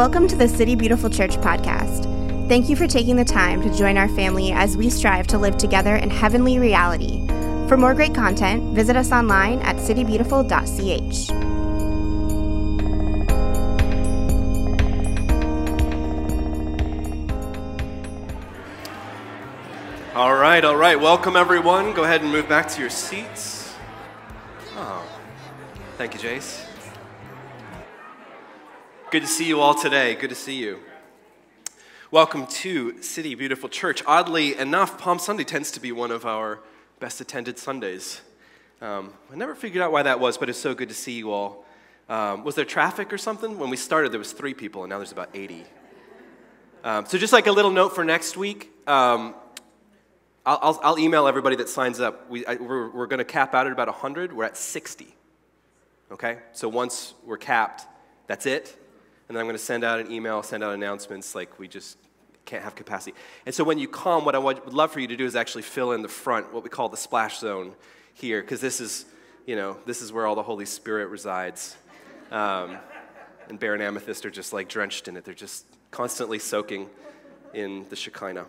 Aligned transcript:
Welcome 0.00 0.28
to 0.28 0.34
the 0.34 0.48
City 0.48 0.74
Beautiful 0.76 1.10
Church 1.10 1.32
podcast. 1.32 2.04
Thank 2.48 2.70
you 2.70 2.74
for 2.74 2.86
taking 2.86 3.16
the 3.16 3.24
time 3.24 3.60
to 3.60 3.70
join 3.76 3.98
our 3.98 4.08
family 4.08 4.50
as 4.50 4.74
we 4.74 4.88
strive 4.88 5.26
to 5.26 5.36
live 5.36 5.58
together 5.58 5.96
in 5.96 6.08
heavenly 6.08 6.58
reality. 6.58 7.26
For 7.68 7.76
more 7.76 7.92
great 7.92 8.14
content, 8.14 8.74
visit 8.74 8.96
us 8.96 9.12
online 9.12 9.58
at 9.58 9.76
citybeautiful.ch. 9.76 11.30
All 20.14 20.34
right, 20.34 20.64
all 20.64 20.76
right. 20.76 20.98
Welcome, 20.98 21.36
everyone. 21.36 21.92
Go 21.92 22.04
ahead 22.04 22.22
and 22.22 22.32
move 22.32 22.48
back 22.48 22.70
to 22.70 22.80
your 22.80 22.88
seats. 22.88 23.74
Oh, 24.76 25.04
thank 25.98 26.14
you, 26.14 26.20
Jace. 26.20 26.69
Good 29.10 29.22
to 29.22 29.28
see 29.28 29.48
you 29.48 29.60
all 29.60 29.74
today. 29.74 30.14
Good 30.14 30.30
to 30.30 30.36
see 30.36 30.54
you. 30.54 30.78
Welcome 32.12 32.46
to 32.46 33.02
City 33.02 33.34
Beautiful 33.34 33.68
Church. 33.68 34.04
Oddly 34.06 34.56
enough, 34.56 34.98
Palm 34.98 35.18
Sunday 35.18 35.42
tends 35.42 35.72
to 35.72 35.80
be 35.80 35.90
one 35.90 36.12
of 36.12 36.24
our 36.24 36.60
best 37.00 37.20
attended 37.20 37.58
Sundays. 37.58 38.20
Um, 38.80 39.12
I 39.32 39.34
never 39.34 39.56
figured 39.56 39.82
out 39.82 39.90
why 39.90 40.04
that 40.04 40.20
was, 40.20 40.38
but 40.38 40.48
it's 40.48 40.60
so 40.60 40.74
good 40.76 40.90
to 40.90 40.94
see 40.94 41.10
you 41.10 41.32
all. 41.32 41.64
Um, 42.08 42.44
was 42.44 42.54
there 42.54 42.64
traffic 42.64 43.12
or 43.12 43.18
something? 43.18 43.58
When 43.58 43.68
we 43.68 43.76
started, 43.76 44.12
there 44.12 44.20
was 44.20 44.30
three 44.30 44.54
people, 44.54 44.84
and 44.84 44.90
now 44.90 44.98
there's 44.98 45.10
about 45.10 45.30
80. 45.34 45.64
Um, 46.84 47.04
so 47.04 47.18
just 47.18 47.32
like 47.32 47.48
a 47.48 47.52
little 47.52 47.72
note 47.72 47.96
for 47.96 48.04
next 48.04 48.36
week, 48.36 48.70
um, 48.86 49.34
I'll, 50.46 50.60
I'll, 50.62 50.80
I'll, 50.84 50.98
email 51.00 51.26
everybody 51.26 51.56
that 51.56 51.68
signs 51.68 51.98
up. 51.98 52.30
We, 52.30 52.46
I, 52.46 52.54
we're, 52.54 52.88
we're 52.90 53.08
going 53.08 53.18
to 53.18 53.24
cap 53.24 53.56
out 53.56 53.66
at 53.66 53.72
about 53.72 53.88
100. 53.88 54.32
We're 54.32 54.44
at 54.44 54.56
60. 54.56 55.12
Okay? 56.12 56.38
So 56.52 56.68
once 56.68 57.14
we're 57.24 57.38
capped, 57.38 57.88
that's 58.28 58.46
it 58.46 58.76
and 59.30 59.36
then 59.36 59.42
I'm 59.42 59.46
going 59.46 59.56
to 59.56 59.62
send 59.62 59.84
out 59.84 60.00
an 60.00 60.10
email, 60.10 60.42
send 60.42 60.64
out 60.64 60.74
announcements 60.74 61.36
like 61.36 61.60
we 61.60 61.68
just 61.68 61.98
can't 62.46 62.64
have 62.64 62.74
capacity. 62.74 63.16
And 63.46 63.54
so 63.54 63.62
when 63.62 63.78
you 63.78 63.86
come, 63.86 64.24
what 64.24 64.34
I 64.34 64.38
would 64.38 64.72
love 64.72 64.90
for 64.90 64.98
you 64.98 65.06
to 65.06 65.16
do 65.16 65.24
is 65.24 65.36
actually 65.36 65.62
fill 65.62 65.92
in 65.92 66.02
the 66.02 66.08
front, 66.08 66.52
what 66.52 66.64
we 66.64 66.68
call 66.68 66.88
the 66.88 66.96
splash 66.96 67.38
zone 67.38 67.74
here, 68.12 68.40
because 68.40 68.60
this 68.60 68.80
is, 68.80 69.04
you 69.46 69.54
know, 69.54 69.76
this 69.86 70.02
is 70.02 70.12
where 70.12 70.26
all 70.26 70.34
the 70.34 70.42
Holy 70.42 70.66
Spirit 70.66 71.10
resides. 71.10 71.76
Um, 72.32 72.78
and 73.48 73.56
Bear 73.56 73.74
and 73.74 73.82
Amethyst 73.84 74.26
are 74.26 74.32
just 74.32 74.52
like 74.52 74.68
drenched 74.68 75.06
in 75.06 75.16
it. 75.16 75.24
They're 75.24 75.32
just 75.32 75.64
constantly 75.92 76.40
soaking 76.40 76.90
in 77.54 77.86
the 77.88 77.94
Shekinah. 77.94 78.46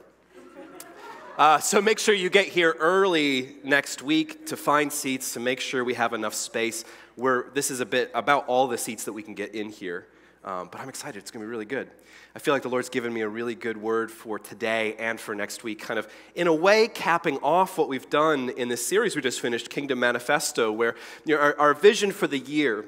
Uh, 1.38 1.60
so 1.60 1.80
make 1.80 2.00
sure 2.00 2.16
you 2.16 2.32
get 2.32 2.48
here 2.48 2.76
early 2.80 3.58
next 3.64 4.02
week 4.02 4.48
to 4.48 4.58
find 4.58 4.92
seats 4.92 5.36
to 5.36 5.40
make 5.40 5.60
sure 5.60 5.84
we 5.84 5.94
have 5.94 6.14
enough 6.14 6.34
space. 6.34 6.86
Where 7.18 7.52
this 7.54 7.70
is 7.70 7.82
a 7.82 7.86
bit 7.86 8.10
about 8.16 8.48
all 8.48 8.68
the 8.68 8.80
seats 8.80 9.04
that 9.04 9.14
we 9.14 9.22
can 9.22 9.36
get 9.36 9.54
in 9.54 9.70
here. 9.70 10.08
Um, 10.44 10.70
but 10.72 10.82
I'm 10.82 10.90
excited. 10.90 11.20
It's 11.20 11.30
going 11.30 11.42
to 11.42 11.46
be 11.46 11.52
really 11.52 11.66
good. 11.66 11.90
I 12.36 12.40
feel 12.40 12.54
like 12.54 12.64
the 12.64 12.70
Lord's 12.70 12.90
given 12.90 13.14
me 13.14 13.22
a 13.22 13.30
really 13.30 13.54
good 13.54 13.78
word 13.78 14.10
for 14.10 14.40
today 14.40 14.96
and 14.98 15.20
for 15.20 15.36
next 15.36 15.64
week, 15.64 15.80
kind 15.80 16.00
of 16.00 16.12
in 16.34 16.48
a 16.48 16.54
way 16.54 16.88
capping 16.88 17.38
off 17.40 17.78
what 17.78 17.88
we've 17.88 18.10
done 18.10 18.50
in 18.50 18.68
this 18.68 18.86
series 18.86 19.16
we 19.16 19.22
just 19.22 19.40
finished, 19.40 19.70
Kingdom 19.70 20.00
Manifesto, 20.00 20.72
where 20.72 20.96
you 21.26 21.36
know, 21.36 21.42
our, 21.42 21.60
our 21.60 21.74
vision 21.74 22.12
for 22.12 22.26
the 22.26 22.40
year 22.40 22.86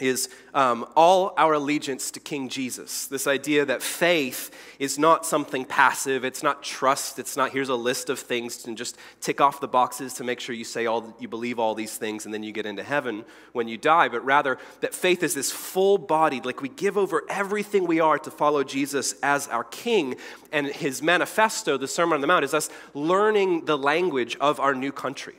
is 0.00 0.28
um, 0.54 0.86
all 0.96 1.34
our 1.36 1.52
allegiance 1.52 2.10
to 2.10 2.20
King 2.20 2.48
Jesus. 2.48 3.06
This 3.06 3.28
idea 3.28 3.64
that 3.64 3.80
faith 3.80 4.50
is 4.80 4.98
not 4.98 5.24
something 5.24 5.64
passive, 5.64 6.24
it's 6.24 6.42
not 6.42 6.64
trust, 6.64 7.20
it's 7.20 7.36
not 7.36 7.52
here's 7.52 7.68
a 7.68 7.76
list 7.76 8.10
of 8.10 8.18
things 8.18 8.66
and 8.66 8.76
just 8.76 8.96
tick 9.20 9.40
off 9.40 9.60
the 9.60 9.68
boxes 9.68 10.14
to 10.14 10.24
make 10.24 10.40
sure 10.40 10.54
you 10.54 10.64
say 10.64 10.86
all 10.86 11.14
you 11.20 11.28
believe 11.28 11.60
all 11.60 11.76
these 11.76 11.96
things 11.96 12.24
and 12.24 12.34
then 12.34 12.42
you 12.42 12.50
get 12.50 12.66
into 12.66 12.82
heaven 12.82 13.24
when 13.52 13.68
you 13.68 13.78
die, 13.78 14.08
but 14.08 14.24
rather 14.24 14.58
that 14.80 14.94
faith 14.94 15.22
is 15.22 15.32
this 15.32 15.52
full 15.52 15.96
bodied, 15.96 16.44
like 16.44 16.60
we 16.60 16.68
give 16.68 16.98
over 16.98 17.22
everything 17.28 17.86
we 17.86 18.00
are 18.00 18.18
to 18.18 18.32
follow 18.32 18.64
Jesus 18.64 19.14
as 19.22 19.46
our 19.48 19.64
King. 19.64 20.16
And 20.50 20.66
his 20.66 21.02
manifesto, 21.02 21.76
the 21.76 21.88
Sermon 21.88 22.16
on 22.16 22.20
the 22.20 22.26
Mount, 22.26 22.44
is 22.44 22.54
us 22.54 22.68
learning 22.94 23.66
the 23.66 23.78
language 23.78 24.36
of 24.40 24.58
our 24.58 24.74
new 24.74 24.90
country 24.90 25.34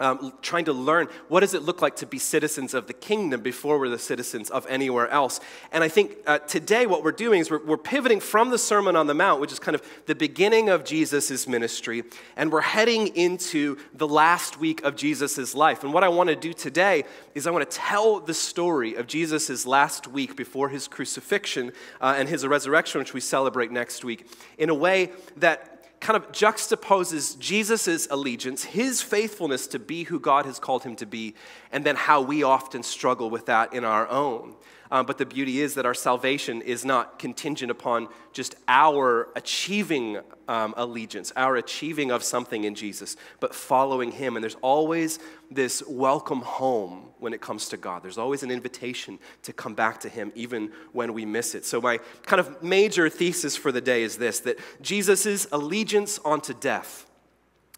um, 0.00 0.32
trying 0.42 0.64
to 0.64 0.72
learn 0.72 1.08
what 1.28 1.40
does 1.40 1.54
it 1.54 1.62
look 1.62 1.80
like 1.80 1.96
to 1.96 2.06
be 2.06 2.18
citizens 2.18 2.74
of 2.74 2.86
the 2.86 2.92
kingdom 2.92 3.40
before 3.40 3.78
we're 3.78 3.88
the 3.88 3.98
citizens 3.98 4.50
of 4.50 4.66
anywhere 4.68 5.08
else. 5.08 5.40
And 5.70 5.84
I 5.84 5.88
think 5.88 6.16
uh, 6.26 6.38
today 6.40 6.86
what 6.86 7.04
we're 7.04 7.12
doing 7.12 7.40
is 7.40 7.50
we're, 7.50 7.64
we're 7.64 7.76
pivoting 7.76 8.20
from 8.20 8.50
the 8.50 8.58
Sermon 8.58 8.96
on 8.96 9.06
the 9.06 9.14
Mount, 9.14 9.40
which 9.40 9.52
is 9.52 9.58
kind 9.58 9.74
of 9.74 9.82
the 10.06 10.14
beginning 10.14 10.68
of 10.68 10.84
Jesus' 10.84 11.46
ministry, 11.46 12.04
and 12.36 12.50
we're 12.50 12.62
heading 12.62 13.08
into 13.08 13.76
the 13.94 14.08
last 14.08 14.58
week 14.58 14.82
of 14.82 14.96
Jesus' 14.96 15.54
life. 15.54 15.84
And 15.84 15.92
what 15.92 16.04
I 16.04 16.08
want 16.08 16.30
to 16.30 16.36
do 16.36 16.52
today 16.52 17.04
is 17.34 17.46
I 17.46 17.50
want 17.50 17.70
to 17.70 17.76
tell 17.76 18.20
the 18.20 18.34
story 18.34 18.94
of 18.94 19.06
Jesus' 19.06 19.66
last 19.66 20.08
week 20.08 20.36
before 20.36 20.68
his 20.68 20.88
crucifixion 20.88 21.72
uh, 22.00 22.14
and 22.16 22.28
his 22.28 22.46
resurrection, 22.46 22.98
which 22.98 23.14
we 23.14 23.20
celebrate 23.20 23.70
next 23.70 24.04
week, 24.04 24.26
in 24.58 24.68
a 24.68 24.74
way 24.74 25.10
that 25.36 25.71
kind 26.02 26.16
of 26.16 26.32
juxtaposes 26.32 27.38
Jesus' 27.38 28.08
allegiance, 28.10 28.64
his 28.64 29.00
faithfulness 29.00 29.68
to 29.68 29.78
be 29.78 30.02
who 30.02 30.18
God 30.18 30.46
has 30.46 30.58
called 30.58 30.82
him 30.82 30.96
to 30.96 31.06
be, 31.06 31.34
and 31.70 31.84
then 31.84 31.94
how 31.94 32.20
we 32.20 32.42
often 32.42 32.82
struggle 32.82 33.30
with 33.30 33.46
that 33.46 33.72
in 33.72 33.84
our 33.84 34.08
own. 34.08 34.56
Um, 34.92 35.06
but 35.06 35.16
the 35.16 35.24
beauty 35.24 35.62
is 35.62 35.72
that 35.76 35.86
our 35.86 35.94
salvation 35.94 36.60
is 36.60 36.84
not 36.84 37.18
contingent 37.18 37.70
upon 37.70 38.08
just 38.34 38.56
our 38.68 39.30
achieving 39.34 40.18
um, 40.48 40.74
allegiance, 40.76 41.32
our 41.34 41.56
achieving 41.56 42.10
of 42.10 42.22
something 42.22 42.64
in 42.64 42.74
Jesus, 42.74 43.16
but 43.40 43.54
following 43.54 44.12
Him. 44.12 44.36
And 44.36 44.44
there's 44.44 44.58
always 44.60 45.18
this 45.50 45.82
welcome 45.88 46.42
home 46.42 47.08
when 47.20 47.32
it 47.32 47.40
comes 47.40 47.70
to 47.70 47.78
God. 47.78 48.02
There's 48.02 48.18
always 48.18 48.42
an 48.42 48.50
invitation 48.50 49.18
to 49.44 49.54
come 49.54 49.72
back 49.72 49.98
to 50.00 50.10
Him, 50.10 50.30
even 50.34 50.70
when 50.92 51.14
we 51.14 51.24
miss 51.24 51.54
it. 51.54 51.64
So, 51.64 51.80
my 51.80 51.96
kind 52.24 52.38
of 52.38 52.62
major 52.62 53.08
thesis 53.08 53.56
for 53.56 53.72
the 53.72 53.80
day 53.80 54.02
is 54.02 54.18
this 54.18 54.40
that 54.40 54.58
Jesus' 54.82 55.46
allegiance 55.52 56.20
unto 56.22 56.52
death 56.52 57.10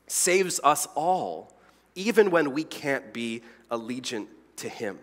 saves 0.08 0.58
us 0.64 0.88
all, 0.96 1.56
even 1.94 2.32
when 2.32 2.52
we 2.52 2.64
can't 2.64 3.12
be 3.12 3.42
allegiant 3.70 4.26
to 4.56 4.68
Him. 4.68 4.98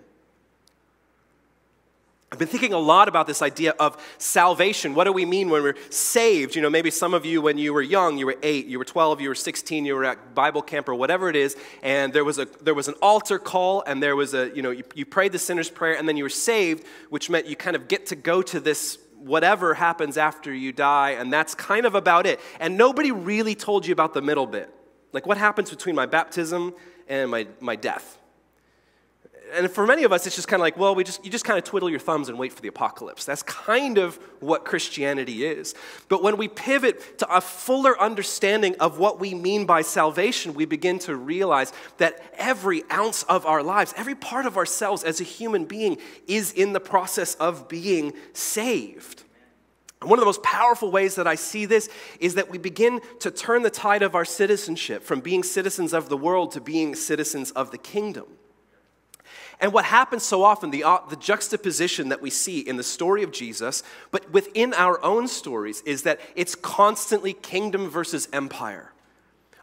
I've 2.34 2.40
been 2.40 2.48
thinking 2.48 2.72
a 2.72 2.80
lot 2.80 3.10
about 3.10 3.28
this 3.28 3.42
idea 3.42 3.72
of 3.72 4.02
salvation. 4.18 4.96
What 4.96 5.04
do 5.04 5.12
we 5.12 5.26
mean 5.26 5.50
when 5.50 5.64
we're 5.64 5.76
saved? 5.90 6.56
You 6.56 6.62
know, 6.62 6.70
maybe 6.70 6.90
some 6.90 7.14
of 7.14 7.26
you, 7.26 7.42
when 7.42 7.58
you 7.58 7.74
were 7.74 7.82
young, 7.82 8.18
you 8.18 8.26
were 8.26 8.38
eight, 8.42 8.68
you 8.68 8.80
were 8.80 8.86
12, 8.86 9.20
you 9.20 9.28
were 9.28 9.36
16, 9.36 9.84
you 9.84 9.94
were 9.94 10.06
at 10.06 10.34
Bible 10.34 10.62
camp 10.62 10.88
or 10.88 10.96
whatever 10.96 11.28
it 11.28 11.36
is, 11.36 11.58
and 11.84 12.14
there 12.14 12.24
was, 12.24 12.40
a, 12.40 12.46
there 12.62 12.74
was 12.74 12.88
an 12.88 12.94
altar 13.02 13.38
call, 13.38 13.84
and 13.86 14.02
there 14.02 14.16
was 14.16 14.34
a, 14.34 14.50
you 14.56 14.62
know, 14.62 14.72
you, 14.72 14.86
you 14.96 15.06
prayed 15.06 15.34
the 15.34 15.40
sinner's 15.40 15.70
prayer, 15.70 15.98
and 15.98 16.08
then 16.08 16.16
you 16.16 16.24
were 16.24 16.30
saved, 16.30 16.86
which 17.10 17.30
meant 17.30 17.48
you 17.48 17.58
kind 17.58 17.76
of 17.76 17.90
get 17.90 18.06
to 18.06 18.16
go 18.16 18.42
to 18.42 18.62
this 18.62 18.98
whatever 19.18 19.74
happens 19.74 20.16
after 20.16 20.54
you 20.54 20.72
die, 20.72 21.10
and 21.10 21.34
that's 21.34 21.54
kind 21.54 21.86
of 21.86 21.96
about 21.96 22.26
it. 22.26 22.40
And 22.62 22.78
nobody 22.78 23.12
really 23.12 23.56
told 23.56 23.86
you 23.86 23.92
about 23.92 24.14
the 24.14 24.22
middle 24.22 24.48
bit. 24.48 24.74
Like 25.12 25.28
what 25.28 25.38
happens 25.38 25.70
between 25.70 25.96
my 25.96 26.06
baptism 26.06 26.76
and 27.10 27.30
my, 27.30 27.48
my 27.60 27.76
death 27.76 28.21
and 29.54 29.70
for 29.70 29.86
many 29.86 30.04
of 30.04 30.12
us, 30.14 30.26
it's 30.26 30.36
just 30.36 30.48
kind 30.48 30.60
of 30.60 30.64
like, 30.64 30.78
well, 30.78 30.96
we 30.96 31.04
just, 31.04 31.24
you 31.26 31.32
just 31.32 31.46
kind 31.46 31.58
of 31.58 31.64
twiddle 31.64 31.90
your 31.90 32.00
thumbs 32.00 32.30
and 32.30 32.38
wait 32.38 32.54
for 32.54 32.62
the 32.62 32.68
apocalypse. 32.68 33.26
That's 33.26 33.44
kind 33.44 33.98
of 33.98 34.18
what 34.40 34.66
Christianity 34.66 35.46
is. 35.46 35.76
But 36.10 36.24
when 36.24 36.38
we 36.38 36.48
pivot 36.48 37.20
to 37.20 37.36
a 37.36 37.42
fuller 37.42 38.00
understanding 38.00 38.76
of 38.80 38.98
what 38.98 39.20
we 39.20 39.34
mean 39.34 39.66
by 39.66 39.82
salvation, 39.82 40.54
we 40.54 40.66
begin 40.66 41.00
to 41.00 41.16
realize 41.16 41.74
that 41.98 42.22
every 42.38 42.84
ounce 42.92 43.24
of 43.24 43.46
our 43.46 43.62
lives, 43.62 43.94
every 43.98 44.16
part 44.16 44.46
of 44.46 44.58
ourselves 44.58 45.04
as 45.04 45.20
a 45.20 45.26
human 45.26 45.66
being, 45.66 45.98
is 46.28 46.52
in 46.54 46.74
the 46.74 46.80
process 46.80 47.36
of 47.36 47.68
being 47.68 48.14
saved. 48.34 49.24
And 50.02 50.10
one 50.10 50.18
of 50.18 50.22
the 50.22 50.28
most 50.28 50.42
powerful 50.44 50.92
ways 50.92 51.16
that 51.16 51.28
I 51.28 51.36
see 51.36 51.66
this 51.66 51.90
is 52.20 52.36
that 52.36 52.50
we 52.50 52.58
begin 52.58 53.02
to 53.20 53.30
turn 53.30 53.62
the 53.62 53.70
tide 53.70 54.02
of 54.02 54.16
our 54.16 54.26
citizenship 54.26 55.04
from 55.04 55.20
being 55.20 55.44
citizens 55.44 55.94
of 55.94 56.10
the 56.10 56.18
world 56.18 56.52
to 56.54 56.62
being 56.62 56.96
citizens 56.96 57.52
of 57.52 57.70
the 57.70 57.78
kingdom. 57.78 58.26
And 59.62 59.72
what 59.72 59.86
happens 59.86 60.24
so 60.24 60.44
often, 60.44 60.72
the, 60.72 60.84
uh, 60.84 60.98
the 61.08 61.16
juxtaposition 61.16 62.10
that 62.10 62.20
we 62.20 62.32
see 62.32 62.60
in 62.60 62.78
the 62.78 62.84
story 62.84 63.22
of 63.22 63.32
Jesus, 63.32 63.84
but 64.10 64.34
within 64.34 64.74
our 64.74 65.02
own 65.06 65.28
stories, 65.28 65.82
is 65.82 66.02
that 66.04 66.20
it's 66.36 66.56
constantly 66.56 67.34
kingdom 67.34 67.88
versus 67.88 68.28
empire. 68.34 68.92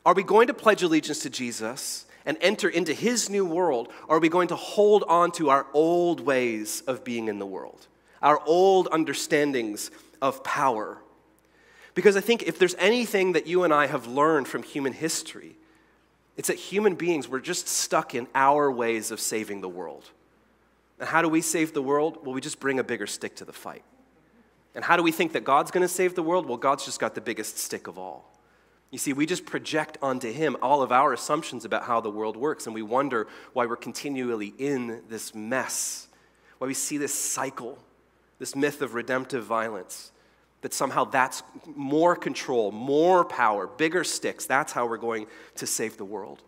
Are 0.07 0.15
we 0.15 0.23
going 0.23 0.47
to 0.47 0.55
pledge 0.55 0.85
allegiance 0.85 1.19
to 1.23 1.31
Jesus 1.31 2.07
and 2.25 2.39
enter 2.41 2.69
into 2.69 2.95
his 2.95 3.29
new 3.29 3.45
world, 3.45 3.89
or 4.07 4.17
are 4.17 4.21
we 4.21 4.29
going 4.29 4.49
to 4.49 4.57
hold 4.57 5.03
on 5.09 5.33
to 5.33 5.51
our 5.51 5.67
old 5.75 6.21
ways 6.21 6.83
of 6.87 7.03
being 7.03 7.27
in 7.27 7.41
the 7.41 7.47
world, 7.47 7.89
our 8.23 8.41
old 8.47 8.87
understandings 8.93 9.91
of 10.23 10.45
power? 10.45 10.99
Because 11.95 12.17
I 12.17 12.21
think 12.21 12.45
if 12.45 12.59
there's 12.61 12.77
anything 12.79 13.33
that 13.33 13.49
you 13.49 13.65
and 13.65 13.75
I 13.75 13.87
have 13.89 14.07
learned 14.07 14.47
from 14.47 14.63
human 14.63 14.93
history, 14.93 15.57
it's 16.39 16.49
that 16.49 16.57
human 16.57 16.95
beings, 16.95 17.29
we're 17.29 17.41
just 17.41 17.69
stuck 17.69 18.15
in 18.15 18.27
our 18.35 18.73
ways 18.73 19.11
of 19.11 19.21
saving 19.21 19.61
the 19.61 19.69
world. 19.69 20.11
And 20.99 21.07
how 21.07 21.21
do 21.21 21.29
we 21.29 21.43
save 21.43 21.75
the 21.75 21.83
world? 21.83 22.25
Well, 22.25 22.35
we 22.35 22.41
just 22.41 22.59
bring 22.59 22.79
a 22.79 22.85
bigger 22.85 23.07
stick 23.07 23.37
to 23.37 23.45
the 23.45 23.53
fight. 23.53 23.85
And 24.75 24.83
how 24.83 24.97
do 24.97 25.03
we 25.03 25.13
think 25.13 25.33
that 25.33 25.45
God's 25.45 25.71
going 25.71 25.83
to 25.83 25.93
save 25.93 26.15
the 26.15 26.23
world? 26.23 26.47
Well, 26.47 26.57
God's 26.57 26.87
just 26.87 26.99
got 26.99 27.15
the 27.15 27.21
biggest 27.21 27.59
stick 27.59 27.87
of 27.87 27.99
all. 27.99 28.33
You 28.91 28.99
see, 28.99 29.13
we 29.13 29.27
just 29.27 29.45
project 29.45 29.99
onto 30.01 30.33
Him 30.33 30.57
all 30.63 30.81
of 30.81 30.91
our 30.91 31.13
assumptions 31.13 31.67
about 31.67 31.83
how 31.83 32.01
the 32.01 32.11
world 32.11 32.39
works, 32.39 32.65
and 32.65 32.75
we 32.75 32.81
wonder 32.81 33.27
why 33.53 33.67
we're 33.67 33.77
continually 33.77 34.55
in 34.57 35.03
this 35.11 35.35
mess, 35.35 36.09
why 36.57 36.67
we 36.67 36.73
see 36.73 36.97
this 36.97 37.13
cycle 37.13 37.79
this 38.39 38.55
myth 38.55 38.83
of 38.83 38.95
redemptive 38.95 39.45
violence, 39.45 40.13
that 40.63 40.75
somehow 40.75 41.05
that's 41.05 41.43
more 41.75 42.17
control, 42.17 42.73
more 42.73 43.25
power, 43.25 43.67
bigger 43.67 44.05
sticks. 44.05 44.47
That's 44.47 44.73
how 44.73 44.87
we're 44.87 44.97
going 44.97 45.27
to 45.57 45.67
save 45.67 45.97
the 45.97 46.05
world. 46.05 46.43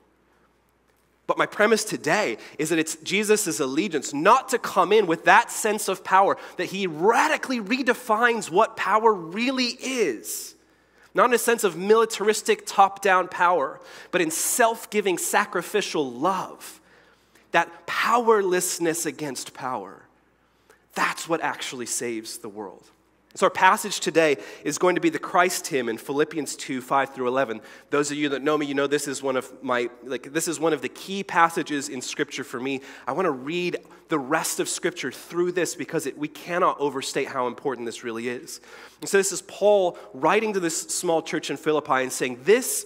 But 1.26 1.38
my 1.38 1.46
premise 1.46 1.84
today 1.84 2.38
is 2.58 2.70
that 2.70 2.80
it's 2.80 2.96
Jesus' 2.96 3.60
allegiance 3.60 4.12
not 4.12 4.48
to 4.48 4.58
come 4.58 4.92
in 4.92 5.06
with 5.06 5.26
that 5.26 5.52
sense 5.52 5.86
of 5.86 6.02
power, 6.02 6.36
that 6.56 6.66
he 6.66 6.88
radically 6.88 7.60
redefines 7.60 8.50
what 8.50 8.76
power 8.76 9.14
really 9.14 9.76
is. 9.80 10.56
Not 11.14 11.26
in 11.26 11.34
a 11.34 11.38
sense 11.38 11.62
of 11.62 11.76
militaristic 11.76 12.66
top 12.66 13.00
down 13.00 13.28
power, 13.28 13.80
but 14.10 14.20
in 14.20 14.32
self 14.32 14.90
giving 14.90 15.18
sacrificial 15.18 16.10
love. 16.10 16.80
That 17.52 17.86
powerlessness 17.86 19.06
against 19.06 19.54
power. 19.54 20.02
That's 20.94 21.28
what 21.28 21.40
actually 21.42 21.86
saves 21.86 22.38
the 22.38 22.48
world. 22.48 22.90
So, 23.36 23.46
our 23.46 23.50
passage 23.50 24.00
today 24.00 24.38
is 24.64 24.76
going 24.76 24.96
to 24.96 25.00
be 25.00 25.08
the 25.08 25.20
Christ 25.20 25.68
hymn 25.68 25.88
in 25.88 25.98
Philippians 25.98 26.56
2 26.56 26.80
5 26.80 27.14
through 27.14 27.28
11. 27.28 27.60
Those 27.90 28.10
of 28.10 28.16
you 28.16 28.28
that 28.30 28.42
know 28.42 28.58
me, 28.58 28.66
you 28.66 28.74
know 28.74 28.88
this 28.88 29.06
is 29.06 29.22
one 29.22 29.36
of 29.36 29.62
my, 29.62 29.88
like, 30.02 30.32
this 30.32 30.48
is 30.48 30.58
one 30.58 30.72
of 30.72 30.82
the 30.82 30.88
key 30.88 31.22
passages 31.22 31.88
in 31.88 32.02
Scripture 32.02 32.42
for 32.42 32.58
me. 32.58 32.80
I 33.06 33.12
want 33.12 33.26
to 33.26 33.30
read 33.30 33.76
the 34.08 34.18
rest 34.18 34.58
of 34.58 34.68
Scripture 34.68 35.12
through 35.12 35.52
this 35.52 35.76
because 35.76 36.06
it, 36.06 36.18
we 36.18 36.26
cannot 36.26 36.80
overstate 36.80 37.28
how 37.28 37.46
important 37.46 37.86
this 37.86 38.02
really 38.02 38.28
is. 38.28 38.60
And 39.00 39.08
so, 39.08 39.16
this 39.16 39.30
is 39.30 39.42
Paul 39.42 39.96
writing 40.12 40.52
to 40.54 40.60
this 40.60 40.80
small 40.80 41.22
church 41.22 41.50
in 41.50 41.56
Philippi 41.56 42.02
and 42.02 42.12
saying, 42.12 42.40
This 42.42 42.84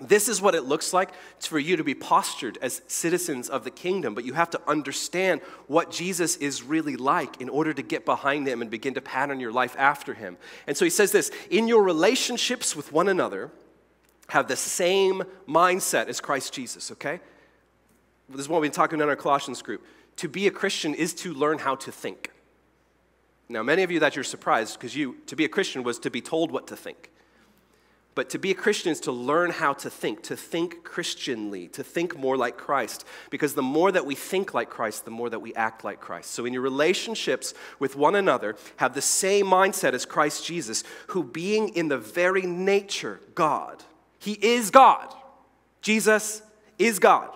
this 0.00 0.28
is 0.28 0.40
what 0.40 0.54
it 0.54 0.62
looks 0.62 0.92
like 0.92 1.10
for 1.40 1.58
you 1.58 1.76
to 1.76 1.84
be 1.84 1.94
postured 1.94 2.58
as 2.62 2.82
citizens 2.86 3.48
of 3.48 3.64
the 3.64 3.70
kingdom, 3.70 4.14
but 4.14 4.24
you 4.24 4.32
have 4.32 4.50
to 4.50 4.60
understand 4.66 5.40
what 5.66 5.90
Jesus 5.90 6.36
is 6.36 6.62
really 6.62 6.96
like 6.96 7.40
in 7.40 7.48
order 7.48 7.72
to 7.72 7.82
get 7.82 8.04
behind 8.04 8.46
him 8.46 8.62
and 8.62 8.70
begin 8.70 8.94
to 8.94 9.00
pattern 9.00 9.40
your 9.40 9.52
life 9.52 9.74
after 9.78 10.14
him. 10.14 10.36
And 10.66 10.76
so 10.76 10.84
he 10.84 10.90
says 10.90 11.12
this 11.12 11.30
in 11.50 11.68
your 11.68 11.82
relationships 11.82 12.74
with 12.74 12.92
one 12.92 13.08
another, 13.08 13.50
have 14.28 14.48
the 14.48 14.56
same 14.56 15.22
mindset 15.48 16.06
as 16.06 16.20
Christ 16.20 16.52
Jesus, 16.52 16.92
okay? 16.92 17.20
This 18.28 18.42
is 18.42 18.48
what 18.48 18.60
we've 18.60 18.70
been 18.70 18.76
talking 18.76 18.96
about 18.96 19.04
in 19.04 19.10
our 19.10 19.16
Colossians 19.16 19.60
group. 19.60 19.84
To 20.16 20.28
be 20.28 20.46
a 20.46 20.50
Christian 20.50 20.94
is 20.94 21.12
to 21.14 21.34
learn 21.34 21.58
how 21.58 21.74
to 21.76 21.90
think. 21.90 22.30
Now, 23.48 23.64
many 23.64 23.82
of 23.82 23.90
you 23.90 23.98
that 24.00 24.14
you're 24.14 24.24
surprised 24.24 24.78
because 24.78 24.94
you 24.94 25.16
to 25.26 25.34
be 25.34 25.44
a 25.44 25.48
Christian 25.48 25.82
was 25.82 25.98
to 26.00 26.10
be 26.10 26.20
told 26.20 26.52
what 26.52 26.68
to 26.68 26.76
think. 26.76 27.10
But 28.14 28.30
to 28.30 28.38
be 28.38 28.50
a 28.50 28.54
Christian 28.54 28.90
is 28.90 29.00
to 29.00 29.12
learn 29.12 29.50
how 29.50 29.72
to 29.74 29.88
think, 29.88 30.22
to 30.24 30.36
think 30.36 30.82
Christianly, 30.82 31.68
to 31.68 31.84
think 31.84 32.18
more 32.18 32.36
like 32.36 32.56
Christ. 32.56 33.04
Because 33.30 33.54
the 33.54 33.62
more 33.62 33.92
that 33.92 34.04
we 34.04 34.16
think 34.16 34.52
like 34.52 34.68
Christ, 34.68 35.04
the 35.04 35.12
more 35.12 35.30
that 35.30 35.38
we 35.38 35.54
act 35.54 35.84
like 35.84 36.00
Christ. 36.00 36.32
So 36.32 36.44
in 36.44 36.52
your 36.52 36.62
relationships 36.62 37.54
with 37.78 37.94
one 37.94 38.16
another, 38.16 38.56
have 38.76 38.94
the 38.94 39.02
same 39.02 39.46
mindset 39.46 39.92
as 39.92 40.04
Christ 40.04 40.44
Jesus, 40.44 40.82
who 41.08 41.22
being 41.22 41.68
in 41.70 41.88
the 41.88 41.98
very 41.98 42.42
nature 42.42 43.20
God, 43.34 43.82
he 44.18 44.32
is 44.32 44.70
God. 44.70 45.14
Jesus 45.80 46.42
is 46.78 46.98
God. 46.98 47.34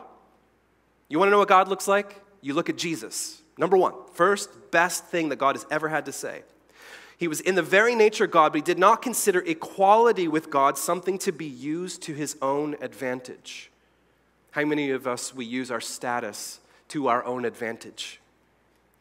You 1.09 1.19
want 1.19 1.29
to 1.29 1.31
know 1.31 1.39
what 1.39 1.49
God 1.49 1.69
looks 1.69 1.87
like? 1.87 2.21
You 2.41 2.53
look 2.55 2.69
at 2.69 2.77
Jesus. 2.77 3.41
Number 3.57 3.77
one, 3.77 3.95
first 4.13 4.71
best 4.71 5.07
thing 5.07 5.29
that 5.29 5.37
God 5.37 5.55
has 5.55 5.65
ever 5.71 5.89
had 5.89 6.07
to 6.07 6.13
say. 6.13 6.43
He 7.17 7.29
was 7.29 7.41
in 7.41 7.55
the 7.55 7.63
very 7.63 7.95
nature 7.95 8.25
of 8.25 8.31
God, 8.31 8.53
but 8.53 8.59
he 8.59 8.63
did 8.63 8.79
not 8.79 9.03
consider 9.03 9.41
equality 9.41 10.27
with 10.27 10.51
God 10.51 10.77
something 10.77 11.19
to 11.19 11.33
be 11.33 11.47
used 11.47 12.03
to 12.03 12.15
his 12.15 12.37
own 12.43 12.77
advantage. 12.81 13.71
How 14.51 14.65
many 14.65 14.91
of 14.91 15.07
us 15.07 15.35
we 15.35 15.45
use 15.45 15.71
our 15.71 15.81
status 15.81 16.61
to 16.89 17.09
our 17.09 17.25
own 17.25 17.45
advantage? 17.45 18.21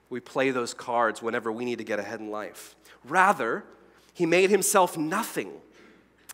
We 0.10 0.19
play 0.19 0.51
those 0.51 0.74
cards 0.74 1.21
whenever 1.21 1.51
we 1.51 1.65
need 1.65 1.80
to 1.80 1.83
get 1.83 2.00
ahead 2.00 2.19
in 2.19 2.30
life. 2.30 2.75
Rather, 3.04 3.63
he 4.13 4.25
made 4.25 4.51
himself 4.51 4.95
nothing 4.98 5.51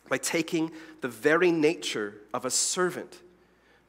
by 0.10 0.18
taking 0.18 0.72
the 1.02 1.08
very 1.08 1.52
nature 1.52 2.16
of 2.34 2.44
a 2.44 2.52
servant, 2.52 3.20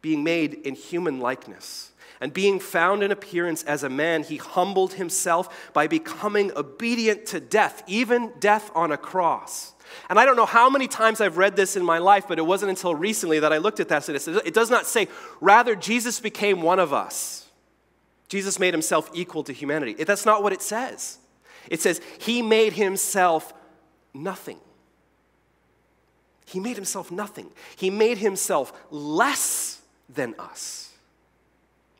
being 0.00 0.22
made 0.22 0.54
in 0.54 0.74
human 0.74 1.18
likeness 1.18 1.89
and 2.20 2.32
being 2.32 2.60
found 2.60 3.02
in 3.02 3.10
appearance 3.10 3.62
as 3.62 3.82
a 3.82 3.88
man, 3.88 4.22
he 4.22 4.36
humbled 4.36 4.94
himself 4.94 5.72
by 5.72 5.86
becoming 5.86 6.52
obedient 6.54 7.26
to 7.26 7.40
death, 7.40 7.82
even 7.86 8.32
death 8.38 8.70
on 8.74 8.92
a 8.92 8.98
cross. 8.98 9.72
And 10.08 10.18
I 10.18 10.24
don't 10.24 10.36
know 10.36 10.46
how 10.46 10.70
many 10.70 10.86
times 10.86 11.20
I've 11.20 11.38
read 11.38 11.56
this 11.56 11.76
in 11.76 11.84
my 11.84 11.98
life, 11.98 12.26
but 12.28 12.38
it 12.38 12.46
wasn't 12.46 12.70
until 12.70 12.94
recently 12.94 13.40
that 13.40 13.52
I 13.52 13.58
looked 13.58 13.80
at 13.80 13.88
that. 13.88 14.08
And 14.08 14.16
it 14.44 14.54
does 14.54 14.70
not 14.70 14.86
say, 14.86 15.08
rather, 15.40 15.74
Jesus 15.74 16.20
became 16.20 16.62
one 16.62 16.78
of 16.78 16.92
us. 16.92 17.46
Jesus 18.28 18.60
made 18.60 18.74
himself 18.74 19.10
equal 19.12 19.42
to 19.44 19.52
humanity. 19.52 19.94
That's 20.04 20.26
not 20.26 20.42
what 20.42 20.52
it 20.52 20.62
says. 20.62 21.18
It 21.68 21.80
says, 21.80 22.00
he 22.18 22.42
made 22.42 22.74
himself 22.74 23.52
nothing. 24.14 24.58
He 26.46 26.60
made 26.60 26.76
himself 26.76 27.10
nothing. 27.10 27.50
He 27.76 27.90
made 27.90 28.18
himself 28.18 28.72
less 28.90 29.80
than 30.08 30.34
us. 30.38 30.89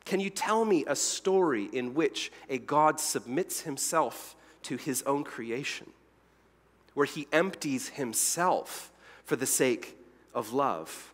Can 0.04 0.20
you 0.20 0.30
tell 0.30 0.64
me 0.64 0.84
a 0.86 0.96
story 0.96 1.68
in 1.72 1.94
which 1.94 2.32
a 2.48 2.58
God 2.58 2.98
submits 2.98 3.60
himself 3.60 4.34
to 4.62 4.76
his 4.76 5.02
own 5.02 5.24
creation, 5.24 5.90
where 6.94 7.06
he 7.06 7.28
empties 7.32 7.90
himself 7.90 8.90
for 9.24 9.36
the 9.36 9.46
sake 9.46 9.96
of 10.34 10.52
love? 10.52 11.12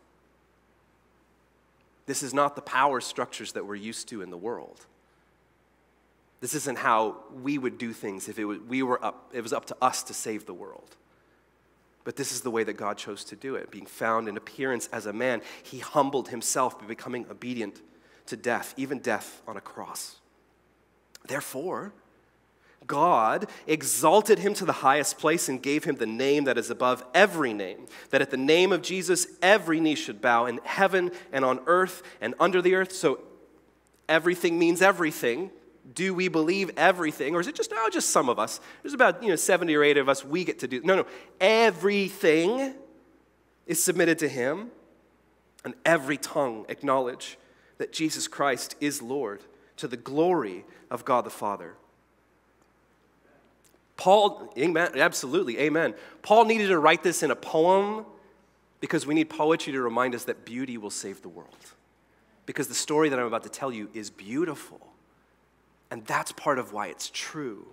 This 2.07 2.23
is 2.23 2.33
not 2.33 2.55
the 2.55 2.63
power 2.63 3.01
structures 3.01 3.53
that 3.53 3.67
we're 3.67 3.75
used 3.75 4.09
to 4.09 4.23
in 4.23 4.31
the 4.31 4.37
world. 4.37 4.87
This 6.41 6.55
isn't 6.55 6.79
how 6.79 7.17
we 7.43 7.59
would 7.59 7.79
do 7.79 7.93
things 7.93 8.29
if 8.29 8.39
it 8.39 8.45
was, 8.45 8.61
we 8.61 8.83
were 8.83 9.05
up, 9.05 9.31
it 9.33 9.41
was 9.41 9.53
up 9.53 9.65
to 9.67 9.77
us 9.83 10.03
to 10.05 10.15
save 10.15 10.47
the 10.47 10.55
world. 10.55 10.97
But 12.05 12.15
this 12.15 12.31
is 12.31 12.43
the 12.43 12.53
way 12.53 12.63
that 12.63 12.75
God 12.75 12.99
chose 12.99 13.25
to 13.25 13.37
do 13.37 13.57
it. 13.57 13.73
Being 13.73 13.87
found 13.87 14.29
in 14.29 14.37
appearance 14.37 14.89
as 14.93 15.07
a 15.07 15.13
man, 15.13 15.43
he 15.65 15.81
humbled 15.81 16.29
himself 16.29 16.79
by 16.79 16.87
becoming 16.87 17.27
obedient 17.29 17.81
to 18.27 18.37
death, 18.37 18.75
even 18.77 18.99
death 18.99 19.43
on 19.47 19.57
a 19.57 19.61
cross. 19.61 20.17
Therefore, 21.27 21.93
God 22.87 23.49
exalted 23.67 24.39
him 24.39 24.55
to 24.55 24.65
the 24.65 24.73
highest 24.73 25.19
place 25.19 25.49
and 25.49 25.63
gave 25.63 25.85
him 25.85 25.97
the 25.97 26.07
name 26.07 26.45
that 26.45 26.59
is 26.59 26.71
above 26.71 27.05
every 27.15 27.53
name, 27.53 27.87
that 28.11 28.23
at 28.23 28.31
the 28.31 28.37
name 28.37 28.73
of 28.73 28.83
Jesus 28.83 29.27
every 29.43 29.81
knee 29.81 29.95
should 29.95 30.21
bow 30.21 30.47
in 30.47 30.61
heaven 30.65 31.11
and 31.33 31.45
on 31.45 31.61
earth 31.67 32.03
and 32.21 32.35
under 32.39 32.63
the 32.63 32.75
earth. 32.75 32.93
So 32.93 33.21
everything 34.09 34.59
means 34.59 34.83
everything. 34.83 35.51
Do 35.95 36.15
we 36.15 36.29
believe 36.29 36.71
everything? 36.77 37.35
Or 37.35 37.41
is 37.41 37.47
it 37.47 37.55
just, 37.55 37.73
oh, 37.75 37.89
just 37.93 38.11
some 38.11 38.29
of 38.29 38.39
us? 38.39 38.61
There's 38.83 38.95
about, 38.95 39.23
you 39.23 39.29
know, 39.29 39.37
70 39.37 39.75
or 39.75 39.83
80 39.83 40.01
of 40.01 40.09
us, 40.09 40.25
we 40.25 40.45
get 40.45 40.59
to 40.61 40.69
do. 40.69 40.81
No, 40.83 40.97
no. 40.97 41.07
Everything 41.41 42.75
is 43.67 43.83
submitted 43.83 44.19
to 44.21 44.29
him, 44.29 44.71
and 45.65 45.75
every 45.85 46.17
tongue 46.17 46.67
acknowledge 46.69 47.39
that 47.79 47.93
Jesus 47.93 48.29
Christ 48.29 48.75
is 48.81 49.03
Lord 49.03 49.41
to 49.77 49.89
the 49.89 49.97
glory 49.97 50.65
of 50.91 51.05
God 51.05 51.25
the 51.25 51.31
Father. 51.31 51.75
Paul, 53.97 54.53
amen, 54.59 54.93
absolutely, 54.97 55.59
amen. 55.59 55.95
Paul 56.23 56.45
needed 56.45 56.69
to 56.69 56.79
write 56.79 57.03
this 57.03 57.23
in 57.23 57.31
a 57.31 57.37
poem 57.37 58.05
because 58.81 59.07
we 59.07 59.15
need 59.15 59.31
poetry 59.31 59.73
to 59.73 59.81
remind 59.81 60.15
us 60.15 60.25
that 60.25 60.45
beauty 60.45 60.77
will 60.77 60.91
save 60.91 61.23
the 61.23 61.29
world. 61.29 61.49
Because 62.45 62.69
the 62.69 62.75
story 62.75 63.09
that 63.09 63.19
I'm 63.19 63.27
about 63.27 63.43
to 63.45 63.49
tell 63.49 63.73
you 63.73 63.89
is 63.95 64.11
beautiful. 64.11 64.81
And 65.91 66.05
that's 66.05 66.33
part 66.33 66.59
of 66.59 66.73
why 66.73 66.89
it's 66.89 67.11
true. 67.13 67.67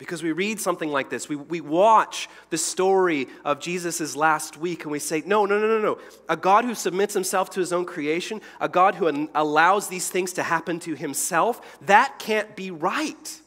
Because 0.00 0.22
we 0.22 0.32
read 0.32 0.58
something 0.58 0.90
like 0.90 1.10
this, 1.10 1.28
we, 1.28 1.36
we 1.36 1.60
watch 1.60 2.30
the 2.48 2.56
story 2.56 3.28
of 3.44 3.60
Jesus' 3.60 4.16
last 4.16 4.56
week, 4.56 4.84
and 4.84 4.90
we 4.90 4.98
say, 4.98 5.22
no, 5.26 5.44
no, 5.44 5.58
no, 5.58 5.68
no, 5.68 5.78
no. 5.78 5.98
A 6.26 6.38
God 6.38 6.64
who 6.64 6.74
submits 6.74 7.12
himself 7.12 7.50
to 7.50 7.60
his 7.60 7.70
own 7.70 7.84
creation, 7.84 8.40
a 8.62 8.68
God 8.68 8.94
who 8.94 9.28
allows 9.34 9.88
these 9.88 10.08
things 10.08 10.32
to 10.32 10.42
happen 10.42 10.80
to 10.80 10.94
himself, 10.94 11.78
that 11.82 12.18
can't 12.18 12.56
be 12.56 12.70
right. 12.70 13.40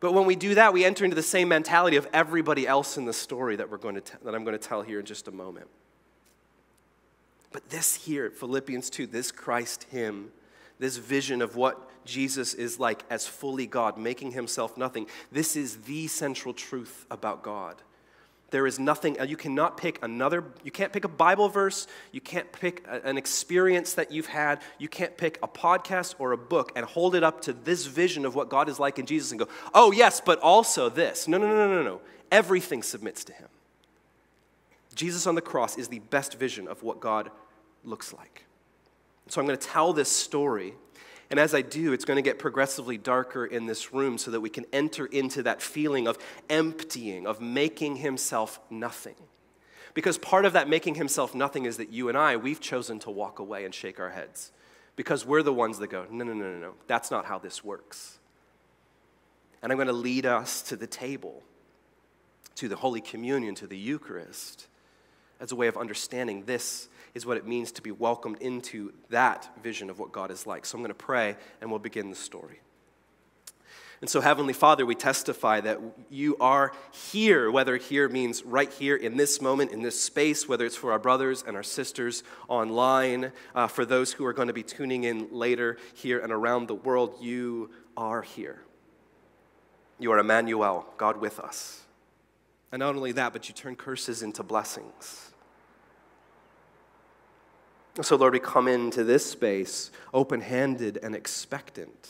But 0.00 0.12
when 0.12 0.26
we 0.26 0.36
do 0.36 0.56
that, 0.56 0.74
we 0.74 0.84
enter 0.84 1.06
into 1.06 1.14
the 1.14 1.22
same 1.22 1.48
mentality 1.48 1.96
of 1.96 2.06
everybody 2.12 2.68
else 2.68 2.98
in 2.98 3.06
the 3.06 3.14
story 3.14 3.56
that, 3.56 3.70
we're 3.70 3.78
going 3.78 3.94
to 3.94 4.02
t- 4.02 4.18
that 4.22 4.34
I'm 4.34 4.44
going 4.44 4.58
to 4.58 4.68
tell 4.68 4.82
here 4.82 5.00
in 5.00 5.06
just 5.06 5.28
a 5.28 5.32
moment. 5.32 5.68
But 7.52 7.70
this 7.70 7.94
here, 7.94 8.30
Philippians 8.30 8.90
2, 8.90 9.06
this 9.06 9.32
Christ 9.32 9.86
hymn, 9.90 10.30
this 10.80 10.96
vision 10.96 11.42
of 11.42 11.54
what 11.54 11.88
Jesus 12.04 12.54
is 12.54 12.80
like 12.80 13.04
as 13.10 13.26
fully 13.26 13.66
God, 13.66 13.96
making 13.96 14.32
himself 14.32 14.76
nothing. 14.76 15.06
This 15.30 15.54
is 15.54 15.76
the 15.82 16.08
central 16.08 16.52
truth 16.52 17.06
about 17.10 17.42
God. 17.42 17.76
There 18.50 18.66
is 18.66 18.80
nothing, 18.80 19.20
uh, 19.20 19.24
you 19.24 19.36
cannot 19.36 19.76
pick 19.76 20.02
another, 20.02 20.42
you 20.64 20.72
can't 20.72 20.92
pick 20.92 21.04
a 21.04 21.08
Bible 21.08 21.48
verse, 21.48 21.86
you 22.10 22.20
can't 22.20 22.50
pick 22.50 22.84
an 22.88 23.16
experience 23.16 23.94
that 23.94 24.10
you've 24.10 24.26
had, 24.26 24.60
you 24.78 24.88
can't 24.88 25.16
pick 25.16 25.38
a 25.40 25.46
podcast 25.46 26.16
or 26.18 26.32
a 26.32 26.36
book 26.36 26.72
and 26.74 26.84
hold 26.84 27.14
it 27.14 27.22
up 27.22 27.42
to 27.42 27.52
this 27.52 27.86
vision 27.86 28.24
of 28.24 28.34
what 28.34 28.48
God 28.48 28.68
is 28.68 28.80
like 28.80 28.98
in 28.98 29.06
Jesus 29.06 29.30
and 29.30 29.38
go, 29.38 29.46
oh, 29.72 29.92
yes, 29.92 30.20
but 30.20 30.40
also 30.40 30.88
this. 30.88 31.28
No, 31.28 31.38
no, 31.38 31.46
no, 31.46 31.68
no, 31.68 31.74
no, 31.76 31.82
no. 31.84 32.00
Everything 32.32 32.82
submits 32.82 33.22
to 33.24 33.32
him. 33.32 33.48
Jesus 34.96 35.28
on 35.28 35.36
the 35.36 35.40
cross 35.40 35.78
is 35.78 35.86
the 35.86 36.00
best 36.00 36.34
vision 36.34 36.66
of 36.66 36.82
what 36.82 36.98
God 36.98 37.30
looks 37.84 38.12
like. 38.12 38.46
So 39.30 39.40
I'm 39.40 39.46
going 39.46 39.58
to 39.58 39.66
tell 39.66 39.92
this 39.92 40.10
story 40.10 40.74
And 41.30 41.38
as 41.38 41.54
I 41.54 41.62
do, 41.62 41.92
it's 41.92 42.04
going 42.04 42.16
to 42.16 42.22
get 42.22 42.38
progressively 42.40 42.98
darker 42.98 43.46
in 43.46 43.66
this 43.66 43.92
room 43.94 44.18
so 44.18 44.32
that 44.32 44.40
we 44.40 44.50
can 44.50 44.66
enter 44.72 45.06
into 45.06 45.44
that 45.44 45.62
feeling 45.62 46.08
of 46.08 46.18
emptying, 46.48 47.26
of 47.26 47.40
making 47.40 47.96
himself 47.96 48.58
nothing. 48.68 49.14
Because 49.94 50.18
part 50.18 50.44
of 50.44 50.52
that 50.54 50.68
making 50.68 50.96
himself 50.96 51.34
nothing 51.34 51.66
is 51.66 51.76
that 51.76 51.92
you 51.92 52.08
and 52.08 52.18
I, 52.18 52.36
we've 52.36 52.60
chosen 52.60 52.98
to 53.00 53.10
walk 53.10 53.38
away 53.38 53.64
and 53.64 53.72
shake 53.72 54.00
our 54.00 54.10
heads. 54.10 54.50
Because 54.96 55.24
we're 55.24 55.44
the 55.44 55.52
ones 55.52 55.78
that 55.78 55.88
go, 55.88 56.04
no, 56.10 56.24
no, 56.24 56.32
no, 56.32 56.52
no, 56.52 56.58
no, 56.58 56.74
that's 56.88 57.12
not 57.12 57.24
how 57.24 57.38
this 57.38 57.64
works. 57.64 58.18
And 59.62 59.70
I'm 59.70 59.78
going 59.78 59.88
to 59.88 59.92
lead 59.92 60.26
us 60.26 60.62
to 60.62 60.76
the 60.76 60.86
table, 60.86 61.42
to 62.56 62.68
the 62.68 62.76
Holy 62.76 63.00
Communion, 63.00 63.54
to 63.56 63.68
the 63.68 63.78
Eucharist, 63.78 64.66
as 65.40 65.52
a 65.52 65.56
way 65.56 65.66
of 65.66 65.76
understanding 65.76 66.44
this 66.44 66.88
is 67.14 67.26
what 67.26 67.36
it 67.36 67.46
means 67.46 67.72
to 67.72 67.82
be 67.82 67.90
welcomed 67.90 68.40
into 68.40 68.92
that 69.08 69.50
vision 69.62 69.90
of 69.90 69.98
what 69.98 70.12
God 70.12 70.30
is 70.30 70.46
like. 70.46 70.64
So 70.64 70.76
I'm 70.76 70.82
going 70.82 70.90
to 70.90 70.94
pray 70.94 71.36
and 71.60 71.70
we'll 71.70 71.80
begin 71.80 72.10
the 72.10 72.16
story. 72.16 72.60
And 74.00 74.08
so, 74.08 74.22
Heavenly 74.22 74.54
Father, 74.54 74.86
we 74.86 74.94
testify 74.94 75.60
that 75.60 75.78
you 76.08 76.34
are 76.40 76.72
here, 76.90 77.50
whether 77.50 77.76
here 77.76 78.08
means 78.08 78.42
right 78.44 78.72
here 78.72 78.96
in 78.96 79.18
this 79.18 79.42
moment, 79.42 79.72
in 79.72 79.82
this 79.82 80.00
space, 80.00 80.48
whether 80.48 80.64
it's 80.64 80.76
for 80.76 80.92
our 80.92 80.98
brothers 80.98 81.44
and 81.46 81.54
our 81.54 81.62
sisters 81.62 82.22
online, 82.48 83.30
uh, 83.54 83.66
for 83.66 83.84
those 83.84 84.12
who 84.12 84.24
are 84.24 84.32
going 84.32 84.48
to 84.48 84.54
be 84.54 84.62
tuning 84.62 85.04
in 85.04 85.28
later 85.30 85.76
here 85.92 86.18
and 86.18 86.32
around 86.32 86.66
the 86.66 86.74
world, 86.74 87.18
you 87.20 87.70
are 87.94 88.22
here. 88.22 88.62
You 89.98 90.12
are 90.12 90.18
Emmanuel, 90.18 90.86
God 90.96 91.18
with 91.18 91.38
us. 91.38 91.82
And 92.72 92.80
not 92.80 92.94
only 92.94 93.12
that, 93.12 93.34
but 93.34 93.50
you 93.50 93.54
turn 93.54 93.76
curses 93.76 94.22
into 94.22 94.42
blessings. 94.42 95.29
So, 98.02 98.16
Lord, 98.16 98.32
we 98.32 98.38
come 98.38 98.68
into 98.68 99.02
this 99.02 99.26
space 99.26 99.90
open 100.14 100.40
handed 100.40 100.98
and 101.02 101.14
expectant, 101.14 102.08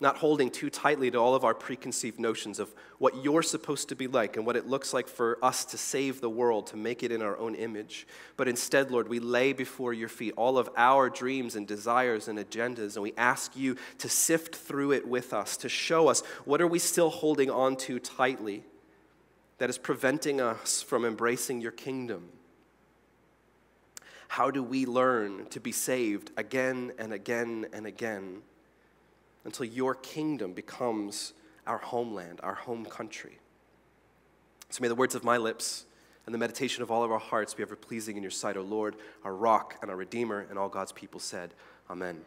not 0.00 0.18
holding 0.18 0.50
too 0.50 0.68
tightly 0.68 1.10
to 1.10 1.18
all 1.18 1.34
of 1.34 1.42
our 1.42 1.54
preconceived 1.54 2.20
notions 2.20 2.58
of 2.58 2.72
what 2.98 3.24
you're 3.24 3.42
supposed 3.42 3.88
to 3.88 3.96
be 3.96 4.06
like 4.06 4.36
and 4.36 4.44
what 4.44 4.54
it 4.54 4.68
looks 4.68 4.92
like 4.92 5.08
for 5.08 5.38
us 5.42 5.64
to 5.64 5.78
save 5.78 6.20
the 6.20 6.28
world, 6.28 6.66
to 6.68 6.76
make 6.76 7.02
it 7.02 7.10
in 7.10 7.22
our 7.22 7.36
own 7.38 7.54
image. 7.54 8.06
But 8.36 8.48
instead, 8.48 8.90
Lord, 8.90 9.08
we 9.08 9.18
lay 9.18 9.54
before 9.54 9.94
your 9.94 10.10
feet 10.10 10.34
all 10.36 10.58
of 10.58 10.68
our 10.76 11.08
dreams 11.08 11.56
and 11.56 11.66
desires 11.66 12.28
and 12.28 12.38
agendas, 12.38 12.94
and 12.96 13.02
we 13.02 13.14
ask 13.16 13.56
you 13.56 13.76
to 13.98 14.10
sift 14.10 14.54
through 14.54 14.92
it 14.92 15.08
with 15.08 15.32
us, 15.32 15.56
to 15.58 15.70
show 15.70 16.08
us 16.08 16.20
what 16.44 16.60
are 16.60 16.68
we 16.68 16.78
still 16.78 17.10
holding 17.10 17.50
on 17.50 17.76
to 17.76 17.98
tightly 17.98 18.62
that 19.56 19.70
is 19.70 19.78
preventing 19.78 20.38
us 20.38 20.82
from 20.82 21.06
embracing 21.06 21.62
your 21.62 21.72
kingdom 21.72 22.28
how 24.32 24.50
do 24.50 24.62
we 24.62 24.86
learn 24.86 25.44
to 25.50 25.60
be 25.60 25.72
saved 25.72 26.30
again 26.38 26.90
and 26.98 27.12
again 27.12 27.66
and 27.74 27.86
again 27.86 28.40
until 29.44 29.66
your 29.66 29.94
kingdom 29.94 30.54
becomes 30.54 31.34
our 31.66 31.76
homeland, 31.76 32.40
our 32.42 32.54
home 32.54 32.86
country? 32.86 33.38
So 34.70 34.80
may 34.80 34.88
the 34.88 34.94
words 34.94 35.14
of 35.14 35.22
my 35.22 35.36
lips 35.36 35.84
and 36.24 36.34
the 36.34 36.38
meditation 36.38 36.82
of 36.82 36.90
all 36.90 37.04
of 37.04 37.12
our 37.12 37.18
hearts 37.18 37.52
be 37.52 37.62
ever 37.62 37.76
pleasing 37.76 38.16
in 38.16 38.22
your 38.22 38.30
sight, 38.30 38.56
O 38.56 38.62
Lord, 38.62 38.96
our 39.22 39.34
rock 39.34 39.76
and 39.82 39.90
our 39.90 39.98
redeemer, 39.98 40.46
and 40.48 40.58
all 40.58 40.70
God's 40.70 40.92
people 40.92 41.20
said, 41.20 41.52
Amen. 41.90 42.22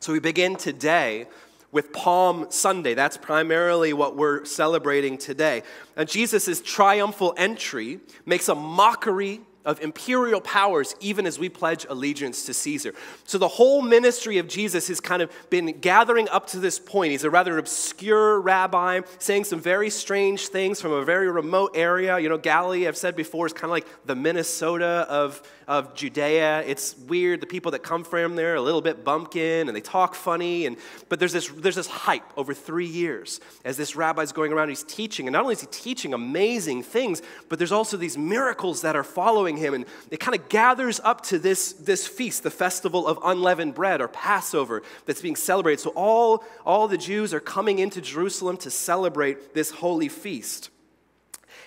So 0.00 0.14
we 0.14 0.18
begin 0.18 0.56
today 0.56 1.26
with 1.72 1.92
Palm 1.92 2.46
Sunday. 2.48 2.94
That's 2.94 3.18
primarily 3.18 3.92
what 3.92 4.16
we're 4.16 4.46
celebrating 4.46 5.18
today. 5.18 5.62
And 5.94 6.08
Jesus' 6.08 6.62
triumphal 6.62 7.34
entry 7.36 8.00
makes 8.24 8.48
a 8.48 8.54
mockery 8.54 9.42
of 9.64 9.80
imperial 9.80 10.40
powers, 10.40 10.94
even 11.00 11.26
as 11.26 11.38
we 11.38 11.48
pledge 11.48 11.86
allegiance 11.88 12.44
to 12.46 12.54
Caesar. 12.54 12.94
So 13.24 13.38
the 13.38 13.48
whole 13.48 13.82
ministry 13.82 14.38
of 14.38 14.48
Jesus 14.48 14.88
has 14.88 15.00
kind 15.00 15.22
of 15.22 15.30
been 15.50 15.78
gathering 15.80 16.28
up 16.28 16.46
to 16.48 16.58
this 16.58 16.78
point. 16.78 17.12
He's 17.12 17.24
a 17.24 17.30
rather 17.30 17.58
obscure 17.58 18.40
rabbi, 18.40 19.00
saying 19.18 19.44
some 19.44 19.60
very 19.60 19.90
strange 19.90 20.48
things 20.48 20.80
from 20.80 20.92
a 20.92 21.04
very 21.04 21.30
remote 21.30 21.72
area. 21.74 22.18
You 22.18 22.28
know, 22.28 22.38
Galilee, 22.38 22.86
I've 22.86 22.96
said 22.96 23.16
before, 23.16 23.46
is 23.46 23.52
kind 23.52 23.64
of 23.64 23.70
like 23.70 23.86
the 24.06 24.14
Minnesota 24.14 25.06
of, 25.08 25.42
of 25.66 25.94
Judea. 25.94 26.62
It's 26.66 26.96
weird. 26.98 27.40
The 27.40 27.46
people 27.46 27.72
that 27.72 27.82
come 27.82 28.04
from 28.04 28.36
there 28.36 28.52
are 28.52 28.56
a 28.56 28.62
little 28.62 28.82
bit 28.82 29.04
bumpkin 29.04 29.68
and 29.68 29.76
they 29.76 29.80
talk 29.80 30.14
funny. 30.14 30.66
And, 30.66 30.76
but 31.08 31.18
there's 31.18 31.32
this, 31.32 31.48
there's 31.48 31.76
this 31.76 31.86
hype 31.86 32.30
over 32.36 32.52
three 32.52 32.86
years 32.86 33.40
as 33.64 33.76
this 33.76 33.96
rabbi's 33.96 34.32
going 34.32 34.52
around, 34.52 34.68
he's 34.68 34.82
teaching. 34.82 35.26
And 35.26 35.32
not 35.32 35.42
only 35.42 35.54
is 35.54 35.60
he 35.60 35.66
teaching 35.68 36.12
amazing 36.14 36.82
things, 36.82 37.22
but 37.48 37.58
there's 37.58 37.72
also 37.72 37.96
these 37.96 38.18
miracles 38.18 38.82
that 38.82 38.96
are 38.96 39.04
following 39.04 39.53
following 39.54 39.74
him. 39.74 39.74
And 39.74 39.84
it 40.10 40.20
kind 40.20 40.38
of 40.38 40.48
gathers 40.48 41.00
up 41.02 41.22
to 41.26 41.38
this, 41.38 41.72
this 41.72 42.06
feast, 42.06 42.42
the 42.42 42.50
festival 42.50 43.06
of 43.06 43.18
unleavened 43.24 43.74
bread 43.74 44.00
or 44.00 44.08
Passover 44.08 44.82
that's 45.06 45.20
being 45.20 45.36
celebrated. 45.36 45.80
So 45.80 45.90
all, 45.90 46.44
all 46.64 46.88
the 46.88 46.98
Jews 46.98 47.32
are 47.34 47.40
coming 47.40 47.78
into 47.78 48.00
Jerusalem 48.00 48.56
to 48.58 48.70
celebrate 48.70 49.54
this 49.54 49.70
holy 49.70 50.08
feast. 50.08 50.70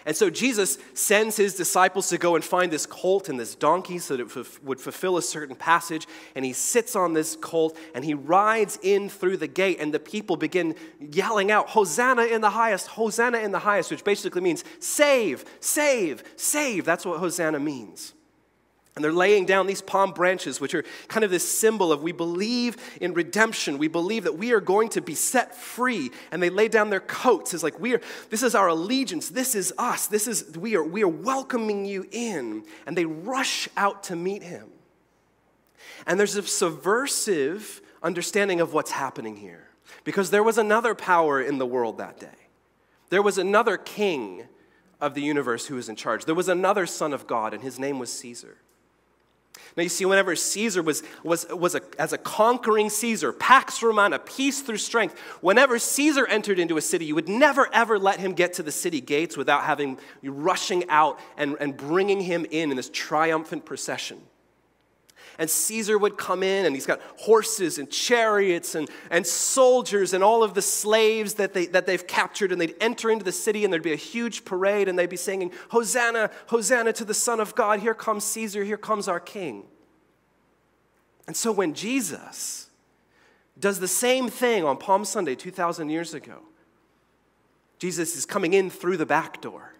And 0.07 0.15
so 0.15 0.29
Jesus 0.29 0.77
sends 0.93 1.35
his 1.35 1.53
disciples 1.53 2.07
to 2.09 2.17
go 2.17 2.35
and 2.35 2.43
find 2.43 2.71
this 2.71 2.85
colt 2.85 3.27
and 3.27 3.37
this 3.37 3.55
donkey 3.55 3.99
so 3.99 4.15
that 4.15 4.37
it 4.37 4.63
would 4.63 4.79
fulfill 4.79 5.17
a 5.17 5.21
certain 5.21 5.53
passage. 5.53 6.07
And 6.33 6.45
he 6.45 6.53
sits 6.53 6.95
on 6.95 7.11
this 7.11 7.35
colt 7.35 7.77
and 7.93 8.05
he 8.05 8.13
rides 8.13 8.79
in 8.81 9.09
through 9.09 9.35
the 9.35 9.47
gate, 9.49 9.81
and 9.81 9.93
the 9.93 9.99
people 9.99 10.37
begin 10.37 10.75
yelling 11.01 11.51
out, 11.51 11.67
Hosanna 11.67 12.23
in 12.23 12.39
the 12.39 12.51
highest, 12.51 12.87
Hosanna 12.87 13.39
in 13.39 13.51
the 13.51 13.59
highest, 13.59 13.91
which 13.91 14.05
basically 14.05 14.39
means 14.39 14.63
save, 14.79 15.43
save, 15.59 16.23
save. 16.37 16.85
That's 16.85 17.05
what 17.05 17.19
Hosanna 17.19 17.59
means. 17.59 18.13
And 18.97 19.03
they're 19.03 19.13
laying 19.13 19.45
down 19.45 19.67
these 19.67 19.83
palm 19.83 20.11
branches, 20.11 20.59
which 20.59 20.73
are 20.73 20.83
kind 21.07 21.23
of 21.23 21.29
this 21.29 21.47
symbol 21.47 21.91
of 21.91 22.01
we 22.01 22.11
believe 22.11 22.77
in 22.99 23.13
redemption. 23.13 23.77
We 23.77 23.87
believe 23.87 24.23
that 24.23 24.39
we 24.39 24.53
are 24.53 24.59
going 24.59 24.89
to 24.89 25.01
be 25.01 25.13
set 25.13 25.53
free. 25.53 26.09
And 26.31 26.41
they 26.41 26.49
lay 26.49 26.67
down 26.67 26.89
their 26.89 26.99
coats 26.99 27.53
as 27.53 27.61
like 27.61 27.79
we 27.79 27.93
are, 27.93 28.01
this 28.31 28.41
is 28.41 28.55
our 28.55 28.69
allegiance. 28.69 29.29
This 29.29 29.53
is 29.53 29.71
us. 29.77 30.07
This 30.07 30.27
is, 30.27 30.57
we 30.57 30.75
are, 30.75 30.83
we 30.83 31.03
are 31.03 31.07
welcoming 31.07 31.85
you 31.85 32.07
in. 32.11 32.63
And 32.87 32.97
they 32.97 33.05
rush 33.05 33.69
out 33.77 34.01
to 34.05 34.15
meet 34.15 34.41
him. 34.41 34.67
And 36.07 36.19
there's 36.19 36.35
a 36.35 36.41
subversive 36.41 37.81
understanding 38.01 38.61
of 38.61 38.73
what's 38.73 38.89
happening 38.89 39.35
here. 39.35 39.67
Because 40.05 40.31
there 40.31 40.41
was 40.41 40.57
another 40.57 40.95
power 40.95 41.39
in 41.39 41.59
the 41.59 41.67
world 41.67 41.99
that 41.99 42.19
day. 42.19 42.49
There 43.11 43.21
was 43.21 43.37
another 43.37 43.77
king 43.77 44.47
of 44.99 45.13
the 45.13 45.21
universe 45.21 45.67
who 45.67 45.75
was 45.75 45.87
in 45.87 45.95
charge. 45.95 46.25
There 46.25 46.33
was 46.33 46.49
another 46.49 46.87
son 46.87 47.13
of 47.13 47.27
God, 47.27 47.53
and 47.53 47.61
his 47.61 47.77
name 47.77 47.99
was 47.99 48.11
Caesar. 48.11 48.57
Now, 49.75 49.83
you 49.83 49.89
see, 49.89 50.05
whenever 50.05 50.35
Caesar 50.35 50.81
was, 50.81 51.03
was, 51.23 51.45
was 51.49 51.75
a, 51.75 51.81
as 51.99 52.13
a 52.13 52.17
conquering 52.17 52.89
Caesar, 52.89 53.31
Pax 53.33 53.81
Romana, 53.83 54.19
peace 54.19 54.61
through 54.61 54.77
strength, 54.77 55.17
whenever 55.41 55.79
Caesar 55.79 56.25
entered 56.27 56.59
into 56.59 56.77
a 56.77 56.81
city, 56.81 57.05
you 57.05 57.15
would 57.15 57.29
never 57.29 57.69
ever 57.73 57.99
let 57.99 58.19
him 58.19 58.33
get 58.33 58.53
to 58.53 58.63
the 58.63 58.71
city 58.71 59.01
gates 59.01 59.37
without 59.37 59.63
having 59.63 59.97
you 60.21 60.31
rushing 60.31 60.89
out 60.89 61.19
and, 61.37 61.55
and 61.59 61.77
bringing 61.77 62.21
him 62.21 62.45
in 62.49 62.71
in 62.71 62.77
this 62.77 62.89
triumphant 62.93 63.65
procession. 63.65 64.21
And 65.39 65.49
Caesar 65.49 65.97
would 65.97 66.17
come 66.17 66.41
in, 66.41 66.65
and 66.65 66.75
he's 66.75 66.87
got 66.87 66.99
horses 67.17 67.77
and 67.77 67.89
chariots 67.89 68.73
and, 68.73 68.89
and 69.11 69.25
soldiers 69.25 70.13
and 70.13 70.23
all 70.23 70.43
of 70.43 70.55
the 70.55 70.61
slaves 70.61 71.35
that, 71.35 71.53
they, 71.53 71.67
that 71.67 71.85
they've 71.85 72.07
captured. 72.07 72.51
And 72.51 72.59
they'd 72.59 72.75
enter 72.81 73.11
into 73.11 73.23
the 73.23 73.31
city, 73.31 73.63
and 73.63 73.71
there'd 73.71 73.83
be 73.83 73.93
a 73.93 73.95
huge 73.95 74.45
parade, 74.45 74.87
and 74.87 74.97
they'd 74.97 75.09
be 75.09 75.15
singing, 75.15 75.51
Hosanna, 75.69 76.31
Hosanna 76.47 76.91
to 76.93 77.05
the 77.05 77.13
Son 77.13 77.39
of 77.39 77.53
God. 77.53 77.81
Here 77.81 77.93
comes 77.93 78.23
Caesar, 78.23 78.63
here 78.63 78.77
comes 78.77 79.07
our 79.07 79.19
King. 79.19 79.65
And 81.27 81.35
so 81.35 81.51
when 81.51 81.73
Jesus 81.73 82.69
does 83.59 83.79
the 83.79 83.87
same 83.87 84.29
thing 84.29 84.63
on 84.63 84.77
Palm 84.77 85.05
Sunday 85.05 85.35
2,000 85.35 85.89
years 85.89 86.13
ago, 86.13 86.39
Jesus 87.79 88.15
is 88.15 88.25
coming 88.25 88.53
in 88.53 88.69
through 88.69 88.97
the 88.97 89.05
back 89.05 89.41
door. 89.41 89.73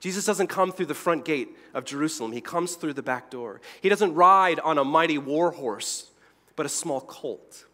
Jesus 0.00 0.24
doesn't 0.24 0.46
come 0.46 0.72
through 0.72 0.86
the 0.86 0.94
front 0.94 1.24
gate 1.24 1.56
of 1.74 1.84
Jerusalem, 1.84 2.32
he 2.32 2.40
comes 2.40 2.76
through 2.76 2.92
the 2.94 3.02
back 3.02 3.30
door. 3.30 3.60
He 3.80 3.88
doesn't 3.88 4.14
ride 4.14 4.60
on 4.60 4.78
a 4.78 4.84
mighty 4.84 5.18
war 5.18 5.50
horse, 5.50 6.10
but 6.56 6.66
a 6.66 6.68
small 6.68 7.00
colt. 7.00 7.64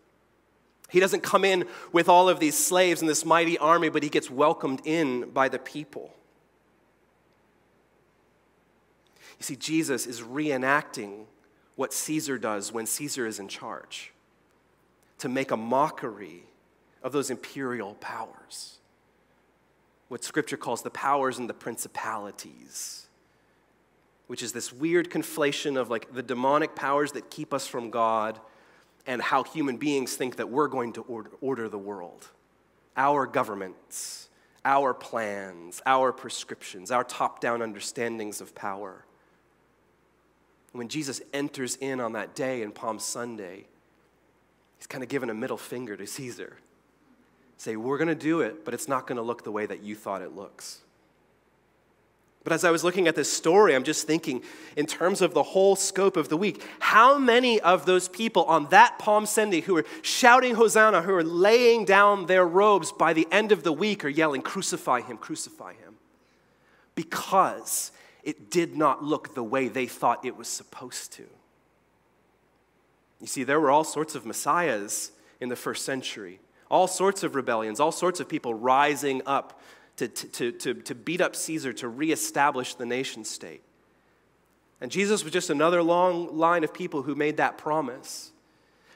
He 0.91 1.01
doesn't 1.01 1.23
come 1.23 1.45
in 1.45 1.67
with 1.93 2.09
all 2.09 2.29
of 2.29 2.39
these 2.39 2.57
slaves 2.57 3.01
and 3.01 3.09
this 3.09 3.25
mighty 3.25 3.59
army, 3.59 3.89
but 3.89 4.03
he 4.03 4.09
gets 4.09 4.31
welcomed 4.31 4.83
in 4.85 5.31
by 5.31 5.49
the 5.49 5.59
people. 5.59 6.15
You 9.39 9.45
see, 9.45 9.57
Jesus 9.57 10.07
is 10.07 10.23
reenacting 10.23 11.25
what 11.77 11.93
Caesar 11.93 12.39
does 12.39 12.73
when 12.73 12.87
Caesar 12.87 13.27
is 13.27 13.41
in 13.41 13.49
charge 13.49 14.13
to 15.19 15.29
make 15.29 15.51
a 15.51 15.57
mockery 15.57 16.45
of 17.03 17.13
those 17.13 17.31
imperial 17.31 17.95
powers 17.95 18.79
what 20.15 20.23
scripture 20.23 20.57
calls 20.57 20.83
the 20.83 20.91
powers 20.91 21.39
and 21.41 21.51
the 21.51 21.55
principalities, 21.55 23.09
which 24.29 24.45
is 24.45 24.53
this 24.53 24.73
weird 24.73 25.11
conflation 25.11 25.77
of 25.77 25.91
like 25.91 26.15
the 26.15 26.23
demonic 26.23 26.77
powers 26.77 27.11
that 27.11 27.31
keep 27.31 27.53
us 27.53 27.67
from 27.67 27.91
God 27.91 28.39
and 29.09 29.21
how 29.21 29.43
human 29.43 29.77
beings 29.77 30.15
think 30.15 30.37
that 30.37 30.49
we're 30.49 30.69
going 30.69 30.93
to 30.93 31.27
order, 31.41 31.69
the 31.69 31.79
world. 31.79 32.29
Our 32.97 33.27
governments, 33.27 34.29
our 34.65 34.95
plans, 34.95 35.83
our 35.85 36.13
prescriptions, 36.13 36.93
our 36.93 37.03
top 37.03 37.41
down 37.41 37.61
understandings 37.61 38.41
of 38.41 38.55
power. 38.55 39.05
when 40.71 40.87
Jesus 40.87 41.23
enters 41.33 41.75
in 41.75 41.99
on 41.99 42.13
that 42.13 42.37
day 42.37 42.63
in 42.63 42.71
Palm 42.71 43.01
Sunday, 43.01 43.67
he's 44.77 44.87
kind 44.87 45.03
of 45.03 45.11
giving 45.11 45.29
a 45.29 45.35
middle 45.35 45.57
finger 45.57 45.97
to 45.97 46.07
Caesar. 46.07 46.59
Say, 47.57 47.77
we're 47.77 47.99
going 47.99 48.09
to 48.09 48.15
do 48.15 48.41
it, 48.41 48.65
but 48.65 48.75
it's 48.75 48.89
not 48.89 49.07
going 49.07 49.17
to 49.17 49.23
look 49.23 49.45
the 49.45 49.53
way 49.53 49.67
that 49.67 49.83
you 49.83 49.95
thought 49.95 50.23
it 50.23 50.35
looks. 50.35 50.81
But 52.45 52.53
as 52.53 52.63
I 52.63 52.71
was 52.71 52.85
looking 52.85 53.09
at 53.09 53.17
this 53.17 53.33
story, 53.33 53.75
I'm 53.75 53.85
just 53.85 54.07
thinking, 54.07 54.43
in 54.77 54.85
terms 54.85 55.23
of 55.23 55.33
the 55.33 55.43
whole 55.43 55.77
scope 55.77 56.19
of 56.19 56.29
the 56.29 56.37
week, 56.37 56.63
how 56.79 57.17
many 57.17 57.59
of 57.61 57.87
those 57.87 58.07
people 58.07 58.45
on 58.45 58.67
that 58.69 58.99
Palm 58.99 59.25
Sunday 59.25 59.63
who 59.63 59.79
are 59.79 59.87
shouting 60.03 60.55
Hosanna, 60.55 61.01
who 61.01 61.15
are 61.15 61.25
laying 61.25 61.87
down 61.87 62.27
their 62.27 62.47
robes 62.47 62.93
by 62.93 63.15
the 63.15 63.27
end 63.33 63.51
of 63.51 63.63
the 63.63 63.73
week 63.73 64.05
are 64.05 64.11
yelling, 64.11 64.43
Crucify 64.43 65.01
him, 65.01 65.17
crucify 65.17 65.73
him? 65.73 65.95
Because 66.95 67.93
it 68.23 68.51
did 68.51 68.77
not 68.77 69.03
look 69.03 69.35
the 69.35 69.43
way 69.43 69.69
they 69.69 69.87
thought 69.87 70.25
it 70.25 70.37
was 70.37 70.49
supposed 70.49 71.13
to. 71.13 71.25
You 73.23 73.27
see, 73.27 73.43
there 73.43 73.59
were 73.59 73.71
all 73.71 73.85
sorts 73.85 74.15
of 74.15 74.27
messiahs 74.27 75.13
in 75.41 75.49
the 75.49 75.57
first 75.57 75.87
century, 75.87 76.41
all 76.75 76.89
sorts 76.89 77.23
of 77.23 77.37
rebellions, 77.37 77.79
all 77.79 77.93
sorts 77.93 78.19
of 78.19 78.29
people 78.29 78.53
rising 78.53 79.23
up 79.27 79.61
to, 79.97 80.09
to, 80.09 80.51
to, 80.51 80.75
to 80.75 80.93
beat 80.93 81.21
up 81.21 81.37
Caesar, 81.37 81.73
to 81.73 81.87
reestablish 81.87 82.75
the 82.75 82.85
nation 82.85 83.25
state. 83.25 83.63
And 84.81 84.91
Jesus 84.91 85.23
was 85.23 85.33
just 85.33 85.51
another 85.51 85.85
long 85.85 86.37
line 86.37 86.65
of 86.65 86.75
people 86.75 87.03
who 87.03 87.15
made 87.15 87.37
that 87.37 87.59
promise. 87.59 88.33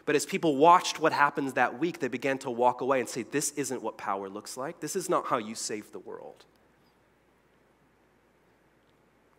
But 0.06 0.16
as 0.16 0.26
people 0.26 0.56
watched 0.56 0.98
what 0.98 1.12
happens 1.12 1.52
that 1.52 1.78
week, 1.78 2.00
they 2.00 2.08
began 2.08 2.36
to 2.38 2.50
walk 2.50 2.80
away 2.80 2.98
and 2.98 3.08
say, 3.08 3.22
This 3.22 3.52
isn't 3.52 3.80
what 3.80 3.96
power 3.96 4.28
looks 4.28 4.56
like. 4.56 4.80
This 4.80 4.96
is 4.96 5.08
not 5.08 5.26
how 5.26 5.38
you 5.38 5.54
save 5.54 5.92
the 5.92 6.00
world. 6.00 6.46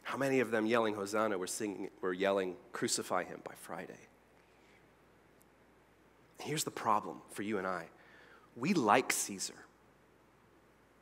How 0.04 0.18
many 0.18 0.40
of 0.40 0.50
them 0.50 0.66
yelling 0.66 0.96
Hosanna 0.96 1.38
were, 1.38 1.46
singing, 1.46 1.90
were 2.00 2.14
yelling, 2.14 2.56
Crucify 2.72 3.26
him 3.26 3.42
by 3.44 3.56
Friday? 3.58 4.00
Here's 6.40 6.64
the 6.64 6.72
problem 6.72 7.18
for 7.32 7.42
you 7.42 7.58
and 7.58 7.68
I 7.68 7.90
we 8.56 8.74
like 8.74 9.12
Caesar. 9.12 9.54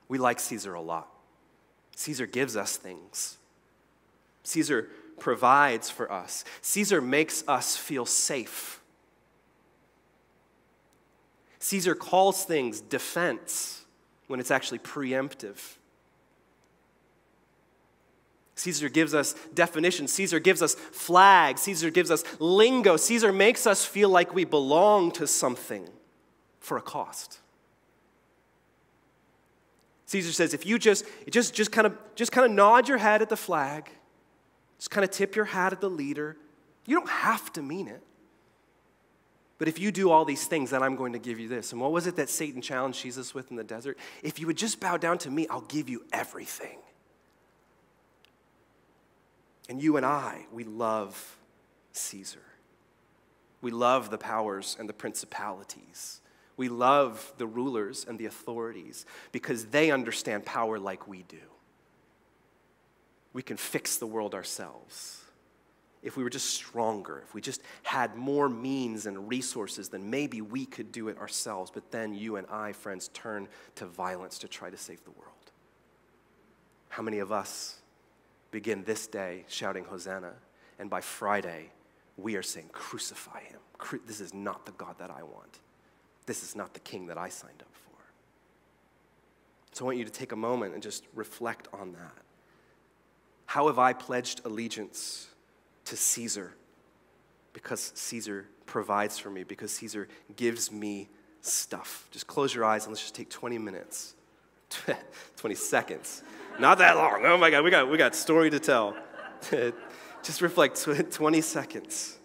We 0.08 0.18
like 0.18 0.40
Caesar 0.40 0.74
a 0.74 0.82
lot. 0.82 1.10
Caesar 1.96 2.28
gives 2.28 2.56
us 2.56 2.78
things, 2.78 3.38
Caesar 4.44 4.88
provides 5.20 5.90
for 5.90 6.12
us, 6.12 6.46
Caesar 6.62 7.02
makes 7.02 7.44
us 7.48 7.76
feel 7.76 8.06
safe. 8.06 8.82
Caesar 11.60 11.96
calls 11.96 12.46
things 12.46 12.80
defense 12.80 13.84
when 14.28 14.40
it's 14.40 14.52
actually 14.52 14.78
preemptive. 14.80 15.58
Caesar 18.56 18.90
gives 18.90 19.14
us 19.14 19.34
definitions. 19.54 20.14
Caesar 20.14 20.40
gives 20.40 20.62
us 20.62 20.76
flags. 20.76 21.62
Caesar 21.62 21.90
gives 21.90 22.10
us 22.10 22.24
lingo. 22.40 22.96
Caesar 22.96 23.34
makes 23.34 23.68
us 23.68 23.84
feel 23.84 24.10
like 24.10 24.34
we 24.34 24.46
belong 24.46 25.12
to 25.12 25.28
something 25.28 25.90
for 26.68 26.78
a 26.78 26.82
cost. 26.82 27.40
Caesar 30.08 30.34
says, 30.34 30.54
if 30.54 30.66
you 30.66 30.78
just, 30.78 31.06
just, 31.30 31.54
just, 31.54 31.72
kind 31.72 31.88
of, 31.88 31.98
just 32.16 32.32
kind 32.32 32.46
of 32.46 32.52
nod 32.52 32.90
your 32.90 32.98
head 32.98 33.22
at 33.22 33.30
the 33.30 33.38
flag, 33.38 33.90
just 34.78 34.92
kind 34.92 35.04
of 35.04 35.12
tip 35.12 35.36
your 35.36 35.46
hat 35.46 35.72
at 35.72 35.82
the 35.82 35.90
leader, 35.90 36.36
you 36.86 36.96
don't 36.98 37.10
have 37.10 37.52
to 37.54 37.62
mean 37.62 37.88
it. 37.88 38.02
But 39.58 39.68
if 39.68 39.80
you 39.80 39.92
do 39.92 40.12
all 40.12 40.24
these 40.24 40.46
things, 40.46 40.70
then 40.70 40.84
I'm 40.84 40.96
going 40.96 41.14
to 41.14 41.20
give 41.20 41.40
you 41.40 41.48
this. 41.48 41.72
And 41.72 41.82
what 41.82 41.92
was 41.92 42.06
it 42.06 42.18
that 42.18 42.30
Satan 42.30 42.62
challenged 42.62 43.02
Jesus 43.02 43.34
with 43.34 43.50
in 43.50 43.58
the 43.58 43.64
desert? 43.64 43.98
If 44.22 44.40
you 44.40 44.46
would 44.48 44.58
just 44.58 44.80
bow 44.80 44.98
down 44.98 45.18
to 45.20 45.32
me, 45.32 45.48
I'll 45.50 45.62
give 45.62 45.90
you 45.90 46.06
everything. 46.14 46.78
And 49.70 49.82
you 49.82 49.98
and 49.98 50.06
I, 50.06 50.46
we 50.54 50.64
love 50.64 51.38
Caesar. 51.94 52.44
We 53.62 53.72
love 53.72 54.10
the 54.12 54.18
powers 54.18 54.76
and 54.80 54.88
the 54.88 54.94
principalities. 54.94 56.22
We 56.58 56.70
love 56.70 57.34
the 57.38 57.48
rulers 57.48 58.06
and 58.08 58.18
the 58.18 58.26
authorities 58.26 59.06
because 59.32 59.66
they 59.66 59.92
understand 59.92 60.46
power 60.46 60.80
like 60.80 61.08
we 61.08 61.24
do. 61.24 61.38
We 63.32 63.44
can 63.44 63.58
fix 63.58 63.98
the 63.98 64.08
world 64.08 64.34
ourselves. 64.34 65.22
If 66.02 66.18
we 66.18 66.24
were 66.24 66.30
just 66.30 66.50
stronger, 66.52 67.22
if 67.24 67.34
we 67.34 67.42
just 67.42 67.62
had 67.84 68.16
more 68.16 68.50
means 68.50 69.06
and 69.06 69.30
resources, 69.30 69.90
then 69.90 70.10
maybe 70.10 70.42
we 70.42 70.66
could 70.66 70.92
do 70.92 71.10
it 71.10 71.18
ourselves. 71.20 71.70
But 71.72 71.92
then 71.92 72.14
you 72.14 72.38
and 72.38 72.48
I, 72.48 72.72
friends, 72.72 73.10
turn 73.10 73.48
to 73.76 73.86
violence 73.86 74.40
to 74.40 74.48
try 74.48 74.70
to 74.70 74.78
save 74.78 75.04
the 75.04 75.12
world. 75.12 75.34
How 76.90 77.04
many 77.04 77.20
of 77.20 77.32
us 77.32 77.80
begin 78.52 78.84
this 78.84 79.08
day 79.08 79.46
shouting 79.48 79.84
Hosanna, 79.84 80.34
and 80.80 80.90
by 80.90 81.02
Friday, 81.02 81.72
we 82.16 82.36
are 82.36 82.44
saying, 82.44 82.70
Crucify 82.72 83.42
him. 83.42 83.60
This 84.06 84.22
is 84.22 84.34
not 84.34 84.66
the 84.66 84.72
God 84.74 84.96
that 85.00 85.12
I 85.12 85.24
want. 85.24 85.60
This 86.28 86.44
is 86.44 86.56
not 86.56 86.74
the 86.76 86.80
king 86.82 87.08
that 87.08 87.18
I 87.18 87.30
signed 87.30 87.62
up 87.62 87.74
for. 87.74 87.98
So 89.72 89.86
I 89.86 89.88
want 89.88 89.98
you 89.98 90.06
to 90.06 90.12
take 90.12 90.34
a 90.34 90.36
moment 90.36 90.76
and 90.76 90.84
just 90.84 91.06
reflect 91.16 91.68
on 91.74 91.94
that. 91.94 92.14
How 93.48 93.68
have 93.68 93.80
I 93.80 93.94
pledged 93.94 94.42
allegiance 94.46 95.28
to 95.86 95.96
Caesar? 95.96 96.54
Because 97.54 97.94
Caesar 97.96 98.46
provides 98.66 99.18
for 99.18 99.30
me, 99.30 99.44
because 99.44 99.72
Caesar 99.72 100.10
gives 100.36 100.72
me 100.72 101.10
stuff. 101.42 102.08
Just 102.12 102.28
close 102.28 102.54
your 102.54 102.66
eyes 102.66 102.84
and 102.84 102.92
let's 102.92 103.02
just 103.02 103.16
take 103.16 103.30
20 103.30 103.58
minutes, 103.58 104.14
20 105.38 105.56
seconds. 105.56 106.24
Not 106.60 106.80
that 106.80 106.98
long. 106.98 107.24
Oh 107.26 107.38
my 107.38 107.50
God, 107.50 107.64
we 107.64 107.72
got, 107.72 107.90
we 107.90 107.98
got 107.98 108.16
story 108.16 108.50
to 108.50 108.60
tell. 108.60 108.98
just 110.24 110.42
reflect 110.42 110.86
20 111.12 111.42
seconds. 111.42 112.18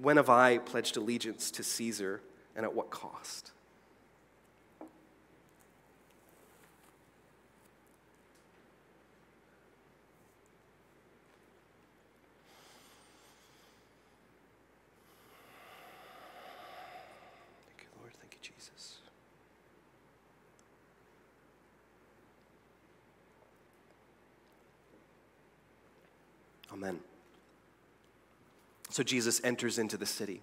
When 0.00 0.16
have 0.16 0.30
I 0.30 0.58
pledged 0.58 0.96
allegiance 0.96 1.50
to 1.52 1.62
Caesar? 1.62 2.22
And 2.56 2.64
at 2.64 2.74
what 2.74 2.90
cost? 2.90 3.52
Amen. 26.82 26.98
So 28.90 29.02
Jesus 29.02 29.40
enters 29.44 29.78
into 29.78 29.96
the 29.96 30.06
city. 30.06 30.42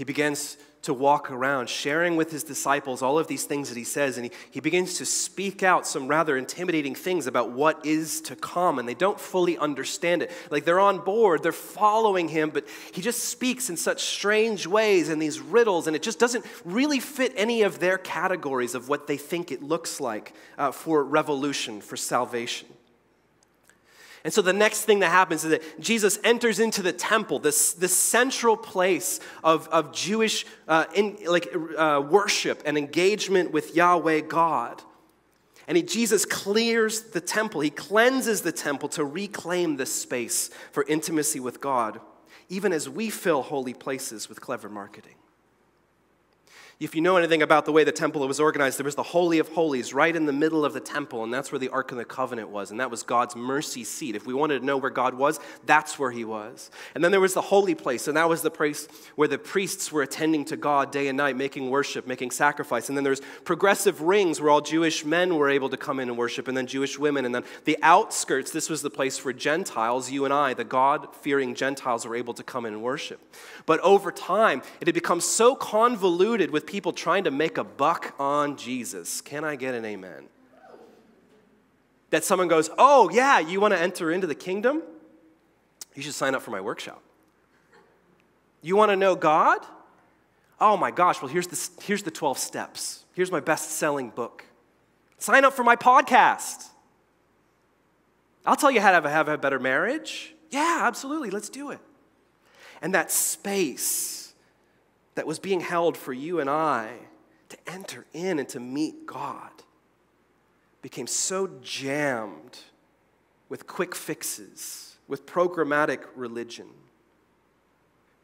He 0.00 0.04
begins 0.04 0.56
to 0.80 0.94
walk 0.94 1.30
around, 1.30 1.68
sharing 1.68 2.16
with 2.16 2.30
his 2.30 2.42
disciples 2.42 3.02
all 3.02 3.18
of 3.18 3.26
these 3.26 3.44
things 3.44 3.68
that 3.68 3.76
he 3.76 3.84
says, 3.84 4.16
and 4.16 4.24
he, 4.24 4.32
he 4.50 4.58
begins 4.58 4.96
to 4.96 5.04
speak 5.04 5.62
out 5.62 5.86
some 5.86 6.08
rather 6.08 6.38
intimidating 6.38 6.94
things 6.94 7.26
about 7.26 7.50
what 7.50 7.84
is 7.84 8.22
to 8.22 8.34
come, 8.34 8.78
and 8.78 8.88
they 8.88 8.94
don't 8.94 9.20
fully 9.20 9.58
understand 9.58 10.22
it. 10.22 10.30
Like 10.50 10.64
they're 10.64 10.80
on 10.80 11.00
board, 11.00 11.42
they're 11.42 11.52
following 11.52 12.28
him, 12.28 12.48
but 12.48 12.66
he 12.94 13.02
just 13.02 13.24
speaks 13.24 13.68
in 13.68 13.76
such 13.76 14.02
strange 14.02 14.66
ways 14.66 15.10
and 15.10 15.20
these 15.20 15.38
riddles, 15.38 15.86
and 15.86 15.94
it 15.94 16.02
just 16.02 16.18
doesn't 16.18 16.46
really 16.64 16.98
fit 16.98 17.34
any 17.36 17.60
of 17.60 17.78
their 17.78 17.98
categories 17.98 18.74
of 18.74 18.88
what 18.88 19.06
they 19.06 19.18
think 19.18 19.52
it 19.52 19.62
looks 19.62 20.00
like 20.00 20.32
uh, 20.56 20.72
for 20.72 21.04
revolution, 21.04 21.82
for 21.82 21.98
salvation. 21.98 22.68
And 24.22 24.32
so 24.32 24.42
the 24.42 24.52
next 24.52 24.84
thing 24.84 24.98
that 24.98 25.10
happens 25.10 25.44
is 25.44 25.50
that 25.50 25.80
Jesus 25.80 26.18
enters 26.22 26.58
into 26.58 26.82
the 26.82 26.92
temple, 26.92 27.38
this, 27.38 27.72
this 27.72 27.96
central 27.96 28.56
place 28.56 29.18
of, 29.42 29.66
of 29.68 29.92
Jewish 29.92 30.44
uh, 30.68 30.84
in, 30.94 31.16
like, 31.26 31.48
uh, 31.76 32.02
worship 32.06 32.62
and 32.66 32.76
engagement 32.76 33.50
with 33.50 33.74
Yahweh 33.74 34.20
God. 34.20 34.82
And 35.66 35.76
he, 35.76 35.82
Jesus 35.82 36.24
clears 36.26 37.02
the 37.02 37.20
temple, 37.20 37.60
he 37.60 37.70
cleanses 37.70 38.42
the 38.42 38.52
temple 38.52 38.88
to 38.90 39.04
reclaim 39.04 39.76
this 39.76 39.94
space 39.94 40.50
for 40.72 40.84
intimacy 40.84 41.40
with 41.40 41.60
God, 41.60 42.00
even 42.48 42.72
as 42.72 42.88
we 42.88 43.08
fill 43.08 43.42
holy 43.42 43.74
places 43.74 44.28
with 44.28 44.40
clever 44.40 44.68
marketing. 44.68 45.14
If 46.80 46.94
you 46.94 47.02
know 47.02 47.18
anything 47.18 47.42
about 47.42 47.66
the 47.66 47.72
way 47.72 47.84
the 47.84 47.92
temple 47.92 48.26
was 48.26 48.40
organized, 48.40 48.78
there 48.78 48.86
was 48.86 48.94
the 48.94 49.02
Holy 49.02 49.38
of 49.38 49.50
Holies 49.50 49.92
right 49.92 50.16
in 50.16 50.24
the 50.24 50.32
middle 50.32 50.64
of 50.64 50.72
the 50.72 50.80
temple, 50.80 51.22
and 51.22 51.32
that's 51.32 51.52
where 51.52 51.58
the 51.58 51.68
Ark 51.68 51.92
of 51.92 51.98
the 51.98 52.06
Covenant 52.06 52.48
was, 52.48 52.70
and 52.70 52.80
that 52.80 52.90
was 52.90 53.02
God's 53.02 53.36
mercy 53.36 53.84
seat. 53.84 54.16
If 54.16 54.26
we 54.26 54.32
wanted 54.32 54.60
to 54.60 54.64
know 54.64 54.78
where 54.78 54.88
God 54.88 55.12
was, 55.12 55.40
that's 55.66 55.98
where 55.98 56.10
He 56.10 56.24
was. 56.24 56.70
And 56.94 57.04
then 57.04 57.10
there 57.10 57.20
was 57.20 57.34
the 57.34 57.42
holy 57.42 57.74
place, 57.74 58.08
and 58.08 58.16
that 58.16 58.30
was 58.30 58.40
the 58.40 58.50
place 58.50 58.88
where 59.14 59.28
the 59.28 59.36
priests 59.36 59.92
were 59.92 60.00
attending 60.00 60.46
to 60.46 60.56
God 60.56 60.90
day 60.90 61.08
and 61.08 61.18
night, 61.18 61.36
making 61.36 61.68
worship, 61.68 62.06
making 62.06 62.30
sacrifice. 62.30 62.88
And 62.88 62.96
then 62.96 63.04
there's 63.04 63.20
progressive 63.44 64.00
rings 64.00 64.40
where 64.40 64.48
all 64.48 64.62
Jewish 64.62 65.04
men 65.04 65.36
were 65.36 65.50
able 65.50 65.68
to 65.68 65.76
come 65.76 66.00
in 66.00 66.08
and 66.08 66.16
worship, 66.16 66.48
and 66.48 66.56
then 66.56 66.66
Jewish 66.66 66.98
women. 66.98 67.26
And 67.26 67.34
then 67.34 67.44
the 67.66 67.76
outskirts, 67.82 68.52
this 68.52 68.70
was 68.70 68.80
the 68.80 68.88
place 68.88 69.18
for 69.18 69.34
Gentiles, 69.34 70.10
you 70.10 70.24
and 70.24 70.32
I, 70.32 70.54
the 70.54 70.64
God 70.64 71.14
fearing 71.16 71.54
Gentiles, 71.54 72.06
were 72.06 72.16
able 72.16 72.32
to 72.32 72.42
come 72.42 72.64
in 72.64 72.72
and 72.72 72.82
worship. 72.82 73.20
But 73.66 73.80
over 73.80 74.10
time, 74.10 74.62
it 74.80 74.88
had 74.88 74.94
become 74.94 75.20
so 75.20 75.54
convoluted 75.54 76.50
with 76.50 76.69
people 76.70 76.92
trying 76.92 77.24
to 77.24 77.32
make 77.32 77.58
a 77.58 77.64
buck 77.64 78.14
on 78.18 78.56
Jesus. 78.56 79.20
Can 79.20 79.44
I 79.44 79.56
get 79.56 79.74
an 79.74 79.84
amen? 79.84 80.28
That 82.10 82.24
someone 82.24 82.46
goes, 82.46 82.70
Oh, 82.78 83.10
yeah, 83.10 83.40
you 83.40 83.60
want 83.60 83.74
to 83.74 83.80
enter 83.80 84.10
into 84.12 84.28
the 84.28 84.36
kingdom? 84.36 84.82
You 85.96 86.02
should 86.02 86.14
sign 86.14 86.34
up 86.34 86.42
for 86.42 86.52
my 86.52 86.60
workshop. 86.60 87.02
You 88.62 88.76
want 88.76 88.90
to 88.90 88.96
know 88.96 89.16
God? 89.16 89.58
Oh 90.60 90.76
my 90.76 90.92
gosh, 90.92 91.20
well, 91.20 91.30
here's 91.30 91.48
the, 91.48 91.84
here's 91.84 92.04
the 92.04 92.10
12 92.10 92.38
steps. 92.38 93.04
Here's 93.14 93.32
my 93.32 93.40
best 93.40 93.72
selling 93.72 94.10
book. 94.10 94.44
Sign 95.18 95.44
up 95.44 95.54
for 95.54 95.64
my 95.64 95.74
podcast. 95.74 96.68
I'll 98.46 98.56
tell 98.56 98.70
you 98.70 98.80
how 98.80 98.90
to 98.90 98.94
have 98.94 99.04
a, 99.04 99.10
have 99.10 99.28
a 99.28 99.38
better 99.38 99.58
marriage. 99.58 100.34
Yeah, 100.50 100.80
absolutely, 100.82 101.30
let's 101.30 101.48
do 101.48 101.70
it. 101.70 101.80
And 102.80 102.94
that 102.94 103.10
space 103.10 104.19
that 105.14 105.26
was 105.26 105.38
being 105.38 105.60
held 105.60 105.96
for 105.96 106.12
you 106.12 106.40
and 106.40 106.48
I 106.48 106.92
to 107.48 107.56
enter 107.66 108.06
in 108.12 108.38
and 108.38 108.48
to 108.50 108.60
meet 108.60 109.06
God 109.06 109.50
became 110.82 111.06
so 111.06 111.50
jammed 111.62 112.58
with 113.48 113.66
quick 113.66 113.94
fixes, 113.94 114.96
with 115.08 115.26
programmatic 115.26 116.04
religion 116.14 116.68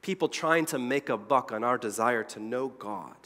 people 0.07 0.29
trying 0.29 0.65
to 0.65 0.79
make 0.79 1.09
a 1.09 1.17
buck 1.17 1.51
on 1.51 1.65
our 1.65 1.77
desire 1.77 2.23
to 2.23 2.39
know 2.39 2.69
God. 2.69 3.17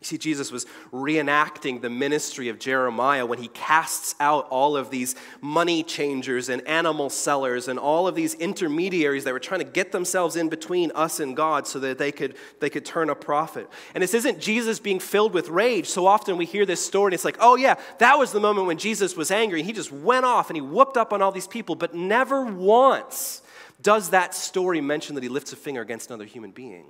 You 0.00 0.06
see, 0.06 0.16
Jesus 0.16 0.50
was 0.50 0.64
reenacting 0.94 1.82
the 1.82 1.90
ministry 1.90 2.48
of 2.48 2.58
Jeremiah 2.58 3.26
when 3.26 3.38
he 3.38 3.48
casts 3.48 4.14
out 4.18 4.48
all 4.48 4.74
of 4.74 4.88
these 4.88 5.14
money 5.42 5.82
changers 5.82 6.48
and 6.48 6.66
animal 6.66 7.10
sellers 7.10 7.68
and 7.68 7.78
all 7.78 8.08
of 8.08 8.14
these 8.14 8.32
intermediaries 8.32 9.24
that 9.24 9.34
were 9.34 9.38
trying 9.38 9.60
to 9.60 9.66
get 9.66 9.92
themselves 9.92 10.36
in 10.36 10.48
between 10.48 10.90
us 10.92 11.20
and 11.20 11.36
God 11.36 11.66
so 11.66 11.78
that 11.80 11.98
they 11.98 12.12
could, 12.12 12.36
they 12.60 12.70
could 12.70 12.86
turn 12.86 13.10
a 13.10 13.14
profit. 13.14 13.68
And 13.94 14.02
this 14.02 14.14
isn't 14.14 14.40
Jesus 14.40 14.80
being 14.80 15.00
filled 15.00 15.34
with 15.34 15.50
rage. 15.50 15.86
So 15.86 16.06
often 16.06 16.38
we 16.38 16.46
hear 16.46 16.64
this 16.64 16.84
story 16.84 17.08
and 17.08 17.14
it's 17.14 17.26
like, 17.26 17.36
oh, 17.38 17.56
yeah, 17.56 17.74
that 17.98 18.18
was 18.18 18.32
the 18.32 18.40
moment 18.40 18.68
when 18.68 18.78
Jesus 18.78 19.18
was 19.18 19.30
angry. 19.30 19.62
He 19.62 19.74
just 19.74 19.92
went 19.92 20.24
off 20.24 20.48
and 20.48 20.56
he 20.56 20.62
whooped 20.62 20.96
up 20.96 21.12
on 21.12 21.20
all 21.20 21.30
these 21.30 21.46
people, 21.46 21.74
but 21.74 21.94
never 21.94 22.46
once 22.46 23.42
does 23.82 24.10
that 24.10 24.34
story 24.34 24.80
mention 24.80 25.14
that 25.14 25.22
he 25.22 25.28
lifts 25.28 25.52
a 25.52 25.56
finger 25.56 25.80
against 25.80 26.10
another 26.10 26.24
human 26.24 26.50
being? 26.50 26.86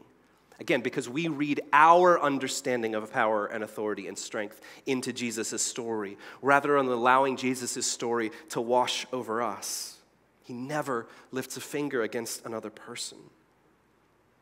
Again, 0.60 0.82
because 0.82 1.08
we 1.08 1.26
read 1.26 1.62
our 1.72 2.20
understanding 2.20 2.94
of 2.94 3.10
power 3.10 3.46
and 3.46 3.64
authority 3.64 4.06
and 4.06 4.18
strength 4.18 4.60
into 4.84 5.10
Jesus' 5.10 5.62
story, 5.62 6.18
rather 6.42 6.76
than 6.76 6.86
allowing 6.86 7.38
Jesus' 7.38 7.86
story 7.86 8.30
to 8.50 8.60
wash 8.60 9.06
over 9.10 9.42
us. 9.42 9.96
He 10.44 10.52
never 10.52 11.06
lifts 11.32 11.56
a 11.56 11.60
finger 11.60 12.02
against 12.02 12.44
another 12.44 12.68
person. 12.68 13.18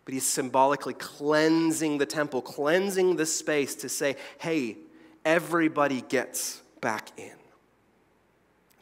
But 0.04 0.14
he's 0.14 0.26
symbolically 0.26 0.94
cleansing 0.94 1.98
the 1.98 2.07
temple, 2.07 2.42
cleansing 2.42 3.16
the 3.16 3.26
space 3.26 3.76
to 3.76 3.88
say, 3.88 4.16
hey, 4.38 4.76
everybody 5.24 6.00
gets 6.00 6.62
back 6.81 7.11
in. 7.16 7.38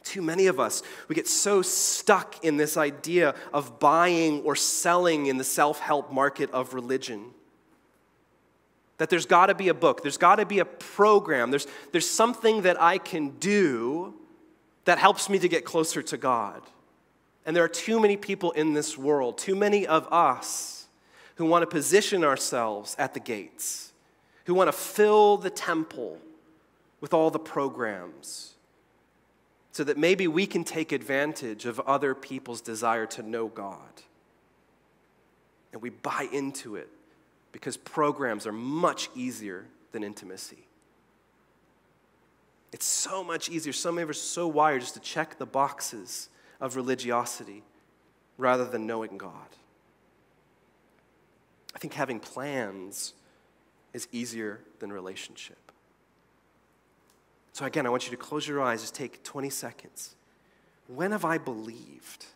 Too 0.07 0.21
many 0.21 0.47
of 0.47 0.57
us, 0.57 0.83
we 1.09 1.15
get 1.15 1.27
so 1.27 1.61
stuck 1.61 2.41
in 2.41 2.55
this 2.55 2.77
idea 2.77 3.35
of 3.51 3.77
buying 3.77 4.41
or 4.43 4.55
selling 4.55 5.25
in 5.25 5.37
the 5.37 5.43
self 5.43 5.81
help 5.81 6.13
market 6.13 6.49
of 6.51 6.73
religion. 6.73 7.25
That 8.99 9.09
there's 9.09 9.25
got 9.25 9.47
to 9.47 9.53
be 9.53 9.67
a 9.67 9.73
book, 9.73 10.03
there's 10.03 10.17
got 10.17 10.37
to 10.37 10.45
be 10.45 10.59
a 10.59 10.65
program, 10.65 11.51
there's, 11.51 11.67
there's 11.91 12.09
something 12.09 12.61
that 12.61 12.81
I 12.81 12.99
can 12.99 13.31
do 13.31 14.13
that 14.85 14.97
helps 14.97 15.29
me 15.29 15.39
to 15.39 15.49
get 15.49 15.65
closer 15.65 16.01
to 16.01 16.15
God. 16.15 16.61
And 17.45 17.53
there 17.53 17.65
are 17.65 17.67
too 17.69 17.99
many 17.99 18.15
people 18.15 18.51
in 18.51 18.73
this 18.73 18.97
world, 18.97 19.37
too 19.37 19.55
many 19.55 19.85
of 19.85 20.07
us, 20.09 20.87
who 21.35 21.43
want 21.43 21.63
to 21.63 21.67
position 21.67 22.23
ourselves 22.23 22.95
at 22.97 23.13
the 23.13 23.19
gates, 23.19 23.91
who 24.45 24.53
want 24.53 24.69
to 24.69 24.71
fill 24.71 25.35
the 25.35 25.49
temple 25.49 26.17
with 27.01 27.13
all 27.13 27.29
the 27.29 27.39
programs 27.39 28.53
so 29.77 29.83
that 29.83 29.95
maybe 29.95 30.27
we 30.27 30.47
can 30.47 30.63
take 30.63 30.91
advantage 30.91 31.67
of 31.67 31.79
other 31.81 32.15
people's 32.15 32.61
desire 32.61 33.05
to 33.05 33.21
know 33.21 33.47
God. 33.47 34.01
And 35.71 35.83
we 35.83 35.91
buy 35.91 36.27
into 36.33 36.77
it 36.77 36.89
because 37.51 37.77
programs 37.77 38.47
are 38.47 38.51
much 38.51 39.07
easier 39.13 39.65
than 39.91 40.03
intimacy. 40.03 40.65
It's 42.73 42.87
so 42.87 43.23
much 43.23 43.49
easier. 43.49 43.71
So 43.71 43.91
many 43.91 44.01
of 44.01 44.09
us 44.09 44.17
are 44.17 44.19
so 44.19 44.47
wired 44.47 44.81
just 44.81 44.95
to 44.95 44.99
check 44.99 45.37
the 45.37 45.45
boxes 45.45 46.29
of 46.59 46.75
religiosity 46.75 47.61
rather 48.39 48.65
than 48.65 48.87
knowing 48.87 49.15
God. 49.19 49.31
I 51.75 51.77
think 51.77 51.93
having 51.93 52.19
plans 52.19 53.13
is 53.93 54.07
easier 54.11 54.59
than 54.79 54.91
relationship. 54.91 55.71
So, 57.57 57.65
again, 57.65 57.87
I 57.87 57.89
want 57.89 58.05
you 58.05 58.11
to 58.11 58.17
close 58.17 58.47
your 58.47 58.61
eyes, 58.61 58.81
just 58.81 58.93
take 58.93 59.23
20 59.23 59.49
seconds. 59.49 60.15
When 60.85 61.11
have 61.11 61.25
I 61.25 61.39
believed? 61.39 62.27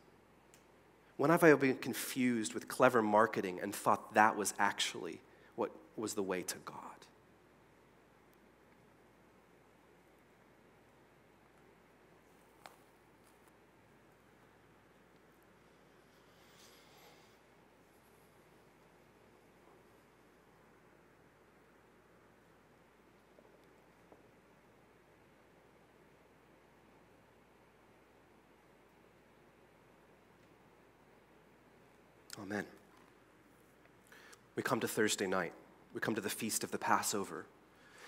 When 1.16 1.30
have 1.30 1.44
I 1.44 1.54
been 1.54 1.76
confused 1.76 2.56
with 2.56 2.68
clever 2.68 3.04
marketing 3.04 3.60
and 3.62 3.72
thought 3.76 4.16
that 4.16 4.36
was 4.36 4.56
actually 4.58 5.22
what 5.56 5.70
was 5.96 6.16
the 6.16 6.24
way 6.24 6.42
to 6.42 6.58
God? 6.66 6.92
Amen. 32.52 32.66
We 34.56 34.61
come 34.72 34.80
to 34.80 34.88
Thursday 34.88 35.28
night. 35.28 35.52
We 35.94 36.00
come 36.00 36.16
to 36.16 36.22
the 36.22 36.30
feast 36.30 36.64
of 36.64 36.72
the 36.72 36.78
Passover. 36.78 37.46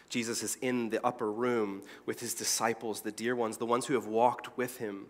Jesus 0.08 0.44
is 0.44 0.56
in 0.62 0.92
the 0.92 1.06
upper 1.06 1.30
room 1.30 1.82
with 2.06 2.22
his 2.22 2.34
disciples, 2.34 3.02
the 3.02 3.12
dear 3.12 3.36
ones, 3.36 3.58
the 3.58 3.66
ones 3.66 3.86
who 3.86 3.96
have 3.96 4.08
walked 4.08 4.58
with 4.58 4.78
him 4.78 5.08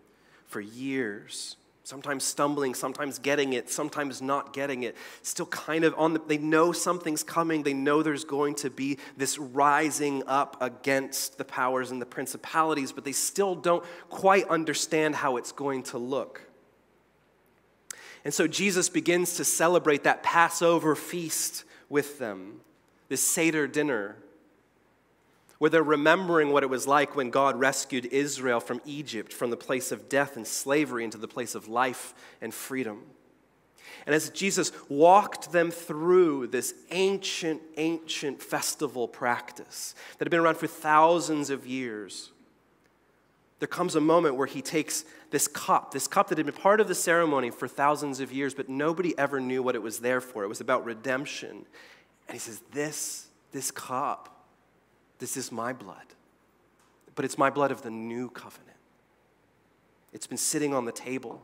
for 0.48 0.60
years, 0.60 1.58
sometimes 1.84 2.24
stumbling, 2.24 2.74
sometimes 2.74 3.20
getting 3.20 3.54
it, 3.54 3.70
sometimes 3.70 4.20
not 4.20 4.52
getting 4.52 4.82
it. 4.82 4.96
Still 5.22 5.46
kind 5.46 5.84
of 5.84 5.94
on 5.96 6.13
the, 6.13 6.22
they 6.26 6.39
know 6.39 6.72
something's 6.72 7.22
coming. 7.22 7.62
They 7.62 7.76
know 7.76 8.02
there's 8.02 8.26
going 8.26 8.56
to 8.56 8.72
be 8.72 8.98
this 9.16 9.38
rising 9.38 10.24
up 10.26 10.58
against 10.60 11.38
the 11.38 11.46
powers 11.46 11.92
and 11.92 12.02
the 12.02 12.08
principalities, 12.08 12.92
but 12.92 13.06
they 13.06 13.12
still 13.12 13.54
don't 13.54 13.86
quite 14.10 14.48
understand 14.48 15.13
how 15.13 15.38
it's 15.38 15.52
going 15.52 15.84
to 15.84 16.00
look. 16.00 16.42
And 18.26 18.34
so 18.34 18.48
Jesus 18.48 18.90
begins 18.90 19.36
to 19.36 19.44
celebrate 19.44 20.04
that 20.04 20.24
Passover 20.24 20.96
feast 20.96 21.66
with 21.90 22.20
them, 22.20 22.62
this 23.10 23.22
Seder 23.22 23.68
dinner, 23.68 24.16
where 25.60 25.70
they're 25.70 25.84
remembering 25.84 26.52
what 26.52 26.64
it 26.64 26.70
was 26.70 26.88
like 26.88 27.16
when 27.16 27.30
God 27.30 27.60
rescued 27.60 28.06
Israel 28.08 28.60
from 28.60 28.82
Egypt, 28.86 29.32
from 29.32 29.50
the 29.50 29.58
place 29.58 29.92
of 29.92 30.10
death 30.10 30.36
and 30.36 30.48
slavery 30.48 31.04
into 31.04 31.18
the 31.18 31.28
place 31.28 31.56
of 31.56 31.68
life 31.68 32.14
and 32.42 32.54
freedom. 32.54 33.04
And 34.06 34.14
as 34.14 34.30
Jesus 34.30 34.72
walked 34.90 35.52
them 35.52 35.72
through 35.72 36.48
this 36.48 36.74
ancient, 36.92 37.62
ancient 37.78 38.42
festival 38.42 39.08
practice 39.08 39.96
that 40.18 40.26
had 40.26 40.32
been 40.32 40.40
around 40.40 40.58
for 40.58 40.68
thousands 40.68 41.50
of 41.50 41.66
years, 41.66 42.32
there 43.60 43.68
comes 43.68 43.96
a 43.96 44.02
moment 44.02 44.36
where 44.36 44.48
he 44.48 44.62
takes 44.62 45.06
this 45.32 45.48
cup, 45.48 45.94
this 45.94 46.08
cup 46.08 46.30
that 46.30 46.38
had 46.38 46.46
been 46.46 46.56
part 46.56 46.82
of 46.82 46.88
the 46.88 46.96
ceremony 46.96 47.50
for 47.50 47.68
thousands 47.68 48.20
of 48.20 48.32
years, 48.32 48.54
but 48.54 48.70
nobody 48.70 49.18
ever 49.18 49.39
knew 49.39 49.63
what 49.63 49.76
it 49.76 49.82
was 49.82 50.00
there 50.00 50.22
for. 50.22 50.44
It 50.44 50.48
was 50.48 50.62
about 50.62 50.86
redemption. 50.86 51.66
And 52.28 52.36
he 52.36 52.39
says, 52.39 52.62
This, 52.72 53.28
this 53.52 53.72
cup, 53.72 54.46
this 55.20 55.38
is 55.38 55.52
my 55.52 55.74
blood. 55.74 55.98
But 57.16 57.26
it's 57.26 57.38
my 57.38 57.50
blood 57.50 57.72
of 57.72 57.84
the 57.84 57.92
new 57.92 58.30
covenant. 58.30 58.78
It's 60.12 60.28
been 60.28 60.38
sitting 60.38 60.74
on 60.74 60.86
the 60.86 60.92
table 60.92 61.42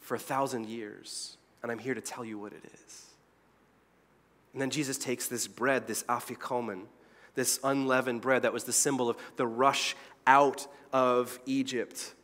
for 0.00 0.14
a 0.14 0.18
thousand 0.18 0.66
years, 0.66 1.36
and 1.62 1.70
I'm 1.70 1.78
here 1.78 1.94
to 1.94 2.00
tell 2.00 2.24
you 2.24 2.38
what 2.38 2.52
it 2.52 2.64
is. 2.64 3.06
And 4.52 4.62
then 4.62 4.70
Jesus 4.70 4.98
takes 4.98 5.28
this 5.28 5.46
bread, 5.46 5.86
this 5.86 6.02
afikomen, 6.04 6.84
this 7.34 7.60
unleavened 7.62 8.20
bread 8.20 8.42
that 8.42 8.52
was 8.52 8.64
the 8.64 8.72
symbol 8.72 9.08
of 9.08 9.16
the 9.36 9.46
rush 9.46 9.94
out 10.28 10.66
of 10.92 11.40
Egypt 11.46 12.14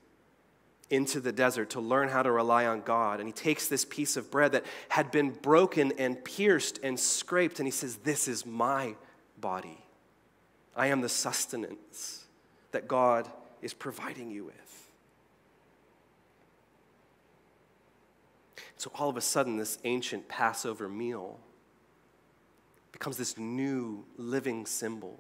into 0.90 1.18
the 1.18 1.32
desert 1.32 1.70
to 1.70 1.80
learn 1.80 2.08
how 2.08 2.22
to 2.22 2.30
rely 2.30 2.66
on 2.66 2.82
God. 2.82 3.18
And 3.18 3.28
he 3.28 3.32
takes 3.32 3.66
this 3.66 3.84
piece 3.84 4.16
of 4.16 4.30
bread 4.30 4.52
that 4.52 4.64
had 4.90 5.10
been 5.10 5.30
broken 5.30 5.92
and 5.98 6.22
pierced 6.22 6.78
and 6.82 7.00
scraped, 7.00 7.58
and 7.58 7.66
he 7.66 7.72
says, 7.72 7.96
This 7.96 8.28
is 8.28 8.44
my 8.44 8.94
body. 9.40 9.82
I 10.76 10.88
am 10.88 11.00
the 11.00 11.08
sustenance 11.08 12.26
that 12.72 12.86
God 12.86 13.28
is 13.62 13.72
providing 13.72 14.30
you 14.30 14.44
with. 14.44 14.54
So 18.76 18.90
all 18.96 19.08
of 19.08 19.16
a 19.16 19.22
sudden, 19.22 19.56
this 19.56 19.78
ancient 19.84 20.28
Passover 20.28 20.88
meal 20.88 21.40
becomes 22.92 23.16
this 23.16 23.38
new 23.38 24.04
living 24.18 24.66
symbol. 24.66 25.18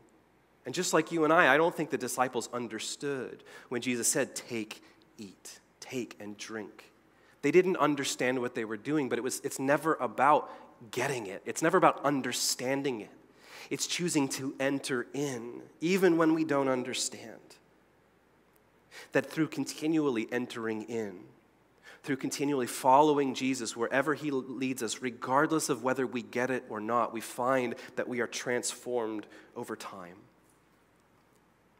And 0.66 0.74
just 0.74 0.92
like 0.92 1.12
you 1.12 1.24
and 1.24 1.32
I, 1.32 1.52
I 1.52 1.56
don't 1.56 1.74
think 1.74 1.90
the 1.90 1.98
disciples 1.98 2.48
understood 2.52 3.44
when 3.68 3.82
Jesus 3.82 4.08
said, 4.08 4.34
Take 4.34 4.82
eat, 5.18 5.60
take 5.80 6.16
and 6.20 6.36
drink. 6.36 6.90
They 7.42 7.50
didn't 7.50 7.76
understand 7.76 8.38
what 8.38 8.54
they 8.54 8.64
were 8.64 8.78
doing, 8.78 9.08
but 9.08 9.18
it 9.18 9.22
was, 9.22 9.40
it's 9.44 9.58
never 9.58 9.94
about 9.96 10.50
getting 10.90 11.26
it, 11.26 11.42
it's 11.44 11.62
never 11.62 11.76
about 11.76 12.04
understanding 12.04 13.00
it. 13.00 13.10
It's 13.70 13.86
choosing 13.86 14.28
to 14.30 14.54
enter 14.60 15.06
in, 15.14 15.62
even 15.80 16.18
when 16.18 16.34
we 16.34 16.44
don't 16.44 16.68
understand. 16.68 17.40
That 19.12 19.30
through 19.30 19.48
continually 19.48 20.28
entering 20.30 20.82
in, 20.82 21.20
through 22.02 22.16
continually 22.16 22.66
following 22.66 23.34
Jesus 23.34 23.76
wherever 23.76 24.14
he 24.14 24.30
leads 24.30 24.82
us, 24.82 25.00
regardless 25.00 25.70
of 25.70 25.82
whether 25.82 26.06
we 26.06 26.22
get 26.22 26.50
it 26.50 26.64
or 26.68 26.80
not, 26.80 27.14
we 27.14 27.22
find 27.22 27.74
that 27.96 28.08
we 28.08 28.20
are 28.20 28.26
transformed 28.26 29.26
over 29.56 29.74
time. 29.74 30.16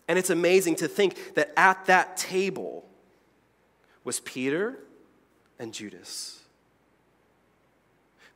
And 0.09 0.19
it's 0.19 0.31
amazing 0.31 0.77
to 0.77 0.89
think 0.89 1.35
that 1.35 1.53
at 1.57 1.87
that 1.87 2.17
table 2.17 2.85
was 4.05 4.21
Peter 4.21 4.79
and 5.59 5.73
Judas. 5.73 6.41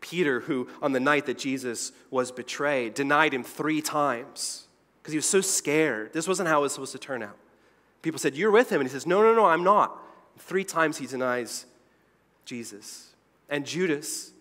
Peter, 0.01 0.41
who 0.41 0.69
on 0.81 0.93
the 0.93 1.01
night 1.01 1.27
that 1.27 1.39
Jesus 1.39 1.93
was 2.11 2.31
betrayed, 2.33 2.95
denied 2.95 3.35
him 3.35 3.43
three 3.43 3.83
times 3.83 4.67
because 5.03 5.13
he 5.13 5.19
was 5.19 5.27
so 5.27 5.41
scared. 5.41 6.13
This 6.13 6.29
wasn't 6.29 6.49
how 6.49 6.61
it 6.61 6.63
was 6.63 6.73
supposed 6.73 6.93
to 6.93 6.99
turn 6.99 7.23
out. 7.23 7.37
People 8.03 8.19
said, 8.19 8.37
You're 8.37 8.51
with 8.51 8.71
him. 8.71 8.81
And 8.81 8.89
he 8.89 8.93
says, 8.93 9.07
No, 9.07 9.23
no, 9.23 9.35
no, 9.35 9.47
I'm 9.47 9.65
not. 9.65 9.99
Three 10.39 10.65
times 10.65 10.99
he 10.99 11.07
denies 11.07 11.67
Jesus. 12.45 13.15
And 13.49 13.67
Judas, 13.67 14.33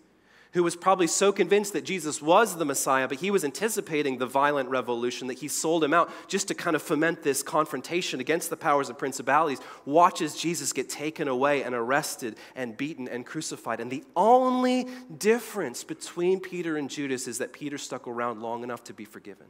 who 0.52 0.62
was 0.62 0.76
probably 0.76 1.06
so 1.06 1.30
convinced 1.30 1.74
that 1.74 1.84
Jesus 1.84 2.22
was 2.22 2.56
the 2.56 2.64
Messiah, 2.64 3.06
but 3.06 3.18
he 3.18 3.30
was 3.30 3.44
anticipating 3.44 4.16
the 4.18 4.26
violent 4.26 4.68
revolution 4.70 5.28
that 5.28 5.38
he 5.38 5.48
sold 5.48 5.84
him 5.84 5.92
out 5.92 6.10
just 6.26 6.48
to 6.48 6.54
kind 6.54 6.74
of 6.74 6.82
foment 6.82 7.22
this 7.22 7.42
confrontation 7.42 8.18
against 8.20 8.48
the 8.48 8.56
powers 8.56 8.88
and 8.88 8.96
principalities, 8.96 9.60
watches 9.84 10.34
Jesus 10.34 10.72
get 10.72 10.88
taken 10.88 11.28
away 11.28 11.62
and 11.62 11.74
arrested 11.74 12.36
and 12.56 12.76
beaten 12.76 13.08
and 13.08 13.26
crucified. 13.26 13.80
And 13.80 13.90
the 13.90 14.04
only 14.16 14.86
difference 15.18 15.84
between 15.84 16.40
Peter 16.40 16.76
and 16.76 16.88
Judas 16.88 17.28
is 17.28 17.38
that 17.38 17.52
Peter 17.52 17.76
stuck 17.76 18.08
around 18.08 18.40
long 18.40 18.62
enough 18.62 18.84
to 18.84 18.94
be 18.94 19.04
forgiven. 19.04 19.46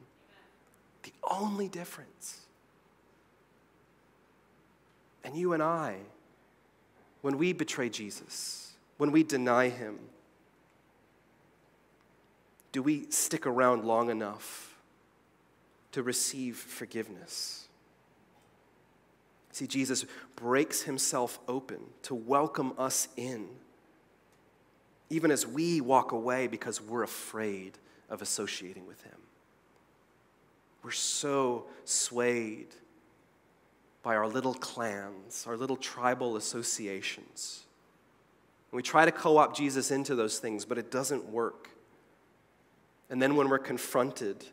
The 1.04 1.12
only 1.30 1.68
difference. 1.68 2.40
And 5.22 5.36
you 5.36 5.52
and 5.52 5.62
I, 5.62 5.96
when 7.22 7.38
we 7.38 7.52
betray 7.52 7.88
Jesus, 7.88 8.72
when 8.96 9.12
we 9.12 9.22
deny 9.22 9.68
him, 9.68 9.98
do 12.78 12.82
we 12.84 13.06
stick 13.10 13.44
around 13.44 13.84
long 13.84 14.08
enough 14.08 14.78
to 15.90 16.00
receive 16.00 16.56
forgiveness? 16.56 17.66
See, 19.50 19.66
Jesus 19.66 20.04
breaks 20.36 20.82
himself 20.82 21.40
open 21.48 21.80
to 22.02 22.14
welcome 22.14 22.74
us 22.78 23.08
in, 23.16 23.48
even 25.10 25.32
as 25.32 25.44
we 25.44 25.80
walk 25.80 26.12
away 26.12 26.46
because 26.46 26.80
we're 26.80 27.02
afraid 27.02 27.72
of 28.08 28.22
associating 28.22 28.86
with 28.86 29.02
him. 29.02 29.18
We're 30.84 30.92
so 30.92 31.66
swayed 31.84 32.68
by 34.04 34.14
our 34.14 34.28
little 34.28 34.54
clans, 34.54 35.46
our 35.48 35.56
little 35.56 35.76
tribal 35.76 36.36
associations. 36.36 37.64
And 38.70 38.76
we 38.76 38.84
try 38.84 39.04
to 39.04 39.10
co 39.10 39.36
opt 39.38 39.56
Jesus 39.56 39.90
into 39.90 40.14
those 40.14 40.38
things, 40.38 40.64
but 40.64 40.78
it 40.78 40.92
doesn't 40.92 41.24
work. 41.28 41.70
And 43.10 43.20
then 43.20 43.36
when 43.36 43.48
we're 43.48 43.58
confronted 43.58 44.44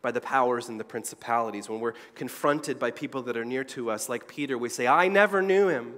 by 0.00 0.12
the 0.12 0.20
powers 0.20 0.68
and 0.68 0.78
the 0.78 0.84
principalities, 0.84 1.68
when 1.68 1.80
we're 1.80 1.94
confronted 2.14 2.78
by 2.78 2.90
people 2.90 3.22
that 3.22 3.36
are 3.36 3.44
near 3.44 3.64
to 3.64 3.90
us, 3.90 4.08
like 4.08 4.28
Peter, 4.28 4.56
we 4.56 4.68
say, 4.68 4.86
I 4.86 5.08
never 5.08 5.42
knew 5.42 5.68
him. 5.68 5.94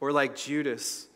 Or 0.00 0.12
like 0.12 0.36
Judas, 0.36 1.08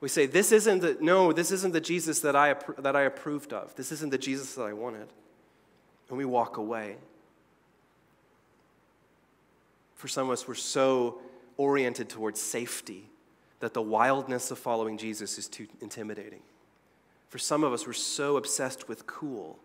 we 0.00 0.08
say, 0.08 0.26
This 0.26 0.52
isn't 0.52 0.80
the, 0.80 0.96
no, 1.00 1.32
this 1.32 1.50
isn't 1.52 1.72
the 1.72 1.80
Jesus 1.80 2.20
that 2.20 2.36
I, 2.36 2.56
that 2.78 2.96
I 2.96 3.02
approved 3.02 3.52
of. 3.52 3.74
This 3.76 3.92
isn't 3.92 4.10
the 4.10 4.18
Jesus 4.18 4.54
that 4.54 4.64
I 4.64 4.72
wanted. 4.72 5.08
And 6.08 6.18
we 6.18 6.24
walk 6.24 6.56
away. 6.56 6.96
For 9.94 10.08
some 10.08 10.26
of 10.26 10.32
us, 10.32 10.48
we're 10.48 10.54
so 10.54 11.20
oriented 11.56 12.08
towards 12.08 12.40
safety 12.40 13.08
that 13.60 13.72
the 13.72 13.80
wildness 13.80 14.50
of 14.50 14.58
following 14.58 14.98
Jesus 14.98 15.38
is 15.38 15.46
too 15.46 15.68
intimidating. 15.80 16.40
For 17.32 17.38
some 17.38 17.64
of 17.64 17.72
us, 17.72 17.86
we're 17.86 17.94
so 17.94 18.36
obsessed 18.36 18.90
with 18.90 19.06
cool. 19.06 19.58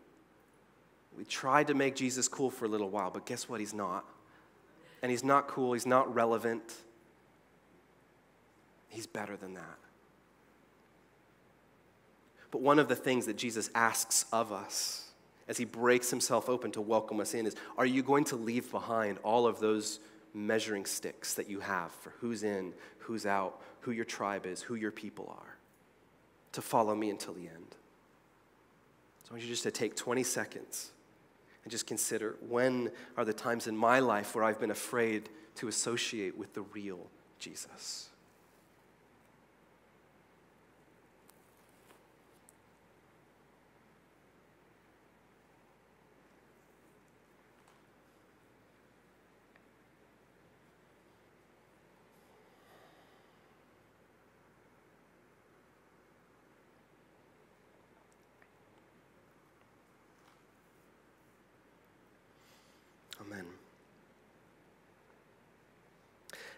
We 1.18 1.26
tried 1.26 1.68
to 1.68 1.74
make 1.74 1.98
Jesus 1.98 2.30
cool 2.30 2.50
for 2.50 2.64
a 2.64 2.68
little 2.70 2.90
while, 2.90 3.12
but 3.12 3.26
guess 3.26 3.50
what? 3.50 3.60
He's 3.60 3.74
not. 3.74 4.06
And 5.02 5.12
he's 5.12 5.22
not 5.22 5.50
cool, 5.50 5.74
he's 5.74 5.86
not 5.86 6.16
relevant. 6.16 6.64
He's 8.88 9.06
better 9.06 9.36
than 9.36 9.56
that. 9.56 9.78
But 12.52 12.62
one 12.62 12.80
of 12.80 12.88
the 12.88 12.96
things 12.96 13.26
that 13.26 13.36
Jesus 13.36 13.70
asks 13.76 14.24
of 14.32 14.54
us 14.54 15.12
as 15.50 15.58
he 15.58 15.66
breaks 15.66 16.10
himself 16.10 16.48
open 16.48 16.72
to 16.72 16.80
welcome 16.80 17.20
us 17.20 17.34
in 17.34 17.46
is 17.46 17.58
Are 17.78 17.86
you 17.86 18.02
going 18.02 18.24
to 18.24 18.38
leave 18.38 18.72
behind 18.72 19.18
all 19.24 19.46
of 19.46 19.60
those 19.60 20.00
measuring 20.34 20.86
sticks 20.86 21.34
that 21.34 21.50
you 21.50 21.60
have 21.60 21.92
for 21.92 22.14
who's 22.22 22.44
in, 22.44 22.72
who's 23.00 23.26
out, 23.26 23.62
who 23.82 23.92
your 23.92 24.06
tribe 24.06 24.46
is, 24.46 24.62
who 24.62 24.76
your 24.76 24.92
people 24.92 25.36
are? 25.38 25.57
To 26.58 26.62
follow 26.64 26.96
me 26.96 27.12
until 27.12 27.36
the 27.36 27.42
end. 27.42 27.76
So 29.24 29.30
I 29.30 29.34
want 29.34 29.44
you 29.44 29.48
just 29.48 29.62
to 29.62 29.70
take 29.70 29.96
20 29.96 30.24
seconds 30.24 30.90
and 31.64 31.72
just 31.72 31.86
consider 31.86 32.36
when 32.50 32.90
are 33.16 33.24
the 33.24 33.34
times 33.34 33.68
in 33.68 33.78
my 33.78 34.00
life 34.00 34.34
where 34.34 34.44
I've 34.44 34.60
been 34.60 34.72
afraid 34.72 35.30
to 35.58 35.68
associate 35.68 36.36
with 36.36 36.56
the 36.56 36.62
real 36.62 36.98
Jesus. 37.38 38.10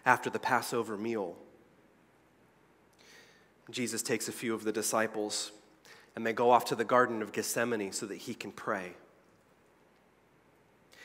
After 0.04 0.30
the 0.30 0.38
Passover 0.38 0.96
meal, 0.96 1.36
Jesus 3.70 4.02
takes 4.02 4.28
a 4.28 4.32
few 4.32 4.54
of 4.54 4.64
the 4.64 4.72
disciples 4.72 5.52
and 6.16 6.26
they 6.26 6.32
go 6.32 6.50
off 6.50 6.64
to 6.66 6.74
the 6.74 6.84
Garden 6.84 7.22
of 7.22 7.32
Gethsemane 7.32 7.92
so 7.92 8.06
that 8.06 8.16
he 8.16 8.34
can 8.34 8.52
pray. 8.52 8.92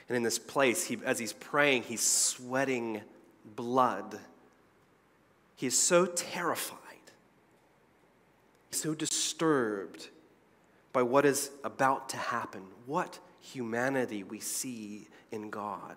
And 0.08 0.16
in 0.16 0.24
this 0.24 0.40
place, 0.40 0.86
he, 0.86 1.00
as 1.06 1.20
he's 1.20 1.34
praying, 1.34 1.84
he's 1.84 2.02
sweating 2.02 3.02
blood. 3.56 4.20
He 5.56 5.68
is 5.68 5.78
so 5.78 6.06
terrified, 6.06 6.80
so 8.72 8.94
disturbed 8.94 10.10
by 10.94 11.02
what 11.02 11.26
is 11.26 11.52
about 11.64 12.10
to 12.10 12.18
happen, 12.18 12.64
what 12.86 13.20
humanity 13.42 14.24
we 14.24 14.40
see 14.40 15.08
in 15.32 15.50
God 15.50 15.96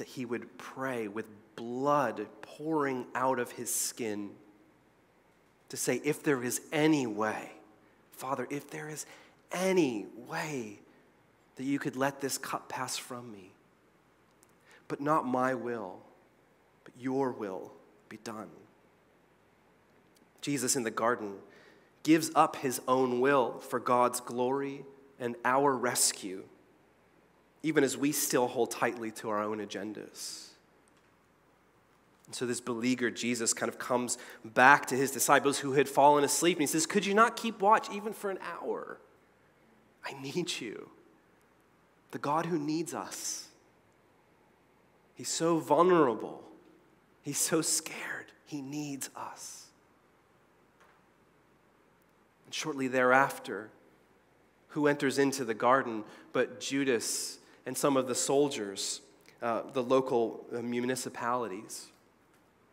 that 0.00 0.08
he 0.08 0.24
would 0.24 0.56
pray 0.56 1.08
with 1.08 1.26
blood 1.56 2.26
pouring 2.40 3.04
out 3.14 3.38
of 3.38 3.52
his 3.52 3.70
skin 3.70 4.30
to 5.68 5.76
say, 5.76 6.00
If 6.02 6.22
there 6.22 6.42
is 6.42 6.62
any 6.72 7.06
way, 7.06 7.50
Father, 8.10 8.46
if 8.48 8.70
there 8.70 8.88
is 8.88 9.04
any 9.52 10.06
way 10.26 10.78
that 11.56 11.64
you 11.64 11.78
could 11.78 11.96
let 11.96 12.22
this 12.22 12.38
cup 12.38 12.70
pass 12.70 12.96
from 12.96 13.30
me, 13.30 13.50
but 14.88 15.02
not 15.02 15.26
my 15.26 15.52
will, 15.52 15.98
but 16.84 16.94
your 16.98 17.30
will 17.30 17.70
be 18.08 18.16
done. 18.24 18.48
Jesus 20.40 20.76
in 20.76 20.82
the 20.82 20.90
garden 20.90 21.34
gives 22.04 22.30
up 22.34 22.56
his 22.56 22.80
own 22.88 23.20
will 23.20 23.58
for 23.58 23.78
God's 23.78 24.20
glory 24.20 24.82
and 25.18 25.36
our 25.44 25.76
rescue 25.76 26.44
even 27.62 27.84
as 27.84 27.96
we 27.96 28.12
still 28.12 28.48
hold 28.48 28.70
tightly 28.70 29.10
to 29.10 29.28
our 29.28 29.42
own 29.42 29.58
agendas. 29.58 30.48
And 32.26 32.34
so 32.34 32.46
this 32.46 32.60
beleaguered 32.60 33.16
Jesus 33.16 33.52
kind 33.52 33.68
of 33.68 33.78
comes 33.78 34.16
back 34.44 34.86
to 34.86 34.96
his 34.96 35.10
disciples 35.10 35.58
who 35.58 35.72
had 35.72 35.88
fallen 35.88 36.22
asleep 36.22 36.58
and 36.58 36.62
he 36.62 36.66
says, 36.66 36.86
Could 36.86 37.04
you 37.04 37.12
not 37.12 37.36
keep 37.36 37.60
watch 37.60 37.88
even 37.90 38.12
for 38.12 38.30
an 38.30 38.38
hour? 38.62 38.98
I 40.04 40.12
need 40.22 40.60
you. 40.60 40.88
The 42.12 42.18
God 42.18 42.46
who 42.46 42.58
needs 42.58 42.94
us. 42.94 43.48
He's 45.14 45.28
so 45.28 45.58
vulnerable. 45.58 46.42
He's 47.22 47.38
so 47.38 47.62
scared. 47.62 48.26
He 48.46 48.62
needs 48.62 49.10
us. 49.14 49.66
And 52.46 52.54
shortly 52.54 52.88
thereafter, 52.88 53.70
who 54.68 54.86
enters 54.86 55.18
into 55.18 55.44
the 55.44 55.52
garden 55.52 56.04
but 56.32 56.60
Judas 56.60 57.39
and 57.70 57.78
some 57.78 57.96
of 57.96 58.08
the 58.08 58.16
soldiers 58.16 59.00
uh, 59.42 59.62
the 59.74 59.80
local 59.80 60.44
uh, 60.52 60.60
municipalities. 60.60 61.86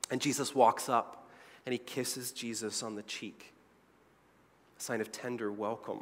And 0.09 0.19
Jesus 0.19 0.55
walks 0.55 0.89
up 0.89 1.29
and 1.67 1.71
he 1.71 1.77
kisses 1.77 2.31
Jesus 2.31 2.81
on 2.81 2.95
the 2.95 3.03
cheek, 3.03 3.53
a 4.75 4.81
sign 4.81 4.99
of 4.99 5.11
tender 5.11 5.51
welcome, 5.51 5.99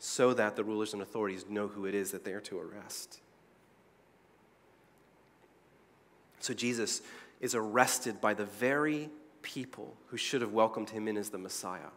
so 0.00 0.34
that 0.34 0.56
the 0.56 0.64
rulers 0.64 0.94
and 0.94 1.00
authorities 1.00 1.44
know 1.48 1.68
who 1.68 1.86
it 1.86 1.94
is 1.94 2.10
that 2.10 2.24
they 2.24 2.32
are 2.32 2.40
to 2.40 2.58
arrest. 2.58 3.20
So 6.40 6.52
Jesus 6.52 7.02
is 7.40 7.54
arrested 7.54 8.20
by 8.20 8.34
the 8.34 8.46
very 8.46 9.10
people 9.42 9.96
who 10.08 10.16
should 10.16 10.40
have 10.40 10.52
welcomed 10.52 10.90
him 10.90 11.06
in 11.06 11.16
as 11.16 11.28
the 11.28 11.38
Messiah. 11.38 11.92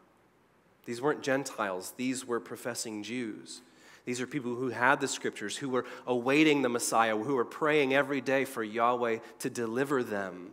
These 0.86 1.02
weren't 1.02 1.24
Gentiles, 1.24 1.96
these 1.98 2.28
were 2.28 2.40
professing 2.40 3.02
Jews. 3.02 3.64
These 4.06 4.20
are 4.20 4.28
people 4.28 4.56
who 4.56 4.70
had 4.70 5.00
the 5.00 5.08
scriptures, 5.08 5.56
who 5.56 5.70
were 5.70 5.86
awaiting 6.06 6.62
the 6.62 6.70
Messiah, 6.70 7.18
who 7.18 7.36
were 7.36 7.46
praying 7.46 7.94
every 7.94 8.20
day 8.20 8.44
for 8.44 8.64
Yahweh 8.64 9.20
to 9.40 9.50
deliver 9.50 10.04
them. 10.04 10.52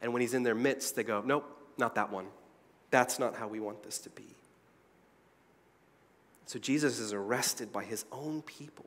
And 0.00 0.12
when 0.12 0.20
he's 0.20 0.34
in 0.34 0.42
their 0.42 0.54
midst, 0.54 0.96
they 0.96 1.04
go, 1.04 1.22
Nope, 1.24 1.44
not 1.78 1.94
that 1.94 2.10
one. 2.10 2.26
That's 2.90 3.18
not 3.18 3.36
how 3.36 3.48
we 3.48 3.60
want 3.60 3.82
this 3.82 3.98
to 4.00 4.10
be. 4.10 4.26
So 6.46 6.58
Jesus 6.58 6.98
is 6.98 7.12
arrested 7.12 7.72
by 7.72 7.84
his 7.84 8.04
own 8.12 8.42
people 8.42 8.84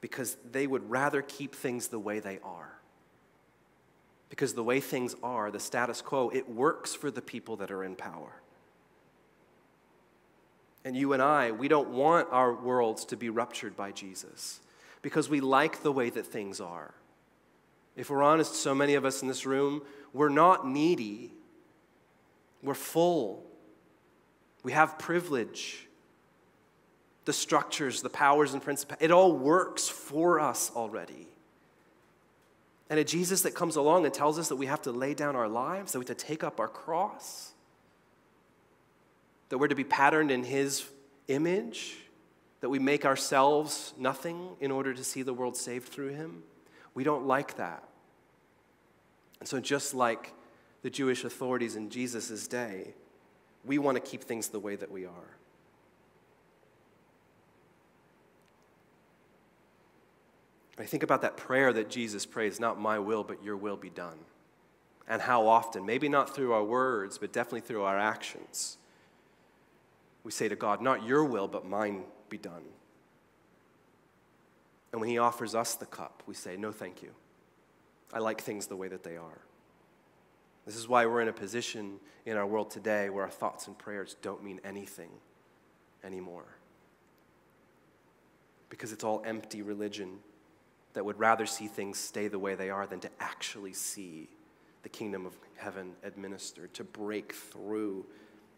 because 0.00 0.36
they 0.50 0.66
would 0.66 0.88
rather 0.88 1.22
keep 1.22 1.54
things 1.54 1.88
the 1.88 1.98
way 1.98 2.20
they 2.20 2.38
are. 2.42 2.78
Because 4.30 4.54
the 4.54 4.62
way 4.62 4.80
things 4.80 5.14
are, 5.22 5.50
the 5.50 5.60
status 5.60 6.00
quo, 6.00 6.30
it 6.30 6.48
works 6.48 6.94
for 6.94 7.10
the 7.10 7.20
people 7.20 7.56
that 7.56 7.70
are 7.70 7.84
in 7.84 7.96
power. 7.96 8.39
And 10.84 10.96
you 10.96 11.12
and 11.12 11.22
I, 11.22 11.52
we 11.52 11.68
don't 11.68 11.90
want 11.90 12.28
our 12.30 12.52
worlds 12.54 13.04
to 13.06 13.16
be 13.16 13.28
ruptured 13.28 13.76
by 13.76 13.92
Jesus 13.92 14.60
because 15.02 15.28
we 15.28 15.40
like 15.40 15.82
the 15.82 15.92
way 15.92 16.10
that 16.10 16.26
things 16.26 16.60
are. 16.60 16.94
If 17.96 18.08
we're 18.08 18.22
honest, 18.22 18.54
so 18.54 18.74
many 18.74 18.94
of 18.94 19.04
us 19.04 19.22
in 19.22 19.28
this 19.28 19.44
room, 19.44 19.82
we're 20.12 20.28
not 20.28 20.66
needy. 20.66 21.32
We're 22.62 22.74
full. 22.74 23.44
We 24.62 24.72
have 24.72 24.98
privilege. 24.98 25.86
The 27.26 27.32
structures, 27.32 28.00
the 28.00 28.10
powers, 28.10 28.54
and 28.54 28.62
principalities, 28.62 29.04
it 29.04 29.10
all 29.10 29.32
works 29.32 29.88
for 29.88 30.40
us 30.40 30.70
already. 30.74 31.28
And 32.88 32.98
a 32.98 33.04
Jesus 33.04 33.42
that 33.42 33.54
comes 33.54 33.76
along 33.76 34.04
and 34.04 34.12
tells 34.12 34.38
us 34.38 34.48
that 34.48 34.56
we 34.56 34.66
have 34.66 34.82
to 34.82 34.92
lay 34.92 35.14
down 35.14 35.36
our 35.36 35.48
lives, 35.48 35.92
that 35.92 35.98
we 35.98 36.04
have 36.06 36.16
to 36.16 36.26
take 36.26 36.42
up 36.42 36.58
our 36.58 36.68
cross, 36.68 37.52
that 39.50 39.58
we're 39.58 39.68
to 39.68 39.74
be 39.74 39.84
patterned 39.84 40.30
in 40.30 40.42
His 40.42 40.88
image, 41.28 41.96
that 42.60 42.70
we 42.70 42.78
make 42.78 43.04
ourselves 43.04 43.92
nothing 43.98 44.50
in 44.60 44.70
order 44.70 44.94
to 44.94 45.04
see 45.04 45.22
the 45.22 45.34
world 45.34 45.56
saved 45.56 45.88
through 45.88 46.14
Him. 46.14 46.42
We 46.94 47.04
don't 47.04 47.26
like 47.26 47.56
that. 47.56 47.84
And 49.38 49.48
so, 49.48 49.60
just 49.60 49.94
like 49.94 50.32
the 50.82 50.90
Jewish 50.90 51.24
authorities 51.24 51.76
in 51.76 51.90
Jesus' 51.90 52.46
day, 52.46 52.94
we 53.64 53.78
want 53.78 53.96
to 53.96 54.00
keep 54.00 54.24
things 54.24 54.48
the 54.48 54.58
way 54.58 54.76
that 54.76 54.90
we 54.90 55.04
are. 55.04 55.36
I 60.78 60.84
think 60.84 61.02
about 61.02 61.20
that 61.22 61.36
prayer 61.36 61.72
that 61.74 61.90
Jesus 61.90 62.24
prays, 62.24 62.58
not 62.58 62.80
my 62.80 62.98
will, 62.98 63.22
but 63.22 63.44
your 63.44 63.56
will 63.56 63.76
be 63.76 63.90
done. 63.90 64.18
And 65.06 65.20
how 65.20 65.46
often, 65.46 65.84
maybe 65.84 66.08
not 66.08 66.34
through 66.34 66.52
our 66.52 66.64
words, 66.64 67.18
but 67.18 67.32
definitely 67.32 67.60
through 67.60 67.82
our 67.82 67.98
actions, 67.98 68.78
we 70.24 70.30
say 70.30 70.48
to 70.48 70.56
God, 70.56 70.80
not 70.80 71.04
your 71.04 71.24
will, 71.24 71.48
but 71.48 71.66
mine 71.66 72.04
be 72.28 72.38
done. 72.38 72.64
And 74.92 75.00
when 75.00 75.10
He 75.10 75.18
offers 75.18 75.54
us 75.54 75.74
the 75.74 75.86
cup, 75.86 76.22
we 76.26 76.34
say, 76.34 76.56
no, 76.56 76.72
thank 76.72 77.02
you. 77.02 77.10
I 78.12 78.18
like 78.18 78.40
things 78.40 78.66
the 78.66 78.76
way 78.76 78.88
that 78.88 79.04
they 79.04 79.16
are. 79.16 79.40
This 80.66 80.76
is 80.76 80.88
why 80.88 81.06
we're 81.06 81.22
in 81.22 81.28
a 81.28 81.32
position 81.32 82.00
in 82.26 82.36
our 82.36 82.46
world 82.46 82.70
today 82.70 83.08
where 83.08 83.24
our 83.24 83.30
thoughts 83.30 83.66
and 83.66 83.78
prayers 83.78 84.16
don't 84.20 84.44
mean 84.44 84.60
anything 84.64 85.10
anymore. 86.04 86.44
Because 88.68 88.92
it's 88.92 89.04
all 89.04 89.22
empty 89.24 89.62
religion 89.62 90.18
that 90.92 91.04
would 91.04 91.18
rather 91.18 91.46
see 91.46 91.66
things 91.66 91.98
stay 91.98 92.28
the 92.28 92.38
way 92.38 92.54
they 92.54 92.70
are 92.70 92.86
than 92.86 93.00
to 93.00 93.10
actually 93.20 93.72
see 93.72 94.28
the 94.82 94.88
kingdom 94.88 95.26
of 95.26 95.36
heaven 95.56 95.92
administered, 96.02 96.72
to 96.74 96.84
break 96.84 97.32
through 97.32 98.04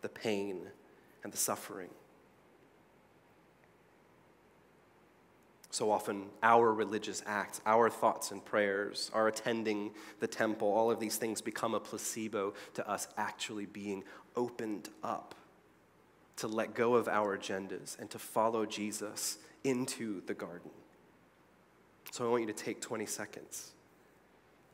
the 0.03 0.09
pain 0.09 0.61
and 1.25 1.33
the 1.33 1.39
suffering. 1.39 1.91
So 5.71 5.91
often, 5.91 6.27
our 6.43 6.71
religious 6.71 7.23
acts, 7.25 7.63
our 7.65 7.89
thoughts 7.89 8.31
and 8.31 8.45
prayers, 8.45 9.11
our 9.15 9.29
attending 9.29 9.93
the 10.21 10.27
temple, 10.27 10.69
all 10.69 10.91
of 10.91 11.01
these 11.01 11.17
things 11.17 11.41
become 11.41 11.73
a 11.73 11.81
placebo 11.81 12.53
to 12.75 12.87
us 12.87 13.09
actually 13.17 13.65
being 13.65 14.05
opened 14.37 14.91
up 15.03 15.35
to 16.37 16.47
let 16.47 16.75
go 16.75 16.95
of 16.95 17.09
our 17.09 17.39
agendas 17.39 17.99
and 17.99 18.11
to 18.11 18.19
follow 18.19 18.67
Jesus 18.67 19.39
into 19.65 20.21
the 20.27 20.35
garden. 20.35 20.71
So 22.11 22.27
I 22.27 22.31
want 22.31 22.43
you 22.43 22.53
to 22.53 22.65
take 22.65 22.83
20 22.83 23.07
seconds 23.07 23.71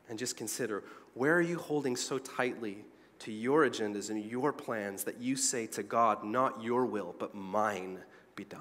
and 0.08 0.18
just 0.18 0.36
consider 0.36 0.82
where 1.14 1.34
are 1.34 1.42
you 1.42 1.58
holding 1.58 1.94
so 1.94 2.18
tightly 2.18 2.78
to 3.20 3.32
your 3.32 3.68
agendas 3.68 4.10
and 4.10 4.24
your 4.24 4.52
plans 4.52 5.04
that 5.04 5.20
you 5.20 5.36
say 5.36 5.66
to 5.66 5.82
God, 5.82 6.24
not 6.24 6.62
your 6.62 6.86
will, 6.86 7.14
but 7.18 7.34
mine 7.34 7.98
be 8.36 8.44
done? 8.44 8.60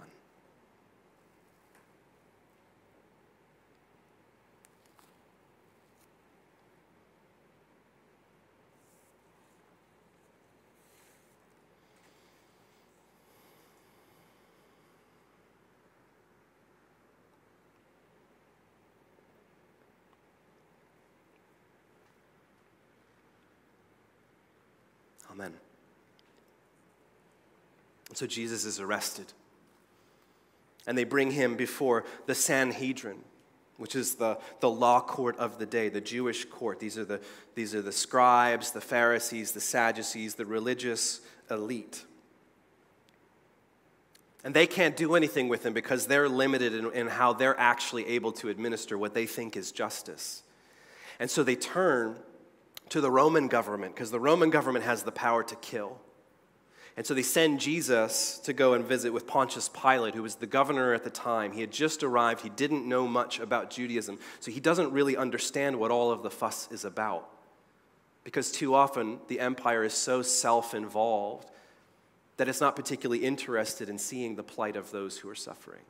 Amen. 25.40 25.54
So 28.18 28.26
Jesus 28.26 28.66
is 28.66 28.80
arrested. 28.80 29.32
And 30.88 30.98
they 30.98 31.04
bring 31.04 31.30
him 31.30 31.56
before 31.56 32.04
the 32.26 32.34
Sanhedrin, 32.34 33.20
which 33.78 33.96
is 33.96 34.16
the, 34.16 34.40
the 34.60 34.72
law 34.72 35.02
court 35.02 35.38
of 35.38 35.60
the 35.60 35.68
day, 35.68 35.90
the 35.90 36.02
Jewish 36.02 36.44
court. 36.46 36.80
These 36.80 36.98
are 36.98 37.06
the, 37.06 37.22
these 37.54 37.76
are 37.76 37.82
the 37.84 37.92
scribes, 37.92 38.72
the 38.72 38.82
Pharisees, 38.82 39.52
the 39.52 39.62
Sadducees, 39.62 40.34
the 40.34 40.48
religious 40.48 41.22
elite. 41.52 42.06
And 44.44 44.52
they 44.52 44.66
can't 44.66 44.98
do 44.98 45.14
anything 45.14 45.48
with 45.48 45.64
him 45.64 45.74
because 45.74 46.08
they're 46.08 46.28
limited 46.28 46.74
in, 46.74 46.92
in 46.94 47.08
how 47.10 47.34
they're 47.34 47.60
actually 47.60 48.08
able 48.08 48.32
to 48.32 48.50
administer 48.50 48.98
what 48.98 49.14
they 49.14 49.28
think 49.28 49.56
is 49.56 49.72
justice. 49.72 50.42
And 51.20 51.30
so 51.30 51.44
they 51.44 51.56
turn 51.56 52.16
to 52.90 53.00
the 53.00 53.12
Roman 53.12 53.48
government 53.48 53.94
because 53.94 54.10
the 54.10 54.20
Roman 54.20 54.50
government 54.50 54.86
has 54.86 55.04
the 55.04 55.12
power 55.12 55.44
to 55.44 55.56
kill. 55.58 56.00
And 56.98 57.06
so 57.06 57.14
they 57.14 57.22
send 57.22 57.60
Jesus 57.60 58.40
to 58.40 58.54
go 58.54 58.74
and 58.74 58.84
visit 58.84 59.14
with 59.14 59.28
Pontius 59.28 59.70
Pilate, 59.70 60.16
who 60.16 60.24
was 60.24 60.36
the 60.36 60.48
governor 60.48 60.96
at 60.96 61.04
the 61.04 61.12
time. 61.12 61.52
He 61.52 61.62
had 61.62 61.72
just 61.72 62.04
arrived. 62.04 62.42
He 62.42 62.50
didn't 62.50 62.90
know 62.90 63.08
much 63.08 63.40
about 63.40 63.70
Judaism. 63.70 64.18
So 64.40 64.50
he 64.50 64.60
doesn't 64.60 64.92
really 64.92 65.16
understand 65.16 65.80
what 65.80 65.92
all 65.92 66.12
of 66.12 66.24
the 66.24 66.32
fuss 66.32 66.68
is 66.72 66.84
about. 66.84 67.30
Because 68.24 68.52
too 68.52 68.74
often 68.74 69.20
the 69.28 69.40
empire 69.40 69.84
is 69.84 69.94
so 69.94 70.24
self 70.24 70.74
involved 70.74 71.52
that 72.38 72.50
it's 72.50 72.62
not 72.62 72.76
particularly 72.76 73.24
interested 73.24 73.90
in 73.90 74.00
seeing 74.00 74.36
the 74.36 74.44
plight 74.44 74.76
of 74.76 74.90
those 74.92 75.20
who 75.20 75.30
are 75.30 75.36
suffering. 75.36 75.84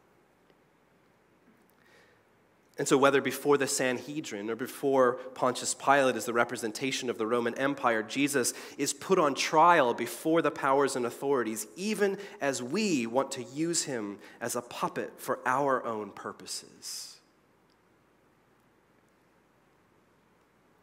And 2.77 2.87
so, 2.87 2.97
whether 2.97 3.21
before 3.21 3.57
the 3.57 3.65
Sanhedrin 3.65 4.51
or 4.51 4.55
before 4.55 5.13
Pontius 5.33 5.73
Pilate 5.73 6.15
as 6.15 6.25
the 6.25 6.33
representation 6.33 7.09
of 7.09 7.17
the 7.17 7.25
Roman 7.25 7.55
Empire, 7.55 8.03
Jesus 8.03 8.53
is 8.77 8.93
put 8.93 9.17
on 9.17 9.33
trial 9.33 9.95
before 9.95 10.43
the 10.43 10.51
powers 10.51 10.95
and 10.95 11.03
authorities, 11.05 11.65
even 11.75 12.19
as 12.39 12.61
we 12.61 13.07
want 13.07 13.31
to 13.31 13.43
use 13.43 13.83
him 13.83 14.19
as 14.39 14.55
a 14.55 14.61
puppet 14.61 15.13
for 15.17 15.39
our 15.45 15.83
own 15.85 16.11
purposes. 16.11 17.15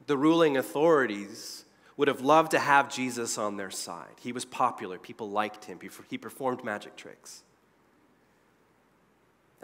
The 0.06 0.18
ruling 0.18 0.56
authorities 0.56 1.64
would 1.96 2.08
have 2.08 2.20
loved 2.22 2.50
to 2.50 2.58
have 2.58 2.92
Jesus 2.92 3.38
on 3.38 3.56
their 3.56 3.70
side. 3.70 4.16
He 4.20 4.32
was 4.32 4.44
popular, 4.44 4.98
people 4.98 5.30
liked 5.30 5.66
him, 5.66 5.78
he 6.10 6.18
performed 6.18 6.64
magic 6.64 6.96
tricks 6.96 7.44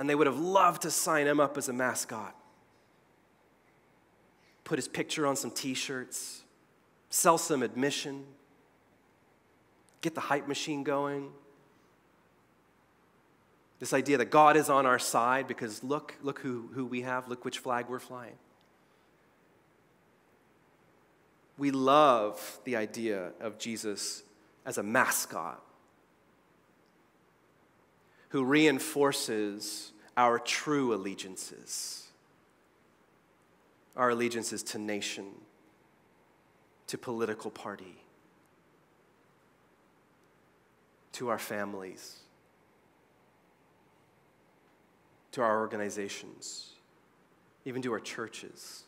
and 0.01 0.09
they 0.09 0.15
would 0.15 0.27
have 0.27 0.39
loved 0.39 0.81
to 0.83 0.91
sign 0.91 1.27
him 1.27 1.39
up 1.39 1.59
as 1.59 1.69
a 1.69 1.75
mascot. 1.75 2.35
Put 4.65 4.79
his 4.79 4.89
picture 4.89 5.27
on 5.27 5.37
some 5.37 5.51
t 5.51 5.75
shirts, 5.75 6.43
sell 7.11 7.37
some 7.37 7.63
admission, 7.63 8.25
get 10.01 10.15
the 10.15 10.23
hype 10.23 10.49
machine 10.49 10.85
going. 10.85 11.29
This 13.79 13.93
idea 13.93 14.17
that 14.17 14.31
God 14.31 14.57
is 14.57 14.71
on 14.71 14.87
our 14.87 14.99
side 14.99 15.47
because 15.47 15.85
look, 15.85 16.15
look 16.23 16.39
who, 16.39 16.71
who 16.75 16.87
we 16.87 17.03
have, 17.03 17.29
look 17.29 17.45
which 17.45 17.59
flag 17.59 17.87
we're 17.91 17.99
flying. 17.99 18.39
We 21.59 21.71
love 21.73 22.59
the 22.65 22.77
idea 22.77 23.33
of 23.39 23.59
Jesus 23.59 24.23
as 24.65 24.79
a 24.79 24.83
mascot 24.83 25.63
who 28.31 28.45
reinforces 28.45 29.93
our 30.17 30.39
true 30.39 30.95
allegiances 30.95 32.01
our 33.97 34.11
allegiances 34.11 34.63
to 34.63 34.79
nation, 34.79 35.27
to 36.87 36.97
political 36.97 37.51
party, 37.51 38.03
to 41.13 41.29
our 41.29 41.39
families, 41.39 42.21
to 45.33 45.43
our 45.43 45.61
organizations, 45.61 46.71
even 47.65 47.83
to 47.83 47.93
our 47.93 48.01
churches. 48.01 48.85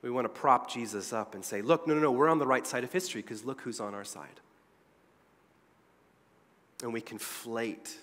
We 0.00 0.10
want 0.10 0.24
to 0.24 0.30
prop 0.30 0.70
Jesus 0.70 1.12
up 1.12 1.34
and 1.34 1.44
say, 1.44 1.60
look, 1.60 1.86
no, 1.86 1.94
no, 1.94 2.00
no, 2.00 2.12
we're 2.12 2.28
on 2.28 2.38
the 2.38 2.46
right 2.46 2.66
side 2.66 2.84
of 2.84 2.92
history 2.92 3.20
because 3.20 3.44
look 3.44 3.60
who's 3.60 3.80
on 3.80 3.94
our 3.94 4.04
side. 4.04 4.40
And 6.82 6.92
we 6.92 7.00
conflate 7.00 7.94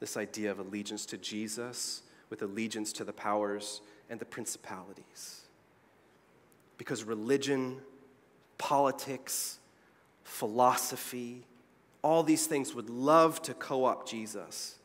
this 0.00 0.16
idea 0.16 0.50
of 0.50 0.58
allegiance 0.58 1.06
to 1.06 1.18
Jesus 1.18 2.02
with 2.30 2.42
allegiance 2.42 2.92
to 2.94 3.04
the 3.04 3.12
powers 3.12 3.80
and 4.10 4.20
the 4.20 4.24
principalities. 4.24 5.42
Because 6.76 7.04
religion, 7.04 7.78
politics, 8.58 9.58
philosophy, 10.24 11.44
all 12.02 12.22
these 12.22 12.46
things 12.46 12.74
would 12.74 12.90
love 12.90 13.42
to 13.42 13.54
co 13.54 13.84
opt 13.84 14.08
Jesus 14.08 14.76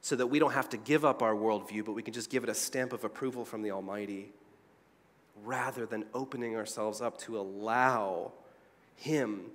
so 0.00 0.16
that 0.16 0.26
we 0.26 0.38
don't 0.38 0.52
have 0.52 0.68
to 0.70 0.76
give 0.76 1.04
up 1.04 1.22
our 1.22 1.34
worldview, 1.34 1.84
but 1.84 1.92
we 1.92 2.02
can 2.02 2.14
just 2.14 2.30
give 2.30 2.44
it 2.44 2.48
a 2.48 2.54
stamp 2.54 2.92
of 2.92 3.04
approval 3.04 3.44
from 3.44 3.62
the 3.62 3.70
Almighty 3.70 4.32
rather 5.44 5.84
than 5.84 6.04
opening 6.14 6.56
ourselves 6.56 7.00
up 7.00 7.18
to 7.18 7.38
allow 7.38 8.32
Him 8.94 9.50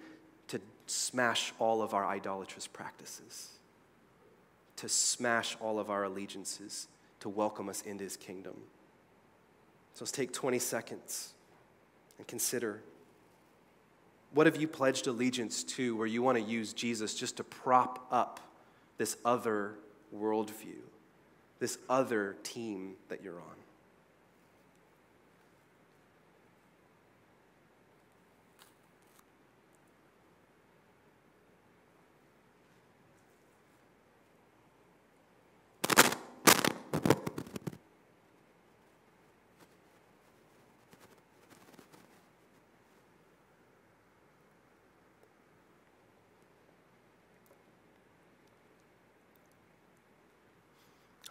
smash 0.91 1.53
all 1.59 1.81
of 1.81 1.93
our 1.93 2.05
idolatrous 2.05 2.67
practices, 2.67 3.49
to 4.75 4.89
smash 4.89 5.55
all 5.61 5.79
of 5.79 5.89
our 5.89 6.03
allegiances, 6.03 6.87
to 7.19 7.29
welcome 7.29 7.69
us 7.69 7.81
into 7.81 8.03
his 8.03 8.17
kingdom. 8.17 8.55
So 9.93 10.03
let's 10.03 10.11
take 10.11 10.33
20 10.33 10.59
seconds 10.59 11.33
and 12.17 12.27
consider 12.27 12.81
what 14.33 14.47
have 14.47 14.55
you 14.55 14.67
pledged 14.67 15.07
allegiance 15.07 15.63
to 15.63 15.95
where 15.95 16.07
you 16.07 16.21
want 16.21 16.37
to 16.37 16.43
use 16.43 16.73
Jesus 16.73 17.13
just 17.13 17.37
to 17.37 17.43
prop 17.43 18.07
up 18.11 18.39
this 18.97 19.17
other 19.25 19.75
worldview, 20.15 20.79
this 21.59 21.77
other 21.89 22.37
team 22.43 22.93
that 23.09 23.23
you're 23.23 23.35
on? 23.35 23.60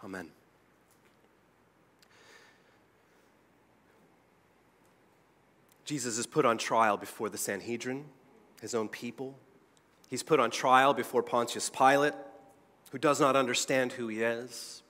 Amen. 0.03 0.29
Jesus 5.85 6.17
is 6.17 6.25
put 6.25 6.45
on 6.45 6.57
trial 6.57 6.95
before 6.95 7.29
the 7.29 7.37
Sanhedrin, 7.37 8.05
his 8.61 8.73
own 8.73 8.87
people. 8.87 9.35
He's 10.09 10.23
put 10.23 10.39
on 10.39 10.49
trial 10.49 10.93
before 10.93 11.21
Pontius 11.21 11.69
Pilate, 11.69 12.13
who 12.91 12.97
does 12.97 13.19
not 13.19 13.35
understand 13.35 13.91
who 13.93 14.07
he 14.07 14.21
is. 14.21 14.83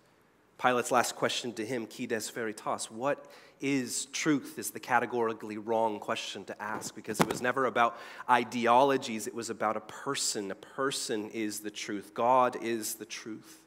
Pilate's 0.59 0.91
last 0.91 1.15
question 1.15 1.53
to 1.53 1.65
him, 1.65 1.87
Quid 1.87 2.11
veritas? 2.33 2.91
What 2.91 3.25
is 3.59 4.05
truth? 4.07 4.59
Is 4.59 4.71
the 4.71 4.79
categorically 4.79 5.57
wrong 5.57 5.99
question 5.99 6.45
to 6.45 6.61
ask 6.61 6.93
because 6.93 7.19
it 7.19 7.27
was 7.27 7.41
never 7.41 7.65
about 7.65 7.97
ideologies, 8.29 9.25
it 9.25 9.33
was 9.33 9.49
about 9.49 9.77
a 9.77 9.81
person. 9.81 10.51
A 10.51 10.55
person 10.55 11.29
is 11.31 11.61
the 11.61 11.71
truth, 11.71 12.13
God 12.13 12.57
is 12.61 12.95
the 12.95 13.05
truth. 13.05 13.60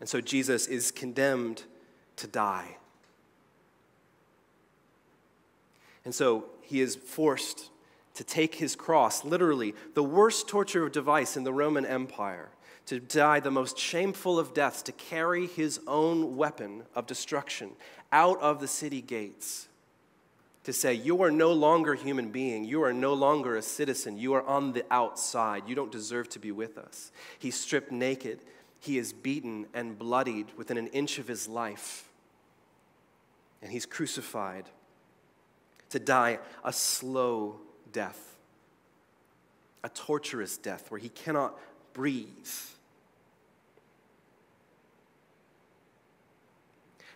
And 0.00 0.08
so 0.08 0.20
Jesus 0.20 0.66
is 0.66 0.90
condemned 0.90 1.64
to 2.16 2.26
die. 2.26 2.76
And 6.04 6.14
so 6.14 6.46
he 6.62 6.80
is 6.80 6.96
forced 6.96 7.70
to 8.14 8.24
take 8.24 8.56
his 8.56 8.74
cross, 8.74 9.24
literally 9.24 9.74
the 9.94 10.02
worst 10.02 10.48
torture 10.48 10.88
device 10.88 11.36
in 11.36 11.44
the 11.44 11.52
Roman 11.52 11.86
Empire, 11.86 12.48
to 12.86 12.98
die 12.98 13.40
the 13.40 13.50
most 13.50 13.78
shameful 13.78 14.38
of 14.38 14.54
deaths, 14.54 14.82
to 14.82 14.92
carry 14.92 15.46
his 15.46 15.80
own 15.86 16.36
weapon 16.36 16.82
of 16.94 17.06
destruction 17.06 17.70
out 18.10 18.40
of 18.40 18.60
the 18.60 18.66
city 18.66 19.00
gates, 19.00 19.68
to 20.64 20.72
say, 20.72 20.94
You 20.94 21.22
are 21.22 21.30
no 21.30 21.52
longer 21.52 21.94
human 21.94 22.30
being. 22.30 22.64
You 22.64 22.82
are 22.82 22.92
no 22.92 23.14
longer 23.14 23.56
a 23.56 23.62
citizen. 23.62 24.18
You 24.18 24.34
are 24.34 24.42
on 24.42 24.72
the 24.72 24.84
outside. 24.90 25.68
You 25.68 25.74
don't 25.74 25.92
deserve 25.92 26.28
to 26.30 26.38
be 26.38 26.50
with 26.50 26.78
us. 26.78 27.12
He's 27.38 27.58
stripped 27.58 27.92
naked 27.92 28.40
he 28.80 28.96
is 28.96 29.12
beaten 29.12 29.66
and 29.74 29.98
bloodied 29.98 30.46
within 30.56 30.78
an 30.78 30.88
inch 30.88 31.18
of 31.18 31.28
his 31.28 31.46
life. 31.46 32.08
And 33.62 33.70
he's 33.70 33.84
crucified 33.84 34.64
to 35.90 35.98
die 35.98 36.38
a 36.64 36.72
slow 36.72 37.56
death, 37.92 38.36
a 39.84 39.90
torturous 39.90 40.56
death 40.56 40.90
where 40.90 40.98
he 40.98 41.10
cannot 41.10 41.58
breathe. 41.92 42.26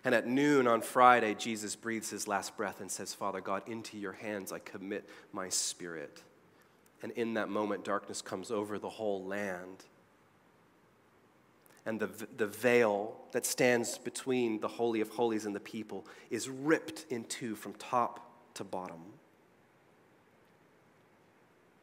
And 0.05 0.15
at 0.15 0.27
noon 0.27 0.67
on 0.67 0.83
Friday, 0.83 1.35
Jesus 1.35 1.77
breathes 1.77 2.11
his 2.11 2.29
last 2.29 2.59
breath 2.59 2.83
and 2.83 2.91
says, 2.91 3.15
Father 3.15 3.41
God, 3.41 3.63
into 3.67 3.97
your 3.97 4.13
hands 4.13 4.53
I 4.53 4.59
commit 4.59 5.09
my 5.33 5.49
spirit. 5.49 6.23
And 7.03 7.11
in 7.13 7.35
that 7.35 7.49
moment, 7.49 7.85
darkness 7.85 8.21
comes 8.21 8.51
over 8.51 8.79
the 8.79 8.91
whole 8.91 9.25
land 9.25 9.85
and 11.87 12.01
the, 12.01 12.09
the 12.37 12.47
veil 12.47 13.17
that 13.33 13.45
stands 13.45 13.99
between 13.99 14.61
the 14.61 14.69
Holy 14.69 15.01
of 15.01 15.11
Holies 15.11 15.45
and 15.45 15.55
the 15.55 15.61
people 15.61 16.07
is 16.31 16.49
ripped 16.49 17.05
in 17.11 17.25
two 17.25 17.55
from 17.55 17.75
top 17.75 18.21
to 18.55 18.65
bottom. 18.65 19.01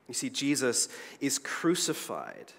You 0.07 0.13
see, 0.13 0.29
Jesus 0.29 0.89
is 1.19 1.37
crucified. 1.37 2.51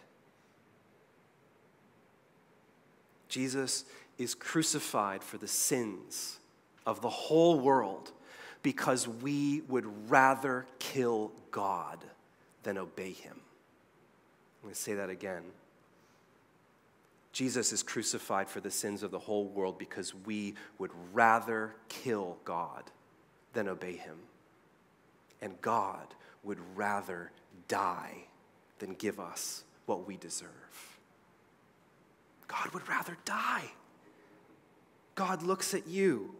Jesus 3.28 3.84
is 4.18 4.34
crucified 4.34 5.24
for 5.24 5.38
the 5.38 5.48
sins 5.48 6.38
of 6.86 7.00
the 7.02 7.10
whole 7.10 7.58
world 7.58 8.12
because 8.62 9.08
we 9.08 9.62
would 9.68 10.10
rather 10.10 10.66
kill 10.78 11.32
God 11.50 11.98
than 12.62 12.78
obey 12.78 13.12
him. 13.12 13.34
I'm 13.34 14.68
going 14.68 14.74
to 14.74 14.80
say 14.80 14.94
that 14.94 15.10
again. 15.10 15.42
Jesus 17.32 17.72
is 17.72 17.82
crucified 17.82 18.48
for 18.48 18.60
the 18.60 18.70
sins 18.70 19.02
of 19.02 19.10
the 19.10 19.18
whole 19.18 19.46
world 19.46 19.78
because 19.78 20.14
we 20.14 20.54
would 20.78 20.90
rather 21.12 21.74
kill 21.88 22.36
God 22.44 22.84
than 23.54 23.68
obey 23.68 23.96
him. 23.96 24.16
And 25.40 25.60
God 25.60 26.14
would 26.44 26.58
rather 26.76 27.32
die 27.68 28.24
than 28.78 28.94
give 28.94 29.18
us 29.18 29.64
what 29.86 30.06
we 30.06 30.16
deserve. 30.16 30.48
God 32.48 32.68
would 32.74 32.86
rather 32.88 33.16
die. 33.24 33.64
God 35.14 35.42
looks 35.42 35.72
at 35.72 35.86
you 35.86 36.34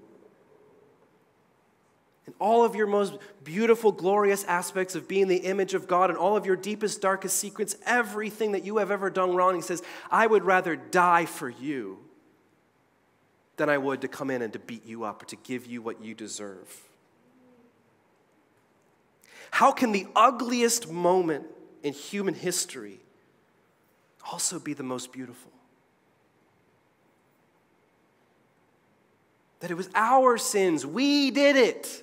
and 2.27 2.35
all 2.39 2.65
of 2.65 2.77
your 2.77 2.87
most 2.87 3.15
beautiful, 3.43 3.91
glorious 3.91 4.45
aspects 4.45 4.95
of 4.95 5.09
being 5.09 5.27
the 5.27 5.39
image 5.39 5.75
of 5.75 5.89
God 5.89 6.09
and 6.09 6.19
all 6.19 6.37
of 6.37 6.47
your 6.47 6.55
deepest, 6.55 7.01
darkest 7.01 7.37
secrets, 7.37 7.77
everything 7.85 8.53
that 8.53 8.65
you 8.65 8.77
have 8.77 8.91
ever 8.91 9.11
done 9.11 9.35
wrong, 9.35 9.57
he 9.57 9.61
says, 9.61 9.83
I 10.11 10.27
would 10.27 10.45
rather 10.45 10.77
die 10.77 11.25
for 11.25 11.49
you 11.49 11.99
than 13.57 13.69
I 13.69 13.79
would 13.79 14.01
to 14.03 14.09
come 14.09 14.31
in 14.31 14.41
and 14.41 14.53
to 14.53 14.59
beat 14.61 14.87
you 14.87 15.03
up 15.05 15.23
or 15.23 15.27
to 15.27 15.37
give 15.37 15.67
you 15.67 15.83
what 15.83 16.03
you 16.03 16.15
deserve. 16.15 16.83
How 19.51 19.73
can 19.73 19.93
the 19.93 20.07
ugliest 20.15 20.91
moment 20.91 21.45
in 21.83 21.93
human 21.93 22.35
history 22.35 23.01
also 24.31 24.59
be 24.61 24.75
the 24.75 24.83
most 24.85 25.13
beautiful? 25.13 25.51
That 29.61 29.71
it 29.71 29.77
was 29.77 29.91
our 29.95 30.39
sins, 30.39 30.87
we 30.87 31.31
did 31.33 31.57
it 31.57 32.03